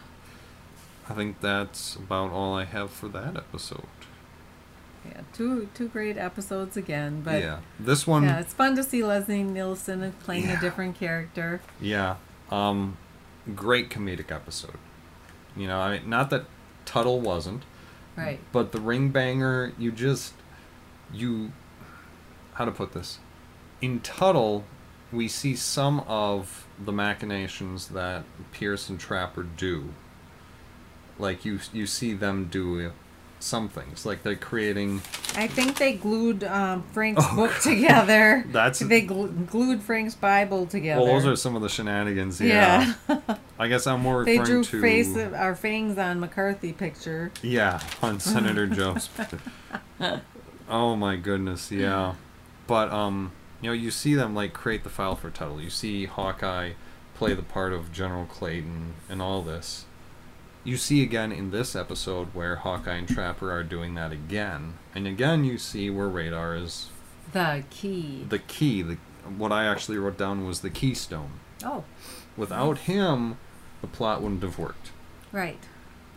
I 1.09 1.15
think 1.15 1.41
that's 1.41 1.97
about 1.97 2.31
all 2.33 2.55
I 2.55 2.65
have 2.65 2.91
for 2.91 3.09
that 3.09 3.37
episode. 3.37 3.85
yeah, 5.07 5.21
two 5.33 5.69
two 5.75 5.89
great 5.89 6.17
episodes 6.19 6.77
again. 6.77 7.23
But 7.23 7.43
yeah, 7.43 7.59
this 7.79 8.07
one. 8.07 8.25
yeah, 8.25 8.41
it's 8.41 8.55
fun 8.55 8.77
to 8.77 8.83
see 8.83 9.03
Leslie 9.05 9.43
Nielsen 9.43 10.13
playing 10.25 10.45
Yeah. 10.45 10.59
a 10.59 10.61
different 10.61 10.97
character. 10.99 11.61
Yeah. 11.81 12.17
Um, 12.51 12.97
great 13.55 13.91
comedic 13.91 14.31
episode. 14.33 14.79
You 15.61 15.69
know, 15.69 15.79
I 15.79 15.99
mean, 15.99 16.09
not 16.09 16.31
that 16.31 16.45
Tuttle 16.87 17.21
wasn't, 17.21 17.65
Right. 18.17 18.41
but 18.51 18.73
the 18.73 18.79
Ringbanger, 18.79 19.73
you 19.79 19.93
just, 19.93 20.33
you, 21.13 21.53
how 22.55 22.65
to 22.65 22.71
put 22.71 22.93
this? 22.93 23.19
In 23.83 24.01
Tuttle, 24.01 24.65
we 25.13 25.29
see 25.29 25.55
some 25.55 26.01
of 26.01 26.67
the 26.83 26.93
machinations 26.93 27.89
that 27.89 28.25
Pierce 28.53 28.89
and 28.89 28.99
Trapper 28.99 29.43
do. 29.43 29.93
Like 31.19 31.45
you, 31.45 31.59
you 31.75 31.87
see 31.87 32.15
them 32.15 32.49
do 32.51 32.79
some 33.41 33.69
things, 33.69 34.05
like 34.07 34.23
they're 34.23 34.37
creating. 34.37 35.03
I 35.35 35.47
think 35.49 35.79
they 35.79 35.95
glued 35.95 36.45
um, 36.45 36.83
Frank's 36.93 37.25
Oh, 37.31 37.37
book 37.37 37.59
together. 37.61 38.45
That's 38.53 38.79
they 38.81 39.01
glu- 39.01 39.29
glued 39.33 39.83
Frank's 39.83 40.15
Bible 40.15 40.67
together. 40.67 41.03
well, 41.03 41.15
those 41.15 41.27
are 41.27 41.37
some 41.37 41.57
of 41.57 41.63
the 41.63 41.69
shenanigans. 41.69 42.41
Yeah. 42.41 42.95
yeah. 43.09 43.21
I 43.59 43.69
guess 43.69 43.87
I'm 43.87 44.01
more 44.01 44.25
they 44.25 44.39
referring 44.39 44.63
drew 44.63 44.65
to. 44.65 44.81
face 44.81 45.17
our 45.17 45.57
fangs 45.57 45.99
on 45.99 46.21
McCarthy 46.21 46.73
picture. 46.73 47.33
Yeah, 47.43 47.81
on 48.03 48.21
Senator 48.21 48.67
Joe's. 48.67 49.09
oh 50.69 50.97
my 50.97 51.17
goodness, 51.17 51.71
yeah. 51.73 52.15
But 52.67 52.91
um, 52.93 53.33
you 53.61 53.69
know, 53.71 53.75
you 53.75 53.91
see 53.91 54.15
them 54.15 54.35
like 54.35 54.53
create 54.53 54.85
the 54.85 54.91
file 54.91 55.17
for 55.17 55.31
Tuttle. 55.31 55.61
You 55.61 55.71
see 55.71 56.07
Hawkeye 56.07 56.73
play 57.15 57.35
the 57.35 57.43
part 57.43 57.73
of 57.73 57.93
General 57.93 58.25
Clayton 58.27 58.95
and 59.09 59.21
all 59.21 59.43
this. 59.43 59.85
You 60.63 60.77
see 60.77 61.03
again 61.03 61.33
in 61.33 61.51
this 61.51 61.75
episode 61.75 62.29
where 62.35 62.57
Hawkeye 62.57 62.95
and 62.97 63.09
Trapper 63.09 63.51
are 63.51 63.63
doing 63.63 63.95
that 63.95 64.13
again, 64.13 64.75
and 64.95 65.07
again 65.07 65.45
you 65.45 65.57
see 65.57 65.89
where 65.89 66.09
Radar 66.09 66.55
is 66.55 66.89
The 67.33 67.65
key. 67.71 68.27
the 68.29 68.39
key. 68.41 68.83
The 68.83 68.99
what 69.39 69.53
I 69.53 69.65
actually 69.67 69.97
wrote 69.99 70.19
down 70.19 70.47
was 70.47 70.61
the 70.61 70.71
keystone. 70.71 71.41
oh, 71.65 71.85
Without 72.37 72.79
him, 72.79 73.37
the 73.81 73.87
plot 73.87 74.21
wouldn't 74.23 74.43
have 74.43 74.59
worked. 74.59 74.91
right. 75.33 75.63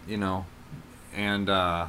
you 0.08 0.18
know, 0.18 0.46
and 1.16 1.50
uh, 1.50 1.88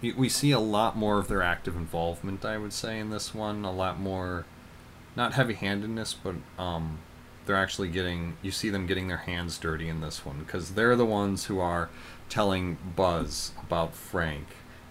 we 0.00 0.28
see 0.28 0.50
a 0.52 0.58
lot 0.60 0.96
more 0.96 1.18
of 1.18 1.26
their 1.28 1.42
active 1.42 1.74
involvement. 1.76 2.44
I 2.44 2.56
would 2.58 2.72
say 2.72 2.98
in 3.00 3.10
this 3.10 3.34
one, 3.34 3.64
a 3.64 3.72
lot 3.72 3.98
more, 3.98 4.44
not 5.16 5.34
heavy-handedness, 5.34 6.14
but 6.22 6.34
um, 6.58 6.98
they're 7.46 7.56
actually 7.56 7.88
getting. 7.88 8.36
You 8.42 8.50
see 8.50 8.68
them 8.70 8.86
getting 8.86 9.08
their 9.08 9.16
hands 9.18 9.56
dirty 9.58 9.88
in 9.88 10.00
this 10.00 10.24
one 10.26 10.38
because 10.40 10.74
they're 10.74 10.96
the 10.96 11.06
ones 11.06 11.46
who 11.46 11.58
are 11.60 11.88
telling 12.28 12.76
Buzz 12.96 13.52
about 13.62 13.94
Frank 13.94 14.46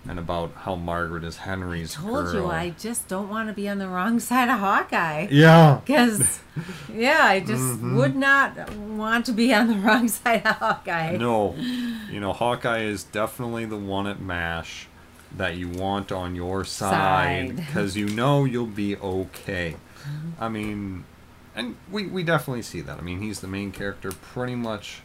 and 0.08 0.20
about 0.20 0.54
how 0.54 0.76
Margaret 0.76 1.24
is 1.24 1.38
Henry's 1.38 1.98
I 1.98 2.02
Told 2.02 2.26
girl. 2.26 2.34
you, 2.36 2.46
I 2.48 2.70
just 2.70 3.08
don't 3.08 3.28
want 3.28 3.50
to 3.50 3.54
be 3.54 3.68
on 3.68 3.80
the 3.80 3.88
wrong 3.88 4.20
side 4.30 4.50
of 4.50 4.60
Hawkeye. 4.60 5.28
Yeah. 5.32 5.82
Because, 5.84 6.40
yeah, 6.94 7.22
I 7.24 7.40
just 7.40 7.62
Mhm. 7.82 7.96
would 7.96 8.16
not 8.16 8.72
want 8.78 9.26
to 9.26 9.32
be 9.32 9.52
on 9.54 9.68
the 9.68 9.74
wrong 9.86 10.08
side 10.08 10.46
of 10.46 10.56
Hawkeye. 10.58 11.18
No, 11.18 11.56
you 12.12 12.20
know 12.20 12.34
Hawkeye 12.34 12.82
is 12.84 13.04
definitely 13.04 13.66
the 13.66 13.78
one 13.78 14.06
at 14.08 14.22
Mash 14.22 14.88
that 15.36 15.58
you 15.58 15.68
want 15.70 16.12
on 16.12 16.36
your 16.36 16.64
side 16.64 17.48
Side. 17.50 17.56
because 17.58 17.98
you 17.98 18.08
know 18.08 18.46
you'll 18.46 18.68
be 18.68 18.96
okay. 18.98 19.76
I 20.40 20.50
mean, 20.50 21.04
and 21.56 21.76
we 21.92 22.08
we 22.08 22.24
definitely 22.24 22.62
see 22.62 22.82
that. 22.82 22.98
I 22.98 23.02
mean, 23.02 23.22
he's 23.22 23.40
the 23.40 23.48
main 23.48 23.72
character 23.72 24.12
pretty 24.12 24.56
much 24.56 25.02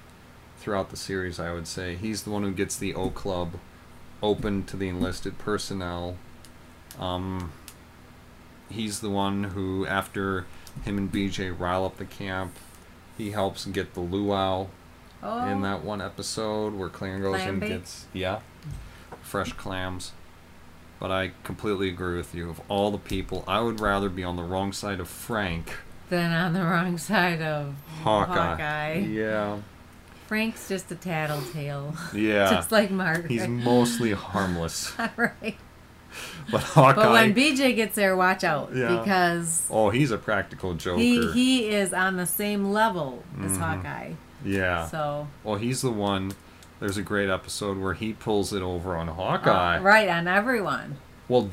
throughout 0.59 0.91
the 0.91 0.97
series. 0.97 1.39
I 1.41 1.53
would 1.53 1.67
say 1.67 1.97
he's 1.97 2.23
the 2.23 2.31
one 2.31 2.43
who 2.43 2.53
gets 2.53 2.77
the 2.77 2.95
O 2.95 3.11
Club 3.11 3.55
open 4.23 4.65
to 4.65 4.77
the 4.77 4.89
enlisted 4.89 5.39
personnel. 5.39 6.17
Um, 6.99 7.53
he's 8.69 9.01
the 9.01 9.11
one 9.11 9.45
who, 9.45 9.87
after 9.87 10.47
him 10.85 10.99
and 10.99 11.11
BJ 11.11 11.57
rile 11.59 11.85
up 11.85 11.97
the 11.97 12.05
camp, 12.05 12.55
he 13.17 13.31
helps 13.31 13.65
get 13.67 13.95
the 13.95 14.01
luau 14.01 14.67
Oh, 15.23 15.47
in 15.47 15.61
that 15.63 15.85
one 15.85 16.01
episode 16.01 16.75
where 16.75 16.89
Clan 16.89 17.21
goes 17.21 17.37
Clam 17.37 17.61
and 17.61 17.63
gets 17.63 18.07
yeah 18.13 18.41
fresh 19.23 19.53
clams. 19.53 20.13
But 20.99 21.11
I 21.11 21.33
completely 21.45 21.89
agree 21.89 22.17
with 22.17 22.35
you. 22.35 22.51
Of 22.51 22.61
all 22.69 22.91
the 22.91 22.99
people, 22.99 23.45
I 23.49 23.61
would 23.61 23.81
rather 23.81 24.09
be 24.09 24.25
on 24.25 24.37
the 24.37 24.43
wrong 24.43 24.73
side 24.73 25.01
of 25.01 25.09
Frank 25.09 25.73
then 26.11 26.33
on 26.33 26.53
the 26.53 26.61
wrong 26.63 26.99
side 26.99 27.41
of 27.41 27.75
Hawkeye. 28.03 28.35
Hawkeye. 28.35 28.95
Yeah, 28.99 29.59
Frank's 30.27 30.69
just 30.69 30.91
a 30.93 30.95
tattletale. 30.95 31.95
yeah. 32.15 32.51
just 32.55 32.71
like 32.71 32.91
Margaret. 32.91 33.31
He's 33.31 33.49
mostly 33.49 34.13
harmless, 34.13 34.93
right. 35.17 35.57
but 36.51 36.61
Hawkeye. 36.63 37.03
But 37.03 37.13
when 37.13 37.35
BJ 37.35 37.75
gets 37.75 37.95
there, 37.97 38.17
watch 38.17 38.45
out. 38.45 38.75
Yeah. 38.75 38.99
Because 38.99 39.67
oh, 39.71 39.91
he's 39.91 40.11
a 40.11 40.19
practical 40.19 40.75
joker. 40.75 41.01
he, 41.01 41.31
he 41.33 41.69
is 41.71 41.93
on 41.93 42.17
the 42.17 42.27
same 42.27 42.71
level 42.73 43.23
as 43.43 43.53
Mhm. 43.53 43.59
Hawkeye. 43.59 44.13
yeah. 44.45 44.87
So, 44.87 45.29
Well, 45.45 45.57
he's 45.57 45.83
the 45.83 45.91
one. 45.93 46.33
There's 46.81 46.97
a 46.97 47.03
great 47.03 47.29
episode 47.29 47.77
where 47.79 47.93
he 47.95 48.13
pulls 48.15 48.53
it 48.55 48.63
over 48.63 48.97
on 48.97 49.09
uh, 49.09 49.13
Hawkeye. 49.15 49.79
right, 49.81 50.09
on 50.09 50.27
everyone. 50.27 50.97
Well, 51.29 51.51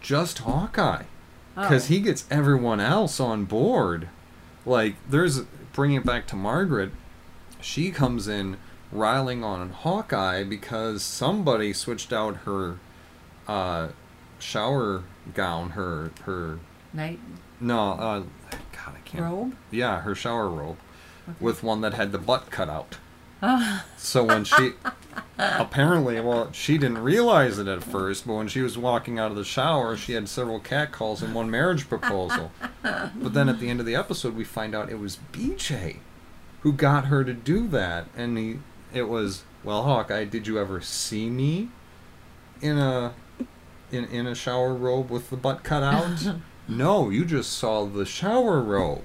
just 0.00 0.38
Hawkeye. 0.38 1.02
Oh. 1.56 1.62
because 1.62 1.86
he 1.88 2.00
gets 2.00 2.24
everyone 2.30 2.80
else 2.80 3.18
on 3.20 3.44
board. 3.44 4.08
Like, 4.64 4.94
there's 5.08 5.40
bringing 5.72 5.98
it 5.98 6.06
back 6.06 6.26
to 6.28 6.36
Margaret. 6.36 6.92
She 7.60 7.90
comes 7.90 8.28
in 8.28 8.56
riling 8.92 9.42
on 9.44 9.70
Hawkeye 9.70 10.44
because 10.44 11.02
somebody 11.02 11.72
switched 11.72 12.12
out 12.12 12.38
her 12.38 12.78
uh, 13.48 13.88
shower 14.38 15.04
gown. 15.34 15.70
Her 15.70 16.12
her 16.24 16.58
Night 16.92 17.20
no, 17.60 17.92
uh, 17.92 18.20
God, 18.72 18.94
I 18.96 19.00
can't. 19.04 19.22
robe. 19.24 19.56
Yeah, 19.70 20.00
her 20.00 20.14
shower 20.14 20.48
robe 20.48 20.78
with 21.38 21.62
one 21.62 21.80
that 21.82 21.94
had 21.94 22.10
the 22.12 22.18
butt 22.18 22.50
cut 22.50 22.68
out. 22.68 22.96
Oh, 23.42 23.84
So 23.96 24.24
when 24.24 24.44
she 24.44 24.72
apparently, 25.38 26.20
well, 26.20 26.50
she 26.52 26.78
didn't 26.78 26.98
realize 26.98 27.58
it 27.58 27.66
at 27.68 27.82
first, 27.84 28.26
but 28.26 28.34
when 28.34 28.48
she 28.48 28.60
was 28.62 28.76
walking 28.78 29.18
out 29.18 29.30
of 29.30 29.36
the 29.36 29.44
shower, 29.44 29.96
she 29.96 30.12
had 30.12 30.28
several 30.28 30.60
catcalls 30.60 31.22
and 31.22 31.34
one 31.34 31.50
marriage 31.50 31.88
proposal. 31.88 32.50
But 32.82 33.34
then 33.34 33.48
at 33.48 33.58
the 33.60 33.68
end 33.68 33.80
of 33.80 33.86
the 33.86 33.94
episode, 33.96 34.34
we 34.36 34.44
find 34.44 34.74
out 34.74 34.90
it 34.90 34.98
was 34.98 35.18
BJ 35.32 35.96
who 36.60 36.72
got 36.72 37.06
her 37.06 37.24
to 37.24 37.32
do 37.32 37.66
that, 37.68 38.06
and 38.16 38.36
he, 38.36 38.58
it 38.92 39.08
was, 39.08 39.44
well, 39.64 39.82
Hawkeye, 39.84 40.24
did 40.24 40.46
you 40.46 40.58
ever 40.58 40.80
see 40.80 41.28
me 41.30 41.68
in 42.60 42.76
a 42.78 43.14
in 43.90 44.04
in 44.04 44.26
a 44.26 44.34
shower 44.34 44.74
robe 44.74 45.10
with 45.10 45.30
the 45.30 45.36
butt 45.36 45.62
cut 45.64 45.82
out? 45.82 46.34
no, 46.68 47.08
you 47.10 47.24
just 47.24 47.52
saw 47.52 47.86
the 47.86 48.04
shower 48.04 48.60
robe. 48.60 49.04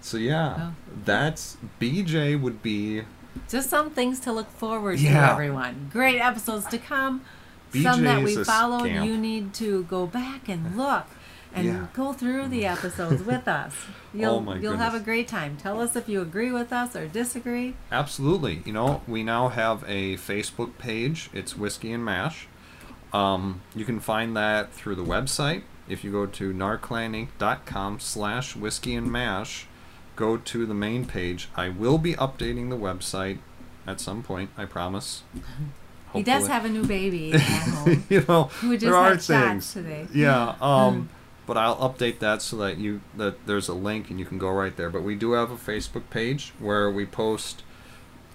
So 0.00 0.16
yeah, 0.16 0.56
Oh. 0.58 0.74
that's 1.04 1.56
BJ 1.80 2.40
would 2.40 2.60
be 2.62 3.02
just 3.48 3.70
some 3.70 3.90
things 3.90 4.20
to 4.20 4.32
look 4.32 4.50
forward 4.50 4.98
to, 4.98 5.04
Yeah. 5.04 5.32
everyone. 5.32 5.88
Great 5.92 6.18
episodes 6.20 6.66
to 6.66 6.78
come. 6.78 7.22
Some 7.82 8.02
that 8.04 8.22
we 8.22 8.36
followed. 8.44 8.84
scamp. 8.86 9.06
You 9.06 9.16
need 9.16 9.54
to 9.54 9.84
go 9.84 10.06
back 10.06 10.48
and 10.48 10.76
look 10.76 11.06
and 11.54 11.66
Yeah. 11.66 11.86
go 11.94 12.12
through 12.12 12.48
the 12.48 12.66
episodes 12.66 13.22
with 13.22 13.48
us. 13.48 13.74
You'll 14.14 14.34
Oh 14.36 14.40
my 14.40 14.56
you'll 14.58 14.76
have 14.76 14.94
a 14.94 15.00
great 15.00 15.26
time. 15.28 15.56
Tell 15.56 15.80
us 15.80 15.96
if 15.96 16.06
you 16.08 16.20
agree 16.20 16.52
with 16.52 16.70
us 16.72 16.94
or 16.94 17.06
disagree. 17.08 17.74
Absolutely. 17.90 18.62
You 18.66 18.72
know, 18.74 19.00
we 19.08 19.22
now 19.22 19.48
have 19.48 19.84
a 19.88 20.16
Facebook 20.18 20.76
page. 20.76 21.30
It's 21.32 21.56
Whiskey 21.56 21.92
and 21.92 22.04
Mash. 22.04 22.46
Um, 23.14 23.62
you 23.74 23.84
can 23.86 24.00
find 24.00 24.36
that 24.36 24.72
through 24.74 24.96
the 24.96 25.04
website. 25.04 25.62
If 25.88 26.04
you 26.04 26.12
go 26.12 26.26
to 26.26 26.52
narclaninc.com 26.52 28.00
slash 28.00 28.54
whiskey 28.56 28.94
and 28.94 29.10
mash, 29.10 29.66
go 30.22 30.36
to 30.36 30.66
the 30.66 30.74
main 30.74 31.04
page. 31.04 31.48
I 31.56 31.68
will 31.68 31.98
be 31.98 32.14
updating 32.14 32.70
the 32.70 32.76
website 32.76 33.38
at 33.88 34.00
some 34.00 34.22
point, 34.22 34.50
I 34.56 34.66
promise. 34.66 35.24
He 36.12 36.22
does 36.22 36.46
have 36.46 36.64
a 36.64 36.68
new 36.68 36.84
baby 36.84 37.32
at 37.32 37.40
home. 37.40 38.04
you 38.08 38.24
know, 38.28 38.44
Who 38.60 38.74
just 38.74 38.84
there 38.84 38.94
are 38.94 39.16
things. 39.16 39.72
today. 39.72 40.06
Yeah. 40.14 40.54
Um, 40.62 41.08
but 41.44 41.56
I'll 41.56 41.76
update 41.76 42.20
that 42.20 42.40
so 42.40 42.56
that 42.58 42.78
you 42.78 43.00
that 43.16 43.46
there's 43.46 43.68
a 43.68 43.74
link 43.74 44.10
and 44.10 44.20
you 44.20 44.24
can 44.24 44.38
go 44.38 44.50
right 44.50 44.76
there. 44.76 44.90
But 44.90 45.02
we 45.02 45.16
do 45.16 45.32
have 45.32 45.50
a 45.50 45.56
Facebook 45.56 46.08
page 46.08 46.52
where 46.60 46.88
we 46.88 47.04
post 47.04 47.64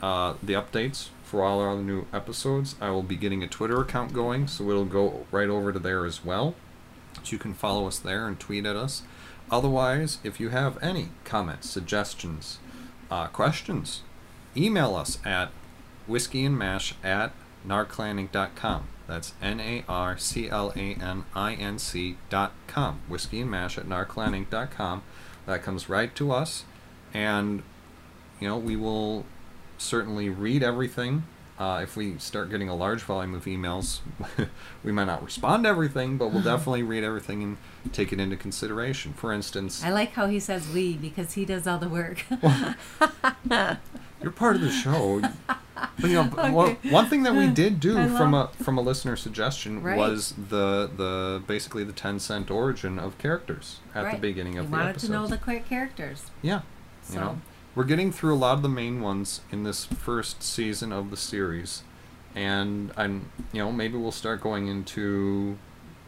uh, 0.01 0.33
the 0.43 0.53
updates 0.53 1.07
for 1.23 1.41
all 1.41 1.61
our 1.61 1.77
new 1.77 2.05
episodes. 2.11 2.75
I 2.81 2.89
will 2.89 3.03
be 3.03 3.15
getting 3.15 3.43
a 3.43 3.47
Twitter 3.47 3.79
account 3.79 4.11
going, 4.11 4.47
so 4.47 4.69
it'll 4.69 4.83
go 4.99 5.25
right 5.31 5.47
over 5.47 5.71
to 5.71 5.79
there 5.79 6.05
as 6.05 6.25
well. 6.25 6.53
So 7.23 7.31
you 7.31 7.37
can 7.37 7.53
follow 7.53 7.87
us 7.87 7.97
there 7.97 8.27
and 8.27 8.37
tweet 8.37 8.65
at 8.65 8.75
us. 8.75 9.03
Otherwise, 9.49 10.19
if 10.23 10.39
you 10.39 10.49
have 10.49 10.81
any 10.83 11.09
comments, 11.23 11.69
suggestions, 11.69 12.59
uh, 13.09 13.27
questions, 13.27 14.01
email 14.55 14.95
us 14.95 15.19
at 15.25 15.51
whiskeyandmash 16.09 16.93
at 17.03 17.31
narclaninc.com. 17.65 18.87
That's 19.07 19.33
N 19.41 19.59
A 19.61 19.85
R 19.87 20.17
C 20.17 20.49
L 20.49 20.73
A 20.75 20.95
N 20.95 21.23
I 21.33 21.53
N 21.53 21.79
C 21.79 22.17
dot 22.29 22.51
com. 22.67 22.99
Whiskey 23.07 23.41
and 23.41 23.49
Mash 23.49 23.77
at 23.77 23.87
narclaninc 23.87 24.49
dot 24.49 24.71
com. 24.71 25.01
That 25.45 25.63
comes 25.63 25.87
right 25.87 26.13
to 26.15 26.31
us. 26.31 26.65
And, 27.13 27.63
you 28.41 28.49
know, 28.49 28.57
we 28.57 28.75
will 28.75 29.25
certainly 29.77 30.29
read 30.29 30.61
everything. 30.61 31.23
Uh, 31.59 31.79
if 31.81 31.95
we 31.97 32.15
start 32.19 32.51
getting 32.51 32.69
a 32.69 32.75
large 32.75 33.01
volume 33.01 33.33
of 33.33 33.45
emails, 33.45 33.99
we 34.83 34.91
might 34.91 35.05
not 35.05 35.23
respond 35.25 35.63
to 35.63 35.69
everything, 35.69 36.15
but 36.17 36.31
we'll 36.31 36.43
definitely 36.53 36.83
read 36.83 37.03
everything 37.03 37.41
and 37.41 37.57
take 37.93 38.13
it 38.13 38.19
into 38.19 38.35
consideration. 38.37 39.11
For 39.13 39.33
instance, 39.33 39.83
I 39.83 39.89
like 39.89 40.13
how 40.13 40.27
he 40.27 40.39
says 40.39 40.67
we 40.69 40.93
because 40.97 41.33
he 41.33 41.45
does 41.45 41.65
all 41.65 41.79
the 41.79 41.89
work. 41.89 42.23
You're 44.21 44.31
part 44.31 44.55
of 44.55 44.61
the 44.61 44.69
show. 44.71 45.21
But, 45.99 46.09
you 46.09 46.13
know, 46.15 46.29
Okay. 46.33 46.51
one, 46.51 46.77
one 46.89 47.05
thing 47.07 47.23
that 47.23 47.35
we 47.35 47.47
did 47.47 47.79
do 47.79 47.99
I 47.99 48.07
from 48.07 48.33
a 48.33 48.47
from 48.63 48.77
a 48.77 48.81
listener 48.81 49.15
suggestion 49.15 49.81
Right. 49.83 49.97
was 49.97 50.33
the 50.49 50.89
the 50.95 51.41
basically 51.45 51.83
the 51.83 51.93
ten 51.93 52.19
cent 52.19 52.49
origin 52.49 52.97
of 52.97 53.17
characters 53.19 53.79
at 53.93 54.01
the 54.01 54.07
Right. 54.07 54.21
beginning 54.21 54.53
he 54.53 54.59
of 54.59 54.65
the 54.69 54.71
wanted 54.77 54.89
episode. 54.89 55.07
to 55.07 55.13
know 55.13 55.27
the 55.27 55.37
characters. 55.37 56.31
yeah, 56.41 56.61
So 57.03 57.13
you 57.13 57.19
know, 57.19 57.41
we're 57.77 57.83
getting 57.83 58.11
through 58.11 58.33
a 58.33 58.35
lot 58.35 58.53
of 58.53 58.63
the 58.63 58.69
main 58.69 59.01
ones 59.01 59.41
in 59.51 59.61
this 59.61 59.85
first 59.85 60.41
season 60.41 60.91
of 60.91 61.11
the 61.11 61.15
series, 61.15 61.83
and 62.33 62.91
I'm 62.97 63.31
you 63.53 63.59
know 63.59 63.71
maybe 63.71 63.95
we'll 63.99 64.11
start 64.11 64.41
going 64.41 64.67
into 64.67 65.59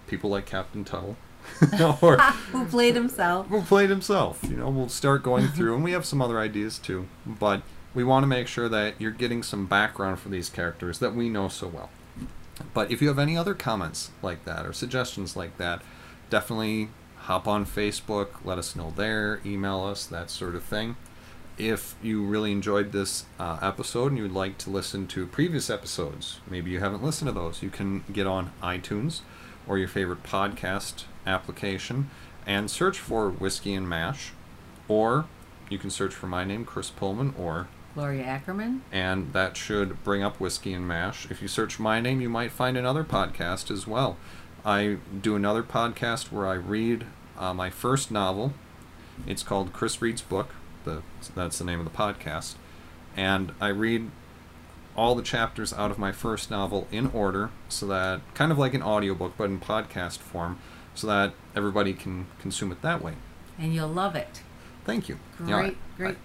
people 0.07 0.31
like 0.31 0.47
Captain 0.47 0.83
Tuttle. 0.83 1.15
or 2.01 2.17
who 2.17 2.65
played 2.65 2.95
himself? 2.95 3.47
who 3.49 3.61
played 3.61 3.91
himself. 3.91 4.39
You 4.49 4.57
know, 4.57 4.69
we'll 4.69 4.89
start 4.89 5.21
going 5.21 5.47
through, 5.49 5.75
and 5.75 5.83
we 5.83 5.91
have 5.91 6.07
some 6.07 6.23
other 6.23 6.39
ideas 6.39 6.79
too. 6.79 7.07
But 7.23 7.61
we 7.93 8.03
want 8.03 8.23
to 8.23 8.27
make 8.27 8.47
sure 8.47 8.67
that 8.67 8.99
you're 8.99 9.11
getting 9.11 9.43
some 9.43 9.67
background 9.67 10.19
for 10.19 10.29
these 10.29 10.49
characters 10.49 10.97
that 10.97 11.13
we 11.13 11.29
know 11.29 11.49
so 11.49 11.67
well. 11.67 11.91
But 12.73 12.89
if 12.91 12.99
you 12.99 13.09
have 13.09 13.19
any 13.19 13.37
other 13.37 13.53
comments 13.53 14.09
like 14.23 14.43
that 14.45 14.65
or 14.65 14.73
suggestions 14.73 15.35
like 15.35 15.57
that, 15.59 15.83
definitely 16.31 16.89
hop 17.17 17.47
on 17.47 17.63
Facebook, 17.63 18.43
let 18.43 18.57
us 18.57 18.75
know 18.75 18.91
there, 18.95 19.39
email 19.45 19.83
us, 19.83 20.07
that 20.07 20.31
sort 20.31 20.55
of 20.55 20.63
thing. 20.63 20.95
If 21.59 21.95
you 22.01 22.23
really 22.23 22.53
enjoyed 22.53 22.93
this 22.93 23.25
uh, 23.37 23.59
episode 23.61 24.07
and 24.07 24.17
you 24.17 24.23
would 24.23 24.31
like 24.33 24.57
to 24.59 24.69
listen 24.69 25.07
to 25.07 25.27
previous 25.27 25.69
episodes, 25.69 26.39
maybe 26.49 26.71
you 26.71 26.79
haven't 26.79 27.03
listened 27.03 27.27
to 27.27 27.33
those, 27.33 27.61
you 27.61 27.69
can 27.69 28.05
get 28.11 28.25
on 28.25 28.53
iTunes 28.63 29.19
or 29.67 29.77
your 29.77 29.89
favorite 29.89 30.23
podcast 30.23 31.03
application 31.27 32.09
and 32.45 32.71
search 32.71 32.97
for 32.97 33.29
Whiskey 33.29 33.73
and 33.73 33.89
Mash, 33.89 34.31
or 34.87 35.25
you 35.69 35.77
can 35.77 35.89
search 35.89 36.15
for 36.15 36.27
my 36.27 36.45
name, 36.45 36.63
Chris 36.63 36.89
Pullman, 36.89 37.35
or 37.37 37.67
Gloria 37.93 38.23
Ackerman. 38.23 38.81
and 38.91 39.33
that 39.33 39.57
should 39.57 40.01
bring 40.05 40.23
up 40.23 40.39
Whiskey 40.39 40.71
and 40.73 40.87
Mash. 40.87 41.29
If 41.29 41.41
you 41.41 41.49
search 41.49 41.77
my 41.77 41.99
name, 41.99 42.21
you 42.21 42.29
might 42.29 42.51
find 42.51 42.77
another 42.77 43.03
podcast 43.03 43.69
as 43.69 43.85
well. 43.85 44.15
I 44.63 44.97
do 45.21 45.35
another 45.35 45.63
podcast 45.63 46.31
where 46.31 46.47
I 46.47 46.53
read 46.53 47.05
uh, 47.37 47.53
my 47.53 47.69
first 47.69 48.11
novel. 48.11 48.53
It's 49.27 49.43
called 49.43 49.73
Chris 49.73 50.01
Reads 50.01 50.21
Book. 50.21 50.51
The, 50.95 51.01
that's 51.35 51.57
the 51.59 51.65
name 51.65 51.79
of 51.79 51.85
the 51.85 51.95
podcast. 51.97 52.55
And 53.15 53.51
I 53.59 53.67
read 53.69 54.09
all 54.95 55.15
the 55.15 55.21
chapters 55.23 55.71
out 55.73 55.91
of 55.91 55.97
my 55.97 56.11
first 56.11 56.49
novel 56.51 56.87
in 56.91 57.07
order 57.07 57.51
so 57.69 57.85
that 57.87 58.21
kind 58.33 58.51
of 58.51 58.57
like 58.57 58.73
an 58.73 58.83
audiobook 58.83 59.33
but 59.37 59.45
in 59.45 59.59
podcast 59.59 60.17
form 60.17 60.59
so 60.95 61.07
that 61.07 61.33
everybody 61.55 61.93
can 61.93 62.27
consume 62.39 62.71
it 62.71 62.81
that 62.81 63.01
way. 63.01 63.13
And 63.57 63.73
you'll 63.73 63.87
love 63.87 64.15
it. 64.15 64.41
Thank 64.85 65.07
you. 65.09 65.19
Great, 65.37 65.47
You 65.49 65.51
know, 65.55 65.61
I- 65.61 65.75
great. 65.97 66.17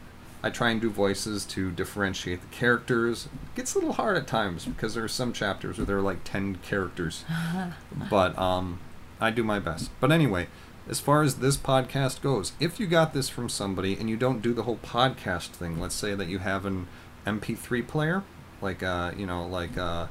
I 0.43 0.51
try 0.51 0.71
and 0.71 0.79
do 0.81 0.91
voices 0.91 1.47
to 1.47 1.71
differentiate 1.71 2.43
the 2.43 2.49
characters. 2.49 3.27
It 3.33 3.55
gets 3.57 3.75
a 3.75 3.79
little 3.79 3.95
hard 3.95 4.19
at 4.19 4.27
times 4.27 4.67
because 4.67 4.95
there 4.95 5.03
are 5.03 5.09
some 5.09 5.33
chapters 5.33 5.79
where 5.79 5.87
there 5.87 5.97
are 5.97 6.03
like 6.03 6.23
10 6.25 6.57
characters. 6.57 7.25
but 8.11 8.39
um, 8.39 8.79
I 9.21 9.31
do 9.31 9.43
my 9.43 9.59
best. 9.59 9.91
But 10.01 10.13
anyway, 10.13 10.49
as 10.89 11.01
far 11.01 11.23
as 11.23 11.37
this 11.37 11.57
podcast 11.57 12.21
goes, 12.21 12.53
if 12.61 12.79
you 12.79 12.87
got 12.87 13.15
this 13.15 13.29
from 13.29 13.49
somebody 13.49 13.97
and 13.97 14.11
you 14.11 14.17
don't 14.17 14.43
do 14.43 14.53
the 14.53 14.65
whole 14.65 14.77
podcast 14.77 15.49
thing, 15.49 15.81
let's 15.81 15.95
say 15.95 16.15
that 16.15 16.29
you 16.29 16.41
have 16.41 16.67
an 16.67 16.87
MP3 17.27 17.87
player, 17.87 18.23
like, 18.61 18.83
uh, 18.83 19.13
you 19.17 19.27
know, 19.27 19.47
like, 19.47 19.79
uh, 19.79 20.07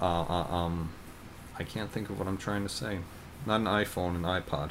uh, 0.00 0.22
uh, 0.22 0.54
um, 0.54 0.90
I 1.58 1.62
can't 1.62 1.90
think 1.90 2.10
of 2.10 2.18
what 2.18 2.26
I'm 2.26 2.38
trying 2.38 2.62
to 2.64 2.68
say. 2.68 2.98
Not 3.46 3.60
an 3.60 3.66
iPhone, 3.66 4.16
an 4.16 4.22
iPod. 4.22 4.70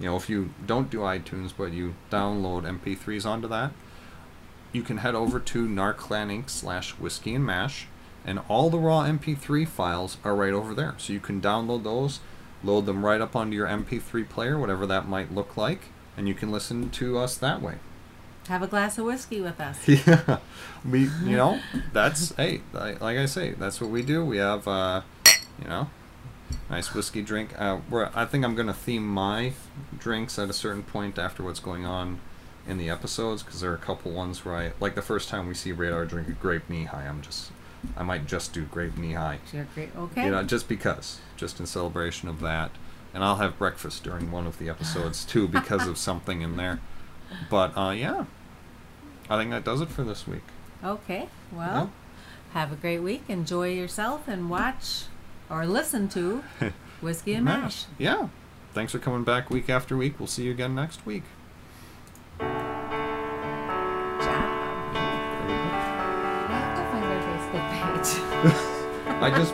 You 0.00 0.06
know, 0.06 0.16
if 0.16 0.28
you 0.28 0.50
don't 0.64 0.90
do 0.90 0.98
iTunes, 0.98 1.52
but 1.56 1.72
you 1.72 1.94
download 2.10 2.62
MP3s 2.62 3.26
onto 3.26 3.48
that, 3.48 3.72
you 4.72 4.82
can 4.82 4.98
head 4.98 5.14
over 5.14 5.40
to 5.40 5.66
Narclan 5.66 6.30
Inc. 6.30 6.50
slash 6.50 6.92
Whiskey 6.92 7.34
and 7.34 7.44
Mash, 7.44 7.86
and 8.24 8.40
all 8.48 8.70
the 8.70 8.78
raw 8.78 9.04
MP3 9.04 9.66
files 9.66 10.18
are 10.24 10.36
right 10.36 10.52
over 10.52 10.74
there. 10.74 10.94
So 10.98 11.12
you 11.12 11.20
can 11.20 11.40
download 11.40 11.84
those, 11.84 12.20
load 12.62 12.86
them 12.86 13.04
right 13.04 13.20
up 13.20 13.36
onto 13.36 13.56
your 13.56 13.66
MP3 13.66 14.28
player, 14.28 14.58
whatever 14.58 14.86
that 14.86 15.08
might 15.08 15.34
look 15.34 15.56
like, 15.56 15.86
and 16.16 16.28
you 16.28 16.34
can 16.34 16.50
listen 16.50 16.90
to 16.90 17.18
us 17.18 17.36
that 17.36 17.62
way. 17.62 17.74
Have 18.48 18.62
a 18.62 18.66
glass 18.66 18.96
of 18.96 19.04
whiskey 19.04 19.40
with 19.40 19.60
us. 19.60 19.86
yeah, 20.06 20.38
we, 20.88 21.10
you 21.24 21.36
know, 21.36 21.60
that's 21.92 22.34
hey, 22.36 22.62
li- 22.72 22.96
like 23.00 23.18
I 23.18 23.26
say, 23.26 23.52
that's 23.52 23.80
what 23.80 23.90
we 23.90 24.02
do. 24.02 24.24
We 24.24 24.38
have, 24.38 24.66
uh, 24.66 25.02
you 25.60 25.68
know, 25.68 25.90
nice 26.70 26.94
whiskey 26.94 27.22
drink. 27.22 27.58
Uh, 27.60 27.78
we're, 27.90 28.10
I 28.14 28.24
think 28.24 28.44
I'm 28.44 28.54
gonna 28.54 28.72
theme 28.72 29.06
my 29.06 29.52
drinks 29.98 30.38
at 30.38 30.48
a 30.48 30.54
certain 30.54 30.82
point 30.82 31.18
after 31.18 31.42
what's 31.42 31.60
going 31.60 31.84
on 31.84 32.20
in 32.66 32.76
the 32.78 32.90
episodes 32.90 33.42
because 33.42 33.60
there 33.60 33.70
are 33.70 33.74
a 33.74 33.78
couple 33.78 34.12
ones 34.12 34.44
where 34.44 34.54
I 34.54 34.72
like 34.78 34.94
the 34.94 35.02
first 35.02 35.28
time 35.28 35.48
we 35.48 35.54
see 35.54 35.72
Radar 35.72 36.04
drink 36.04 36.28
a 36.28 36.32
Grape 36.32 36.68
Nehi. 36.68 36.94
I'm 36.94 37.22
just, 37.22 37.50
I 37.96 38.02
might 38.02 38.26
just 38.26 38.52
do 38.52 38.64
Grape 38.64 38.96
Nehi. 38.96 39.38
Great. 39.74 39.90
Okay. 39.96 40.24
You 40.24 40.30
know, 40.30 40.42
just 40.42 40.68
because, 40.68 41.20
just 41.36 41.60
in 41.60 41.66
celebration 41.66 42.28
of 42.28 42.40
that. 42.40 42.70
And 43.14 43.24
I'll 43.24 43.36
have 43.36 43.58
breakfast 43.58 44.04
during 44.04 44.30
one 44.30 44.46
of 44.46 44.58
the 44.58 44.68
episodes 44.68 45.24
too 45.24 45.48
because 45.48 45.86
of 45.86 45.96
something 46.08 46.42
in 46.42 46.56
there. 46.56 46.80
But 47.50 47.76
uh, 47.76 47.90
yeah, 47.90 48.24
I 49.30 49.36
think 49.38 49.50
that 49.50 49.64
does 49.64 49.80
it 49.80 49.88
for 49.88 50.04
this 50.04 50.26
week. 50.26 50.44
Okay. 50.84 51.28
Well, 51.52 51.90
have 52.52 52.72
a 52.72 52.76
great 52.76 53.00
week. 53.00 53.22
Enjoy 53.28 53.68
yourself 53.68 54.28
and 54.28 54.48
watch 54.50 55.04
or 55.50 55.66
listen 55.66 56.08
to 56.10 56.42
Whiskey 57.00 57.34
and 57.34 57.44
Mash. 57.44 57.84
Yeah. 57.98 58.28
Thanks 58.74 58.92
for 58.92 58.98
coming 58.98 59.24
back 59.24 59.50
week 59.50 59.68
after 59.70 59.96
week. 59.96 60.18
We'll 60.18 60.26
see 60.26 60.44
you 60.44 60.50
again 60.52 60.74
next 60.74 61.04
week. 61.06 61.24
I 69.20 69.30
just 69.30 69.52